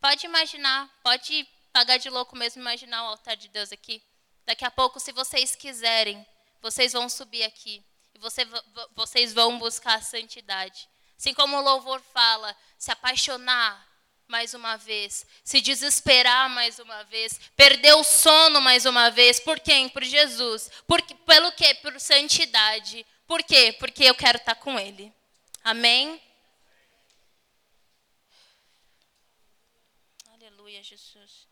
Pode 0.00 0.24
imaginar, 0.24 0.88
pode 1.02 1.46
pagar 1.74 1.98
de 1.98 2.08
louco 2.08 2.34
mesmo 2.34 2.62
imaginar 2.62 3.04
o 3.04 3.08
altar 3.08 3.36
de 3.36 3.48
Deus 3.48 3.70
aqui. 3.70 4.02
Daqui 4.46 4.64
a 4.64 4.70
pouco, 4.70 4.98
se 4.98 5.12
vocês 5.12 5.54
quiserem, 5.54 6.26
vocês 6.62 6.94
vão 6.94 7.06
subir 7.06 7.42
aqui. 7.42 7.84
E 8.14 8.18
você, 8.18 8.46
vocês 8.94 9.34
vão 9.34 9.58
buscar 9.58 9.96
a 9.96 10.02
santidade. 10.02 10.88
Assim 11.18 11.34
como 11.34 11.58
o 11.58 11.60
louvor 11.60 12.00
fala, 12.00 12.56
se 12.78 12.90
apaixonar 12.90 13.86
mais 14.26 14.54
uma 14.54 14.76
vez, 14.76 15.26
se 15.44 15.60
desesperar 15.60 16.48
mais 16.50 16.78
uma 16.78 17.02
vez, 17.04 17.38
perder 17.56 17.94
o 17.94 18.04
sono 18.04 18.60
mais 18.60 18.86
uma 18.86 19.10
vez. 19.10 19.38
Por 19.38 19.60
quem? 19.60 19.88
Por 19.88 20.02
Jesus. 20.02 20.70
Por, 20.86 21.02
pelo 21.02 21.52
quê? 21.52 21.74
Por 21.74 21.98
santidade. 22.00 23.06
Por 23.26 23.42
quê? 23.42 23.74
Porque 23.78 24.04
eu 24.04 24.14
quero 24.14 24.38
estar 24.38 24.54
com 24.56 24.78
Ele. 24.78 25.12
Amém? 25.62 26.20
Aleluia, 30.32 30.82
Jesus. 30.82 31.46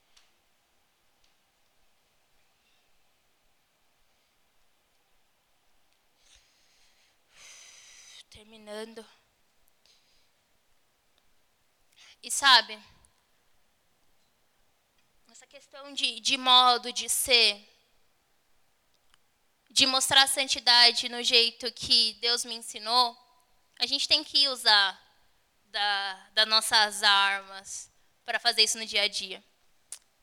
Terminando. 8.31 9.05
E 12.23 12.31
sabe, 12.31 12.79
essa 15.29 15.45
questão 15.47 15.93
de, 15.93 16.21
de 16.21 16.37
modo 16.37 16.93
de 16.93 17.09
ser, 17.09 17.69
de 19.69 19.87
mostrar 19.87 20.23
a 20.23 20.29
santidade 20.29 21.09
no 21.09 21.21
jeito 21.21 21.73
que 21.73 22.13
Deus 22.21 22.45
me 22.45 22.55
ensinou, 22.55 23.19
a 23.81 23.87
gente 23.87 24.07
tem 24.07 24.23
que 24.23 24.47
usar 24.49 24.97
da, 25.65 26.29
das 26.33 26.47
nossas 26.47 27.03
armas 27.03 27.91
para 28.25 28.39
fazer 28.39 28.63
isso 28.63 28.79
no 28.79 28.87
dia 28.87 29.03
a 29.03 29.09
dia. 29.09 29.43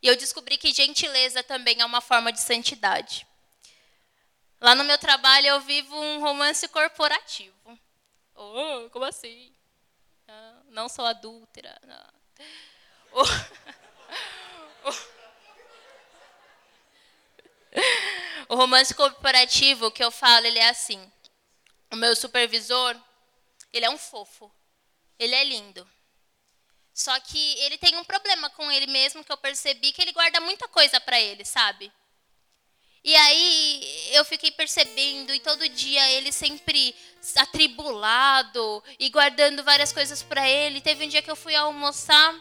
E 0.01 0.07
eu 0.07 0.15
descobri 0.15 0.57
que 0.57 0.71
gentileza 0.71 1.43
também 1.43 1.81
é 1.81 1.85
uma 1.85 1.99
forma 1.99 2.31
de 2.31 2.39
santidade. 2.39 3.27
Lá 4.61 4.73
no 4.73 4.85
meu 4.85 4.97
trabalho 4.97 5.47
eu 5.47 5.59
vivo 5.59 5.99
um 5.99 6.21
romance 6.21 6.65
corporativo. 6.69 7.77
Oh, 8.35 8.89
como 8.89 9.03
assim? 9.03 9.53
Não 10.69 10.87
sou 10.89 11.05
adúltera. 11.05 11.79
O 18.49 18.55
romance 18.55 18.95
corporativo 18.95 19.91
que 19.91 20.03
eu 20.03 20.09
falo, 20.09 20.47
ele 20.47 20.57
é 20.57 20.69
assim. 20.69 20.99
O 21.91 21.95
meu 21.95 22.15
supervisor, 22.15 22.99
ele 23.71 23.85
é 23.85 23.89
um 23.91 23.97
fofo. 23.97 24.51
Ele 25.19 25.35
é 25.35 25.43
lindo. 25.43 25.87
Só 26.91 27.17
que 27.19 27.59
ele 27.59 27.77
tem 27.77 27.95
um 27.95 28.03
problema 28.03 28.49
com 28.49 28.71
ele 28.71 28.87
mesmo 28.87 29.23
que 29.23 29.31
eu 29.31 29.37
percebi 29.37 29.91
que 29.91 30.01
ele 30.01 30.11
guarda 30.11 30.41
muita 30.41 30.67
coisa 30.67 30.99
para 30.99 31.21
ele, 31.21 31.45
sabe? 31.45 31.91
E 33.03 33.15
aí 33.15 34.09
eu 34.11 34.25
fiquei 34.25 34.51
percebendo, 34.51 35.33
e 35.33 35.39
todo 35.39 35.67
dia 35.69 36.09
ele 36.11 36.31
sempre 36.31 36.95
atribulado 37.35 38.83
e 38.99 39.09
guardando 39.09 39.63
várias 39.63 39.93
coisas 39.93 40.21
para 40.21 40.47
ele. 40.47 40.81
Teve 40.81 41.05
um 41.05 41.09
dia 41.09 41.21
que 41.21 41.31
eu 41.31 41.35
fui 41.35 41.55
almoçar, 41.55 42.35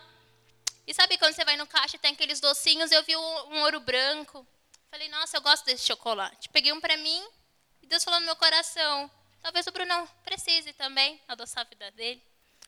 e 0.87 0.95
sabe 0.95 1.19
quando 1.19 1.35
você 1.35 1.45
vai 1.45 1.57
no 1.57 1.67
caixa 1.67 1.97
e 1.97 1.99
tem 1.99 2.13
aqueles 2.13 2.41
docinhos? 2.41 2.91
Eu 2.91 3.03
vi 3.03 3.15
um 3.15 3.63
ouro 3.63 3.79
branco. 3.79 4.47
Falei, 4.91 5.09
nossa, 5.09 5.37
eu 5.37 5.43
gosto 5.43 5.67
desse 5.67 5.87
chocolate. 5.87 6.49
Peguei 6.49 6.73
um 6.73 6.81
para 6.81 6.97
mim, 6.97 7.23
e 7.83 7.87
Deus 7.87 8.03
falou 8.03 8.21
no 8.21 8.27
meu 8.27 8.37
coração: 8.37 9.11
talvez 9.43 9.67
o 9.67 9.71
Brunão 9.71 10.09
precise 10.25 10.73
também 10.73 11.21
adoçar 11.29 11.61
a 11.61 11.69
vida 11.69 11.91
dele. 11.91 12.23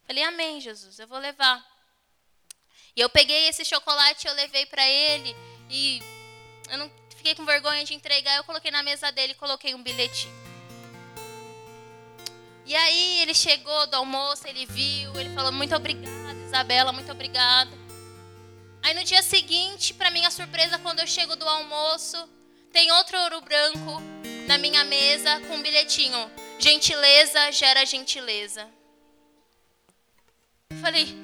Falei, 0.07 0.23
amém, 0.25 0.61
Jesus, 0.61 0.99
eu 0.99 1.09
vou 1.09 1.19
levar. 1.19 1.65
E 2.95 3.01
eu 3.01 3.09
peguei 3.09 3.49
esse 3.49 3.65
chocolate, 3.65 4.27
eu 4.27 4.35
levei 4.35 4.67
para 4.67 4.87
ele, 4.87 5.35
e 5.71 6.03
eu 6.69 6.77
não 6.77 6.91
Fiquei 7.21 7.35
com 7.35 7.45
vergonha 7.45 7.85
de 7.85 7.93
entregar, 7.93 8.35
eu 8.39 8.45
coloquei 8.45 8.71
na 8.71 8.83
mesa 8.83 9.13
dele 9.13 9.33
e 9.33 9.35
coloquei 9.35 9.75
um 9.75 9.83
bilhetinho. 9.83 10.35
E 12.65 12.75
aí 12.75 13.21
ele 13.21 13.35
chegou 13.35 13.87
do 13.89 13.97
almoço, 13.97 14.49
ele 14.49 14.65
viu, 14.65 15.15
ele 15.21 15.29
falou 15.35 15.53
muito 15.53 15.77
obrigada, 15.77 16.41
Isabela, 16.47 16.93
muito 16.93 17.13
obrigada. 17.13 17.71
Aí 18.83 18.95
no 18.95 19.05
dia 19.05 19.23
seguinte, 19.23 19.93
para 19.93 20.11
minha 20.11 20.31
surpresa, 20.31 20.79
quando 20.79 21.01
eu 21.01 21.07
chego 21.07 21.37
do 21.37 21.47
almoço, 21.47 22.17
tem 22.73 22.91
outro 22.93 23.19
ouro 23.19 23.43
branco 23.43 24.01
na 24.47 24.57
minha 24.57 24.83
mesa 24.83 25.41
com 25.41 25.57
um 25.57 25.63
bilhetinho: 25.63 26.19
gentileza 26.59 27.53
gera 27.53 27.85
gentileza. 27.85 28.67
Eu 30.71 30.79
falei, 30.79 31.15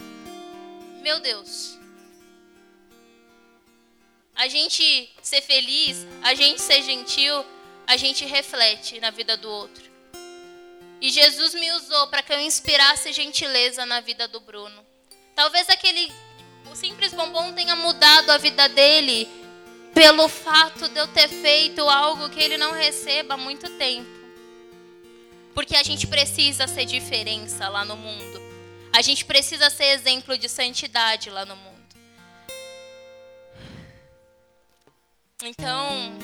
meu 1.00 1.20
Deus 1.20 1.75
a 4.36 4.48
gente 4.48 5.10
ser 5.22 5.40
feliz, 5.40 6.06
a 6.22 6.34
gente 6.34 6.60
ser 6.60 6.82
gentil, 6.82 7.44
a 7.86 7.96
gente 7.96 8.24
reflete 8.24 9.00
na 9.00 9.10
vida 9.10 9.36
do 9.36 9.48
outro. 9.48 9.84
E 11.00 11.10
Jesus 11.10 11.54
me 11.54 11.72
usou 11.72 12.06
para 12.08 12.22
que 12.22 12.32
eu 12.32 12.40
inspirasse 12.40 13.12
gentileza 13.12 13.86
na 13.86 14.00
vida 14.00 14.28
do 14.28 14.40
Bruno. 14.40 14.84
Talvez 15.34 15.68
aquele 15.68 16.12
o 16.70 16.74
simples 16.74 17.12
bombom 17.14 17.52
tenha 17.52 17.76
mudado 17.76 18.30
a 18.30 18.38
vida 18.38 18.68
dele 18.68 19.28
pelo 19.94 20.28
fato 20.28 20.88
de 20.88 20.98
eu 20.98 21.06
ter 21.06 21.28
feito 21.28 21.88
algo 21.88 22.28
que 22.28 22.42
ele 22.42 22.58
não 22.58 22.72
receba 22.72 23.34
há 23.34 23.36
muito 23.36 23.70
tempo. 23.78 24.08
Porque 25.54 25.74
a 25.76 25.82
gente 25.82 26.06
precisa 26.06 26.66
ser 26.66 26.84
diferença 26.84 27.68
lá 27.68 27.84
no 27.84 27.96
mundo. 27.96 28.42
A 28.92 29.00
gente 29.00 29.24
precisa 29.24 29.70
ser 29.70 29.86
exemplo 29.86 30.36
de 30.36 30.48
santidade 30.48 31.30
lá 31.30 31.46
no 31.46 31.56
mundo. 31.56 31.85
Então, 35.42 36.16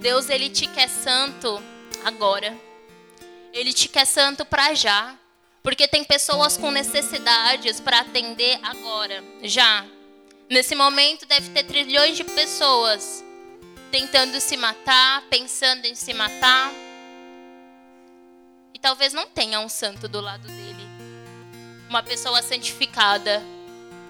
Deus 0.00 0.28
ele 0.28 0.50
te 0.50 0.66
quer 0.66 0.88
santo 0.88 1.62
agora. 2.04 2.58
Ele 3.52 3.72
te 3.72 3.88
quer 3.88 4.04
santo 4.04 4.44
para 4.44 4.74
já, 4.74 5.16
porque 5.62 5.86
tem 5.86 6.02
pessoas 6.02 6.56
com 6.56 6.70
necessidades 6.72 7.78
para 7.78 8.00
atender 8.00 8.58
agora, 8.64 9.22
já. 9.42 9.86
Nesse 10.50 10.74
momento 10.74 11.24
deve 11.24 11.50
ter 11.50 11.64
trilhões 11.64 12.16
de 12.16 12.24
pessoas 12.24 13.24
tentando 13.92 14.40
se 14.40 14.56
matar, 14.56 15.22
pensando 15.30 15.86
em 15.86 15.94
se 15.94 16.12
matar. 16.12 16.72
E 18.74 18.78
talvez 18.80 19.12
não 19.12 19.26
tenha 19.28 19.60
um 19.60 19.68
santo 19.68 20.08
do 20.08 20.20
lado 20.20 20.48
dele. 20.48 20.84
Uma 21.88 22.02
pessoa 22.02 22.42
santificada 22.42 23.40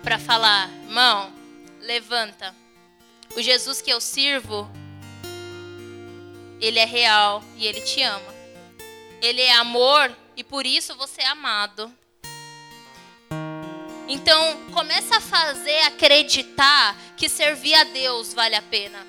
para 0.03 0.19
falar: 0.19 0.71
"Irmão, 0.85 1.31
levanta. 1.81 2.55
O 3.37 3.43
Jesus 3.43 3.81
que 3.81 3.91
eu 3.91 4.01
sirvo, 4.01 4.69
ele 6.61 6.79
é 6.79 6.85
real 6.85 7.43
e 7.57 7.67
ele 7.67 7.81
te 7.81 8.03
ama. 8.03 8.35
Ele 9.23 9.41
é 9.41 9.53
amor 9.55 10.15
e 10.37 10.43
por 10.43 10.67
isso 10.67 10.95
você 10.97 11.21
é 11.23 11.27
amado. 11.27 11.93
Então, 14.09 14.71
começa 14.73 15.19
a 15.19 15.21
fazer 15.21 15.81
acreditar 15.81 16.97
que 17.17 17.29
servir 17.29 17.75
a 17.75 17.85
Deus 17.85 18.33
vale 18.33 18.57
a 18.57 18.63
pena. 18.63 19.07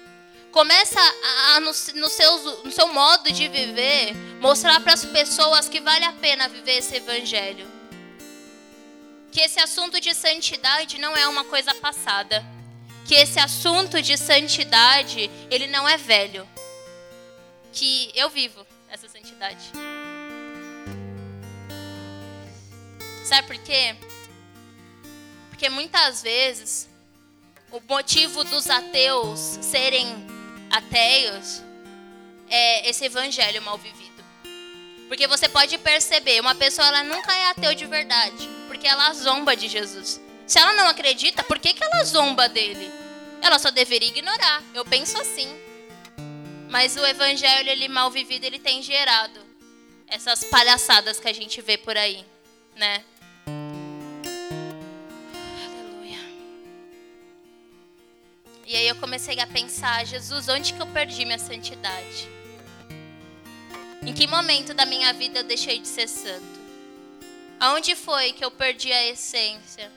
Começa 0.51 0.99
a, 0.99 1.55
a 1.55 1.59
no, 1.59 1.67
no, 1.67 2.09
seu, 2.09 2.63
no 2.63 2.71
seu 2.71 2.87
modo 2.89 3.31
de 3.31 3.47
viver, 3.47 4.13
mostrar 4.41 4.79
para 4.81 4.93
as 4.93 5.05
pessoas 5.05 5.69
que 5.69 5.79
vale 5.79 6.03
a 6.03 6.11
pena 6.13 6.49
viver 6.49 6.77
esse 6.77 6.97
evangelho. 6.97 7.67
Que 9.31 9.41
esse 9.41 9.59
assunto 9.59 10.01
de 10.01 10.13
santidade 10.13 10.97
não 10.97 11.15
é 11.15 11.27
uma 11.27 11.45
coisa 11.45 11.73
passada 11.75 12.45
que 13.09 13.15
esse 13.15 13.39
assunto 13.39 14.03
de 14.03 14.15
santidade, 14.15 15.31
ele 15.49 15.65
não 15.65 15.89
é 15.89 15.97
velho. 15.97 16.47
Que 17.73 18.11
eu 18.13 18.29
vivo 18.29 18.63
essa 18.87 19.09
santidade. 19.09 19.71
Sabe 23.25 23.47
por 23.47 23.57
quê? 23.63 23.95
Porque 25.49 25.69
muitas 25.69 26.21
vezes 26.21 26.87
o 27.71 27.81
motivo 27.89 28.43
dos 28.43 28.69
ateus 28.69 29.39
serem 29.39 30.05
ateus 30.69 31.63
é 32.47 32.87
esse 32.87 33.05
evangelho 33.05 33.59
mal 33.63 33.79
vivido. 33.79 34.23
Porque 35.07 35.25
você 35.25 35.49
pode 35.49 35.75
perceber, 35.79 36.41
uma 36.41 36.53
pessoa 36.53 36.87
ela 36.87 37.03
nunca 37.03 37.33
é 37.33 37.47
ateu 37.47 37.73
de 37.73 37.87
verdade, 37.87 38.47
porque 38.67 38.87
ela 38.87 39.11
zomba 39.15 39.55
de 39.55 39.67
Jesus. 39.67 40.21
Se 40.49 40.59
ela 40.59 40.73
não 40.73 40.87
acredita, 40.87 41.43
por 41.43 41.59
que, 41.59 41.73
que 41.73 41.83
ela 41.83 42.03
zomba 42.03 42.49
dele? 42.49 42.99
ela 43.41 43.59
só 43.59 43.71
deveria 43.71 44.09
ignorar. 44.09 44.63
Eu 44.73 44.85
penso 44.85 45.19
assim. 45.19 45.47
Mas 46.69 46.95
o 46.95 47.05
evangelho, 47.05 47.69
ele 47.69 47.87
mal 47.87 48.11
vivido, 48.11 48.43
ele 48.43 48.59
tem 48.59 48.81
gerado 48.81 49.39
essas 50.07 50.43
palhaçadas 50.43 51.19
que 51.19 51.27
a 51.27 51.33
gente 51.33 51.61
vê 51.61 51.77
por 51.77 51.97
aí, 51.97 52.25
né? 52.75 53.03
Aleluia. 55.65 56.19
E 58.67 58.75
aí 58.75 58.87
eu 58.87 58.95
comecei 58.95 59.39
a 59.39 59.47
pensar, 59.47 60.05
Jesus, 60.05 60.47
onde 60.49 60.73
que 60.73 60.81
eu 60.81 60.87
perdi 60.87 61.25
minha 61.25 61.39
santidade? 61.39 62.29
Em 64.01 64.13
que 64.13 64.27
momento 64.27 64.73
da 64.73 64.85
minha 64.85 65.11
vida 65.13 65.39
eu 65.39 65.43
deixei 65.43 65.79
de 65.79 65.87
ser 65.87 66.07
santo? 66.07 66.59
Aonde 67.59 67.95
foi 67.95 68.31
que 68.31 68.45
eu 68.45 68.51
perdi 68.51 68.91
a 68.91 69.07
essência? 69.07 69.91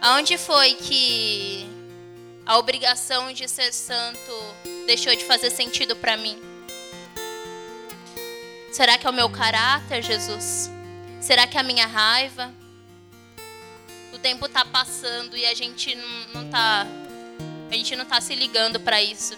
Aonde 0.00 0.38
foi 0.38 0.74
que 0.74 1.66
a 2.46 2.56
obrigação 2.58 3.32
de 3.32 3.48
ser 3.48 3.72
santo 3.72 4.32
deixou 4.86 5.14
de 5.14 5.24
fazer 5.24 5.50
sentido 5.50 5.96
para 5.96 6.16
mim? 6.16 6.38
Será 8.72 8.96
que 8.96 9.06
é 9.06 9.10
o 9.10 9.12
meu 9.12 9.28
caráter, 9.28 10.02
Jesus? 10.02 10.70
Será 11.20 11.46
que 11.46 11.56
é 11.56 11.60
a 11.60 11.64
minha 11.64 11.86
raiva? 11.86 12.52
O 14.12 14.18
tempo 14.18 14.46
está 14.46 14.64
passando 14.64 15.36
e 15.36 15.44
a 15.44 15.54
gente 15.54 15.94
não, 15.94 16.42
não 16.42 16.50
tá 16.50 16.86
a 17.70 17.74
gente 17.74 17.94
não 17.96 18.06
tá 18.06 18.20
se 18.20 18.34
ligando 18.34 18.80
para 18.80 19.02
isso 19.02 19.36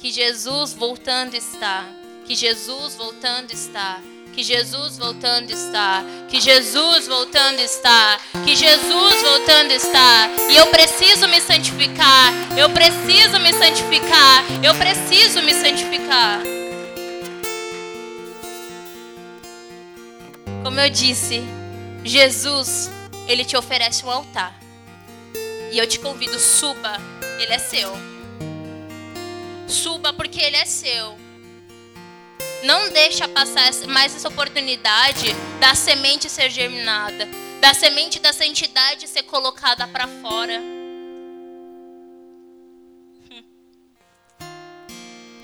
que 0.00 0.10
Jesus 0.10 0.72
voltando 0.72 1.34
está, 1.34 1.86
que 2.24 2.34
Jesus 2.34 2.94
voltando 2.94 3.50
está, 3.52 4.00
que 4.40 4.44
Jesus 4.44 4.96
voltando 4.96 5.50
está, 5.50 6.02
que 6.30 6.40
Jesus 6.40 7.06
voltando 7.06 7.60
está, 7.60 8.18
que 8.42 8.56
Jesus 8.56 9.22
voltando 9.22 9.70
está. 9.70 10.30
E 10.50 10.56
eu 10.56 10.66
preciso 10.68 11.28
me 11.28 11.38
santificar, 11.42 12.32
eu 12.56 12.70
preciso 12.70 13.38
me 13.38 13.52
santificar, 13.52 14.42
eu 14.64 14.74
preciso 14.76 15.42
me 15.42 15.52
santificar. 15.52 16.40
Como 20.64 20.80
eu 20.80 20.88
disse, 20.88 21.42
Jesus, 22.02 22.90
ele 23.28 23.44
te 23.44 23.58
oferece 23.58 24.06
um 24.06 24.10
altar. 24.10 24.58
E 25.70 25.76
eu 25.76 25.86
te 25.86 25.98
convido, 25.98 26.40
suba, 26.40 26.96
ele 27.38 27.52
é 27.52 27.58
seu. 27.58 27.92
Suba 29.68 30.14
porque 30.14 30.40
ele 30.40 30.56
é 30.56 30.64
seu. 30.64 31.29
Não 32.62 32.90
deixa 32.90 33.26
passar 33.26 33.72
mais 33.88 34.14
essa 34.14 34.28
oportunidade 34.28 35.32
da 35.58 35.74
semente 35.74 36.28
ser 36.28 36.50
germinada, 36.50 37.26
da 37.60 37.72
semente 37.72 38.18
da 38.18 38.32
santidade 38.32 39.08
ser 39.08 39.22
colocada 39.22 39.88
para 39.88 40.06
fora. 40.06 40.60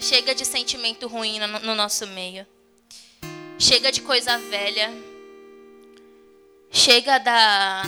Chega 0.01 0.35
de 0.35 0.45
sentimento 0.45 1.09
ruim 1.09 1.41
no, 1.41 1.61
no 1.61 1.75
nosso 1.75 2.07
meio. 2.07 2.47
Chega 3.59 3.91
de 3.91 4.03
coisa 4.03 4.39
velha. 4.39 4.91
Chega 6.71 7.19
da 7.19 7.83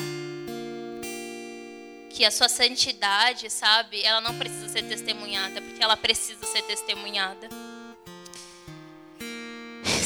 que 2.11 2.25
a 2.25 2.31
sua 2.33 2.49
santidade, 2.49 3.49
sabe, 3.49 4.03
ela 4.03 4.21
não 4.21 4.37
precisa 4.37 4.69
ser 4.69 4.83
testemunhada, 4.83 5.63
porque 5.63 5.81
ela 5.81 5.97
precisa 5.97 6.45
ser 6.47 6.63
testemunhada. 6.63 7.49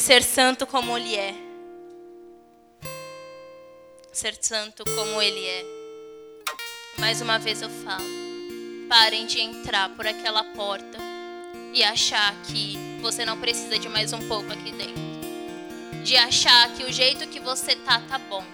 Ser 0.02 0.24
santo 0.24 0.66
como 0.66 0.98
ele 0.98 1.14
é. 1.14 1.32
Ser 4.12 4.36
santo 4.40 4.82
como 4.84 5.22
ele 5.22 5.46
é. 5.46 5.64
Mais 6.98 7.20
uma 7.20 7.38
vez 7.38 7.62
eu 7.62 7.70
falo. 7.70 8.04
Parem 8.88 9.26
de 9.26 9.38
entrar 9.38 9.90
por 9.90 10.04
aquela 10.04 10.42
porta 10.56 10.98
e 11.72 11.84
achar 11.84 12.34
que 12.48 12.76
você 13.00 13.24
não 13.24 13.38
precisa 13.38 13.78
de 13.78 13.88
mais 13.88 14.12
um 14.12 14.26
pouco 14.26 14.52
aqui 14.52 14.72
dentro. 14.72 16.02
De 16.02 16.16
achar 16.16 16.68
que 16.74 16.82
o 16.82 16.92
jeito 16.92 17.28
que 17.28 17.38
você 17.38 17.76
tá 17.76 18.00
tá 18.00 18.18
bom. 18.18 18.44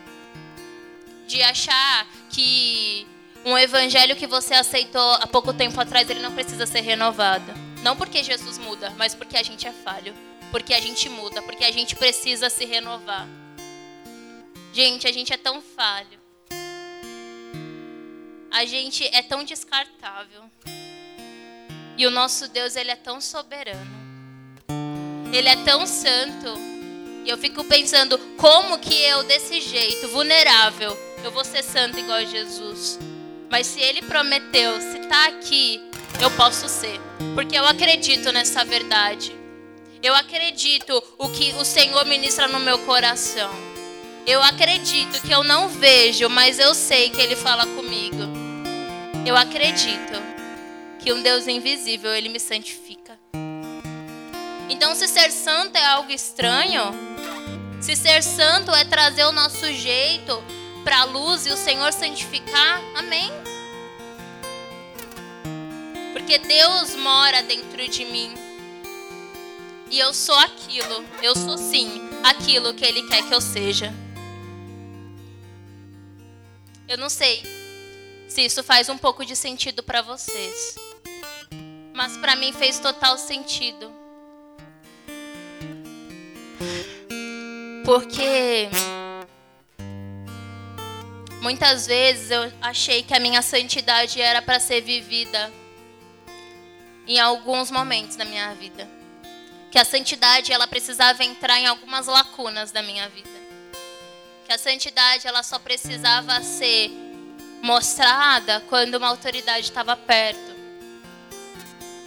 De 1.27 1.43
achar 1.43 2.07
que 2.29 3.07
um 3.43 3.57
evangelho 3.57 4.17
que 4.17 4.27
você 4.27 4.53
aceitou 4.53 5.13
há 5.15 5.27
pouco 5.27 5.55
tempo 5.55 5.81
atrás, 5.81 6.11
ele 6.11 6.21
não 6.21 6.35
precisa 6.35 6.67
ser 6.67 6.83
renovado. 6.83 7.55
Não 7.83 7.97
porque 7.97 8.23
Jesus 8.23 8.59
muda, 8.59 8.93
mas 8.99 9.15
porque 9.15 9.39
a 9.39 9.43
gente 9.43 9.67
é 9.67 9.73
falho. 9.73 10.15
Porque 10.51 10.73
a 10.73 10.81
gente 10.81 11.09
muda, 11.09 11.43
porque 11.43 11.65
a 11.65 11.71
gente 11.71 11.95
precisa 11.95 12.49
se 12.49 12.65
renovar. 12.65 13.27
Gente, 14.73 15.07
a 15.07 15.13
gente 15.13 15.33
é 15.33 15.37
tão 15.37 15.61
falho. 15.61 16.19
A 18.51 18.65
gente 18.65 19.05
é 19.13 19.23
tão 19.23 19.45
descartável. 19.45 20.45
E 21.97 22.07
o 22.07 22.11
nosso 22.11 22.49
Deus, 22.49 22.77
ele 22.77 22.91
é 22.91 22.97
tão 22.97 23.21
soberano. 23.21 23.99
Ele 25.33 25.49
é 25.49 25.57
tão 25.65 25.87
santo. 25.87 26.55
E 27.25 27.29
eu 27.29 27.37
fico 27.37 27.63
pensando, 27.65 28.17
como 28.37 28.79
que 28.79 28.95
eu, 29.03 29.23
desse 29.25 29.61
jeito, 29.61 30.09
vulnerável, 30.09 30.97
eu 31.23 31.31
vou 31.31 31.45
ser 31.45 31.63
santo 31.63 31.99
igual 31.99 32.19
a 32.19 32.25
Jesus? 32.25 32.99
Mas 33.51 33.67
se 33.67 33.81
ele 33.81 34.03
prometeu, 34.03 34.81
se 34.81 34.99
está 34.99 35.27
aqui, 35.27 35.83
eu 36.23 36.31
posso 36.33 36.69
ser. 36.69 37.01
Porque 37.35 37.59
eu 37.59 37.67
acredito 37.67 38.33
nessa 38.33 38.65
verdade. 38.65 39.38
Eu 40.03 40.15
acredito 40.15 41.03
o 41.19 41.29
que 41.29 41.53
o 41.55 41.65
Senhor 41.65 42.05
ministra 42.07 42.47
no 42.47 42.61
meu 42.61 42.79
coração. 42.81 43.51
Eu 44.27 44.41
acredito 44.43 45.21
que 45.23 45.33
eu 45.33 45.43
não 45.43 45.69
vejo, 45.69 46.29
mas 46.29 46.59
eu 46.59 46.73
sei 46.75 47.11
que 47.11 47.21
Ele 47.21 47.35
fala 47.35 47.67
comigo. 47.67 48.23
Eu 49.27 49.37
acredito 49.37 50.23
que 51.01 51.13
um 51.13 51.21
Deus 51.21 51.49
invisível, 51.49 52.15
Ele 52.15 52.29
me 52.29 52.39
santifica. 52.39 53.19
Então, 54.69 54.95
se 54.95 55.09
ser 55.09 55.33
santo 55.33 55.77
é 55.77 55.85
algo 55.85 56.13
estranho, 56.13 56.95
se 57.81 57.97
ser 57.97 58.23
santo 58.23 58.71
é 58.73 58.85
trazer 58.85 59.25
o 59.25 59.33
nosso 59.33 59.73
jeito, 59.73 60.41
para 60.85 61.01
a 61.01 61.05
luz 61.05 61.45
e 61.45 61.51
o 61.51 61.57
Senhor 61.57 61.93
santificar. 61.93 62.81
Amém. 62.95 63.31
Porque 66.13 66.39
Deus 66.39 66.95
mora 66.95 67.43
dentro 67.43 67.89
de 67.89 68.05
mim. 68.05 68.48
E 69.91 69.99
eu 69.99 70.13
sou 70.13 70.35
aquilo. 70.37 71.05
Eu 71.23 71.35
sou 71.35 71.57
sim 71.57 71.89
aquilo 72.23 72.75
que 72.75 72.85
Ele 72.85 73.03
quer 73.09 73.23
que 73.27 73.35
eu 73.35 73.41
seja. 73.41 73.93
Eu 76.87 76.97
não 76.97 77.09
sei 77.09 77.43
se 78.29 78.45
isso 78.45 78.63
faz 78.63 78.89
um 78.89 78.99
pouco 78.99 79.25
de 79.25 79.37
sentido 79.37 79.83
para 79.83 80.03
vocês. 80.03 80.75
Mas 81.95 82.17
para 82.17 82.37
mim 82.37 82.53
fez 82.53 82.79
total 82.79 83.19
sentido. 83.19 83.93
Porque 87.85 88.69
Muitas 91.41 91.87
vezes 91.87 92.31
eu 92.31 92.53
achei 92.61 93.03
que 93.03 93.15
a 93.15 93.21
minha 93.21 93.41
santidade 93.43 94.21
era 94.21 94.43
para 94.43 94.59
ser 94.59 94.81
vivida 94.81 95.53
em 97.07 97.19
alguns 97.19 97.71
momentos 97.71 98.17
da 98.17 98.25
minha 98.25 98.53
vida. 98.55 98.98
Que 99.71 99.79
a 99.79 99.85
santidade 99.85 100.53
ela 100.53 100.67
precisava 100.67 101.25
entrar 101.25 101.59
em 101.59 101.67
algumas 101.67 102.07
lacunas 102.07 102.71
da 102.73 102.83
minha 102.83 103.09
vida. 103.09 103.29
Que 104.47 104.53
a 104.53 104.59
santidade 104.59 105.27
ela 105.27 105.43
só 105.43 105.59
precisava 105.59 106.43
ser 106.43 106.91
mostrada 107.63 108.61
quando 108.69 108.95
uma 108.95 109.09
autoridade 109.09 109.67
estava 109.67 109.97
perto. 109.97 110.57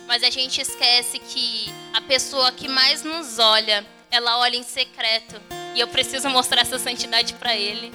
Mas 0.07 0.23
a 0.23 0.29
gente 0.29 0.59
esquece 0.59 1.19
que 1.19 1.73
a 1.93 2.01
pessoa 2.01 2.51
que 2.51 2.67
mais 2.67 3.03
nos 3.03 3.39
olha, 3.39 3.85
ela 4.09 4.39
olha 4.39 4.57
em 4.57 4.63
secreto. 4.63 5.41
E 5.73 5.79
eu 5.79 5.87
preciso 5.87 6.29
mostrar 6.29 6.61
essa 6.61 6.77
santidade 6.77 7.33
para 7.35 7.55
ele. 7.55 7.93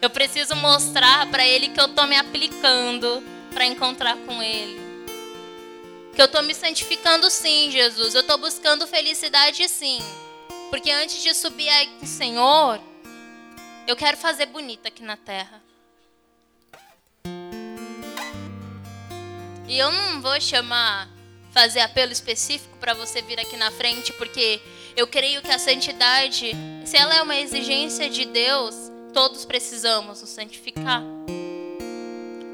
Eu 0.00 0.10
preciso 0.10 0.56
mostrar 0.56 1.30
para 1.30 1.46
ele 1.46 1.68
que 1.68 1.80
eu 1.80 1.86
estou 1.86 2.06
me 2.08 2.16
aplicando 2.16 3.22
para 3.54 3.64
encontrar 3.64 4.16
com 4.16 4.42
ele. 4.42 4.81
Que 6.14 6.20
eu 6.20 6.26
estou 6.26 6.42
me 6.42 6.54
santificando 6.54 7.30
sim, 7.30 7.70
Jesus. 7.70 8.14
Eu 8.14 8.20
estou 8.20 8.38
buscando 8.38 8.86
felicidade 8.86 9.68
sim. 9.68 10.00
Porque 10.70 10.90
antes 10.90 11.22
de 11.22 11.34
subir 11.34 11.70
o 12.02 12.06
Senhor, 12.06 12.80
eu 13.86 13.96
quero 13.96 14.16
fazer 14.16 14.46
bonita 14.46 14.88
aqui 14.88 15.02
na 15.02 15.16
terra. 15.16 15.62
E 19.68 19.78
eu 19.78 19.90
não 19.90 20.20
vou 20.20 20.40
chamar, 20.40 21.08
fazer 21.50 21.80
apelo 21.80 22.12
específico 22.12 22.76
para 22.78 22.94
você 22.94 23.22
vir 23.22 23.40
aqui 23.40 23.56
na 23.56 23.70
frente, 23.70 24.12
porque 24.14 24.60
eu 24.96 25.06
creio 25.06 25.40
que 25.40 25.50
a 25.50 25.58
santidade, 25.58 26.52
se 26.84 26.96
ela 26.96 27.14
é 27.14 27.22
uma 27.22 27.36
exigência 27.36 28.10
de 28.10 28.26
Deus, 28.26 28.92
Todos 29.12 29.44
precisamos 29.44 30.22
nos 30.22 30.30
santificar. 30.30 31.02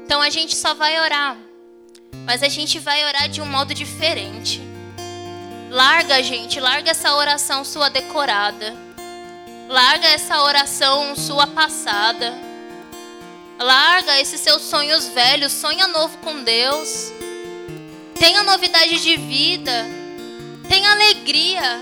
Então 0.03 0.21
a 0.21 0.29
gente 0.29 0.55
só 0.57 0.73
vai 0.73 0.99
orar, 0.99 1.37
mas 2.29 2.43
a 2.43 2.47
gente 2.47 2.77
vai 2.77 3.03
orar 3.05 3.27
de 3.27 3.41
um 3.41 3.45
modo 3.47 3.73
diferente. 3.73 4.61
Larga, 5.67 6.21
gente, 6.21 6.59
larga 6.59 6.91
essa 6.91 7.15
oração 7.15 7.65
sua 7.65 7.89
decorada. 7.89 8.77
Larga 9.67 10.07
essa 10.09 10.39
oração 10.43 11.15
sua 11.15 11.47
passada. 11.47 12.37
Larga 13.57 14.21
esses 14.21 14.39
seus 14.41 14.61
sonhos 14.61 15.07
velhos, 15.07 15.51
sonha 15.51 15.87
novo 15.87 16.19
com 16.19 16.43
Deus. 16.43 17.11
Tenha 18.19 18.43
novidade 18.43 19.01
de 19.01 19.17
vida. 19.17 19.87
Tenha 20.69 20.91
alegria. 20.91 21.81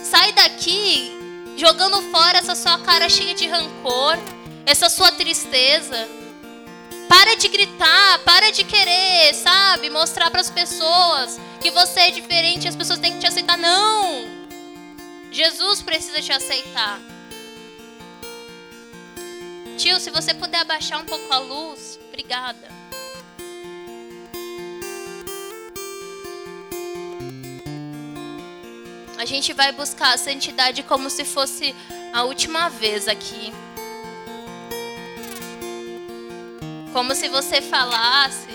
Sai 0.00 0.30
daqui 0.30 1.10
jogando 1.56 2.00
fora 2.12 2.38
essa 2.38 2.54
sua 2.54 2.78
cara 2.78 3.08
cheia 3.08 3.34
de 3.34 3.48
rancor, 3.48 4.16
essa 4.64 4.88
sua 4.88 5.10
tristeza. 5.10 6.08
Para 7.08 7.36
de 7.36 7.48
gritar, 7.48 8.18
para 8.24 8.50
de 8.50 8.64
querer, 8.64 9.34
sabe, 9.34 9.90
mostrar 9.90 10.30
para 10.30 10.40
as 10.40 10.50
pessoas 10.50 11.38
que 11.60 11.70
você 11.70 12.00
é 12.00 12.10
diferente, 12.10 12.68
as 12.68 12.76
pessoas 12.76 12.98
têm 12.98 13.12
que 13.12 13.18
te 13.20 13.26
aceitar. 13.26 13.56
Não! 13.56 14.24
Jesus 15.30 15.82
precisa 15.82 16.20
te 16.20 16.32
aceitar. 16.32 17.00
Tio, 19.76 20.00
se 20.00 20.10
você 20.10 20.32
puder 20.32 20.60
abaixar 20.60 21.00
um 21.00 21.04
pouco 21.04 21.32
a 21.32 21.38
luz, 21.38 21.98
obrigada. 22.08 22.66
A 29.18 29.24
gente 29.24 29.52
vai 29.52 29.72
buscar 29.72 30.14
a 30.14 30.18
santidade 30.18 30.82
como 30.82 31.08
se 31.10 31.24
fosse 31.24 31.74
a 32.12 32.24
última 32.24 32.68
vez 32.68 33.08
aqui. 33.08 33.52
Como 36.96 37.14
se 37.14 37.28
você 37.28 37.60
falasse. 37.60 38.48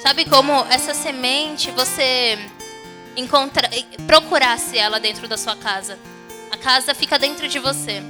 Sabe 0.00 0.24
como 0.24 0.52
essa 0.70 0.94
semente 0.94 1.68
você 1.72 2.38
encontra, 3.16 3.68
procurasse 4.06 4.78
ela 4.78 5.00
dentro 5.00 5.26
da 5.26 5.36
sua 5.36 5.56
casa. 5.56 5.98
A 6.48 6.56
casa 6.56 6.94
fica 6.94 7.18
dentro 7.18 7.48
de 7.48 7.58
você. 7.58 8.00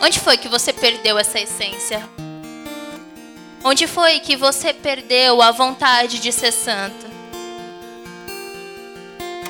Onde 0.00 0.20
foi 0.20 0.36
que 0.36 0.46
você 0.46 0.72
perdeu 0.72 1.18
essa 1.18 1.40
essência? 1.40 2.08
Onde 3.64 3.88
foi 3.88 4.20
que 4.20 4.36
você 4.36 4.72
perdeu 4.72 5.42
a 5.42 5.50
vontade 5.50 6.20
de 6.20 6.30
ser 6.30 6.52
santo? 6.52 7.04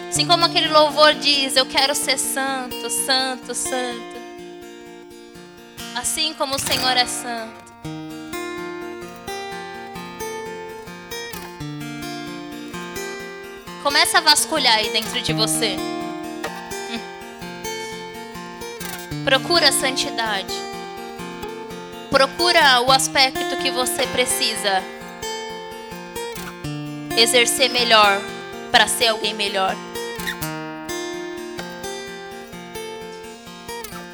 Assim 0.09 0.27
como 0.27 0.47
aquele 0.47 0.69
louvor 0.69 1.13
diz: 1.13 1.55
Eu 1.55 1.67
quero 1.67 1.95
ser 1.95 2.17
santo, 2.17 2.89
santo, 2.89 3.55
santo. 3.55 4.17
Assim 5.95 6.33
como 6.33 6.57
o 6.57 6.59
Senhor 6.59 6.97
é 6.97 7.05
santo. 7.05 7.66
Começa 13.87 14.19
a 14.19 14.21
vasculhar 14.21 14.79
aí 14.79 14.91
dentro 14.91 15.23
de 15.23 15.33
você. 15.33 15.77
Procura 19.25 19.69
a 19.69 19.73
santidade. 19.73 20.53
Procura 22.11 22.81
o 22.81 22.91
aspecto 22.91 23.57
que 23.59 23.71
você 23.71 24.05
precisa 24.09 24.83
exercer 27.17 27.71
melhor 27.71 28.21
para 28.73 28.89
ser 28.89 29.07
alguém 29.07 29.35
melhor. 29.35 29.77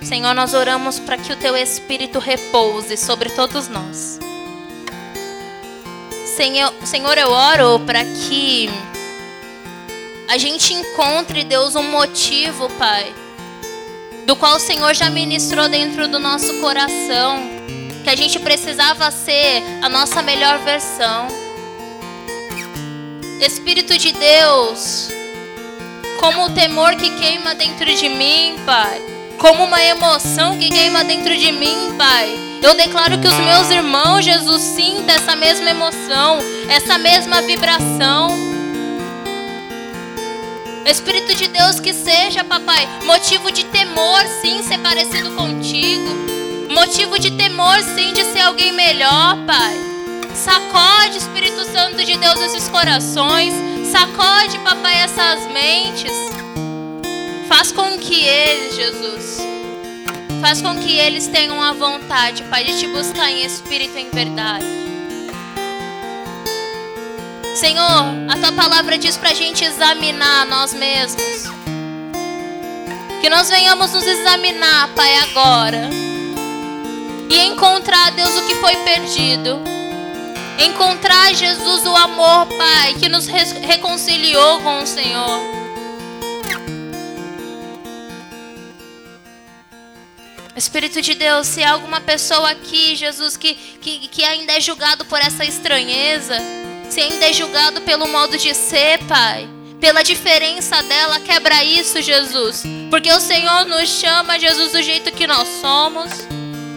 Senhor, 0.03 0.35
nós 0.35 0.53
oramos 0.53 0.99
para 0.99 1.17
que 1.17 1.33
o 1.33 1.37
teu 1.37 1.57
espírito 1.57 2.19
repouse 2.19 2.99
sobre 2.99 3.31
todos 3.31 3.69
nós. 3.69 4.19
Senhor, 6.37 6.75
Senhor 6.85 7.17
eu 7.17 7.31
oro 7.31 7.81
para 7.87 8.05
que 8.05 8.69
a 10.29 10.39
gente 10.39 10.73
encontre, 10.73 11.45
Deus, 11.45 11.75
um 11.75 11.83
motivo, 11.83 12.69
Pai, 12.79 13.13
do 14.27 14.37
qual 14.37 14.57
o 14.57 14.61
Senhor 14.61 14.95
já 14.95 15.11
ministrou 15.11 15.69
dentro 15.69 16.09
do 16.09 16.19
nosso 16.19 16.61
coração, 16.61 17.43
que 18.03 18.11
a 18.11 18.17
gente 18.17 18.39
precisava 18.39 19.11
ser 19.11 19.63
a 19.83 19.89
nossa 19.89 20.23
melhor 20.23 20.59
versão. 20.61 21.27
Espírito 23.41 23.99
de 23.99 24.13
Deus, 24.13 25.09
como 26.21 26.47
o 26.47 26.51
temor 26.51 26.95
que 26.97 27.11
queima 27.19 27.55
dentro 27.55 27.93
de 27.95 28.09
mim, 28.09 28.57
Pai, 28.65 29.03
como 29.39 29.65
uma 29.65 29.83
emoção 29.83 30.57
que 30.57 30.69
queima 30.69 31.03
dentro 31.03 31.37
de 31.37 31.51
mim, 31.51 31.95
Pai. 31.99 32.53
Eu 32.63 32.75
declaro 32.75 33.19
que 33.19 33.27
os 33.27 33.39
meus 33.39 33.71
irmãos, 33.71 34.25
Jesus, 34.25 34.63
sinta 34.63 35.13
essa 35.13 35.35
mesma 35.35 35.69
emoção, 35.69 36.39
essa 36.69 36.97
mesma 36.97 37.43
vibração. 37.43 38.52
Espírito 40.87 41.35
de 41.35 41.49
Deus, 41.49 41.79
que 41.79 41.93
seja, 41.93 42.43
papai, 42.43 42.89
motivo 43.05 43.51
de 43.53 43.65
temor, 43.67 44.23
sim, 44.41 44.63
ser 44.63 44.79
parecido 44.79 45.31
contigo. 45.33 46.11
Motivo 46.71 47.19
de 47.19 47.31
temor, 47.33 47.81
sim, 47.83 48.13
de 48.13 48.25
ser 48.25 48.41
alguém 48.41 48.73
melhor, 48.73 49.37
Pai. 49.47 49.75
Sacode, 50.35 51.19
Espírito 51.19 51.65
Santo 51.65 52.05
de 52.05 52.17
Deus, 52.17 52.41
esses 52.41 52.69
corações. 52.69 53.55
Sacode, 53.91 54.59
papai, 54.61 55.03
essas 55.03 55.47
mentes. 55.53 56.13
Faz 57.47 57.71
com 57.71 57.99
que 57.99 58.25
eles, 58.25 58.75
Jesus, 58.75 59.39
faz 60.41 60.61
com 60.61 60.77
que 60.79 60.99
eles 60.99 61.29
tenham 61.29 61.63
a 61.63 61.73
vontade, 61.73 62.43
Pai, 62.45 62.65
de 62.65 62.79
te 62.79 62.87
buscar 62.89 63.31
em 63.31 63.45
espírito 63.45 63.97
e 63.97 64.03
em 64.03 64.11
verdade. 64.11 64.65
Senhor, 67.55 68.05
a 68.31 68.37
tua 68.39 68.53
palavra 68.53 68.97
diz 68.97 69.17
para 69.19 69.31
a 69.31 69.35
gente 69.35 69.63
examinar 69.63 70.47
nós 70.47 70.73
mesmos. 70.73 71.45
Que 73.21 73.29
nós 73.29 73.51
venhamos 73.51 73.93
nos 73.93 74.07
examinar, 74.07 74.89
Pai, 74.95 75.15
agora. 75.19 75.91
E 77.29 77.39
encontrar, 77.41 78.11
Deus, 78.13 78.37
o 78.39 78.47
que 78.47 78.55
foi 78.55 78.75
perdido. 78.77 79.61
Encontrar, 80.59 81.35
Jesus, 81.35 81.87
o 81.87 81.95
amor, 81.95 82.47
Pai, 82.47 82.95
que 82.95 83.09
nos 83.09 83.27
reconciliou 83.27 84.61
com 84.63 84.83
o 84.83 84.87
Senhor. 84.87 85.41
Espírito 90.57 91.03
de 91.03 91.15
Deus, 91.15 91.47
se 91.49 91.63
há 91.63 91.73
alguma 91.73 92.01
pessoa 92.01 92.51
aqui, 92.51 92.97
Jesus, 92.97 93.37
que, 93.37 93.55
que, 93.55 94.09
que 94.09 94.25
ainda 94.25 94.55
é 94.55 94.61
julgado 94.61 95.05
por 95.05 95.21
essa 95.21 95.45
estranheza 95.45 96.37
se 96.93 97.01
ainda 97.01 97.25
é 97.25 97.33
julgado 97.33 97.81
pelo 97.81 98.07
modo 98.07 98.37
de 98.37 98.53
ser, 98.53 98.99
Pai, 99.05 99.49
pela 99.81 100.03
diferença 100.03 100.83
dela, 100.83 101.19
quebra 101.21 101.65
isso, 101.65 102.03
Jesus. 102.03 102.65
Porque 102.91 103.11
o 103.11 103.19
Senhor 103.19 103.65
nos 103.65 103.89
chama, 103.89 104.39
Jesus, 104.39 104.73
do 104.73 104.83
jeito 104.83 105.11
que 105.11 105.27
nós 105.27 105.49
somos. 105.63 106.11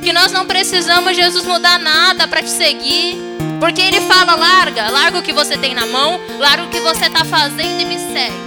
Que 0.02 0.14
nós 0.14 0.32
não 0.32 0.46
precisamos, 0.46 1.18
Jesus, 1.18 1.44
mudar 1.44 1.78
nada 1.80 2.30
para 2.30 2.42
te 2.42 2.50
seguir. 2.50 3.18
Porque 3.60 3.82
Ele 3.82 4.00
fala: 4.02 4.36
larga, 4.36 4.90
larga 4.90 5.20
o 5.20 5.22
que 5.22 5.34
você 5.34 5.58
tem 5.58 5.74
na 5.74 5.86
mão, 5.86 6.18
larga 6.40 6.64
o 6.64 6.70
que 6.70 6.80
você 6.80 7.08
está 7.08 7.26
fazendo 7.26 7.82
e 7.82 7.86
me 7.86 7.98
segue. 7.98 8.46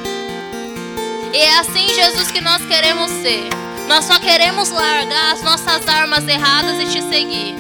E 1.35 1.37
é 1.37 1.59
assim, 1.59 1.87
Jesus, 1.95 2.31
que 2.31 2.41
nós 2.41 2.65
queremos 2.65 3.11
ser. 3.11 3.47
Nós 3.87 4.07
só 4.07 4.19
queremos 4.19 4.71
largar 4.71 5.35
as 5.35 5.43
nossas 5.43 5.87
armas 5.87 6.27
erradas 6.27 6.81
e 6.81 6.87
te 6.87 7.03
seguir. 7.03 7.55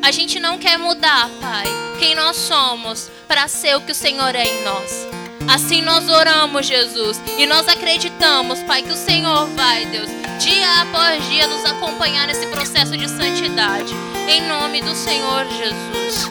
A 0.00 0.12
gente 0.12 0.38
não 0.38 0.58
quer 0.58 0.78
mudar, 0.78 1.28
Pai, 1.40 1.64
quem 1.98 2.14
nós 2.14 2.36
somos 2.36 3.10
para 3.32 3.48
ser 3.48 3.74
o 3.74 3.80
que 3.80 3.92
o 3.92 3.94
Senhor 3.94 4.34
é 4.34 4.44
em 4.44 4.62
nós. 4.62 5.08
Assim 5.48 5.80
nós 5.80 6.06
oramos, 6.06 6.66
Jesus, 6.66 7.18
e 7.38 7.46
nós 7.46 7.66
acreditamos, 7.66 8.62
Pai, 8.64 8.82
que 8.82 8.92
o 8.92 8.94
Senhor 8.94 9.46
vai, 9.56 9.86
Deus, 9.86 10.10
dia 10.38 10.82
após 10.82 11.26
dia 11.30 11.46
nos 11.46 11.64
acompanhar 11.64 12.26
nesse 12.26 12.46
processo 12.48 12.94
de 12.94 13.08
santidade. 13.08 13.94
Em 14.28 14.46
nome 14.46 14.82
do 14.82 14.94
Senhor 14.94 15.46
Jesus. 15.46 16.30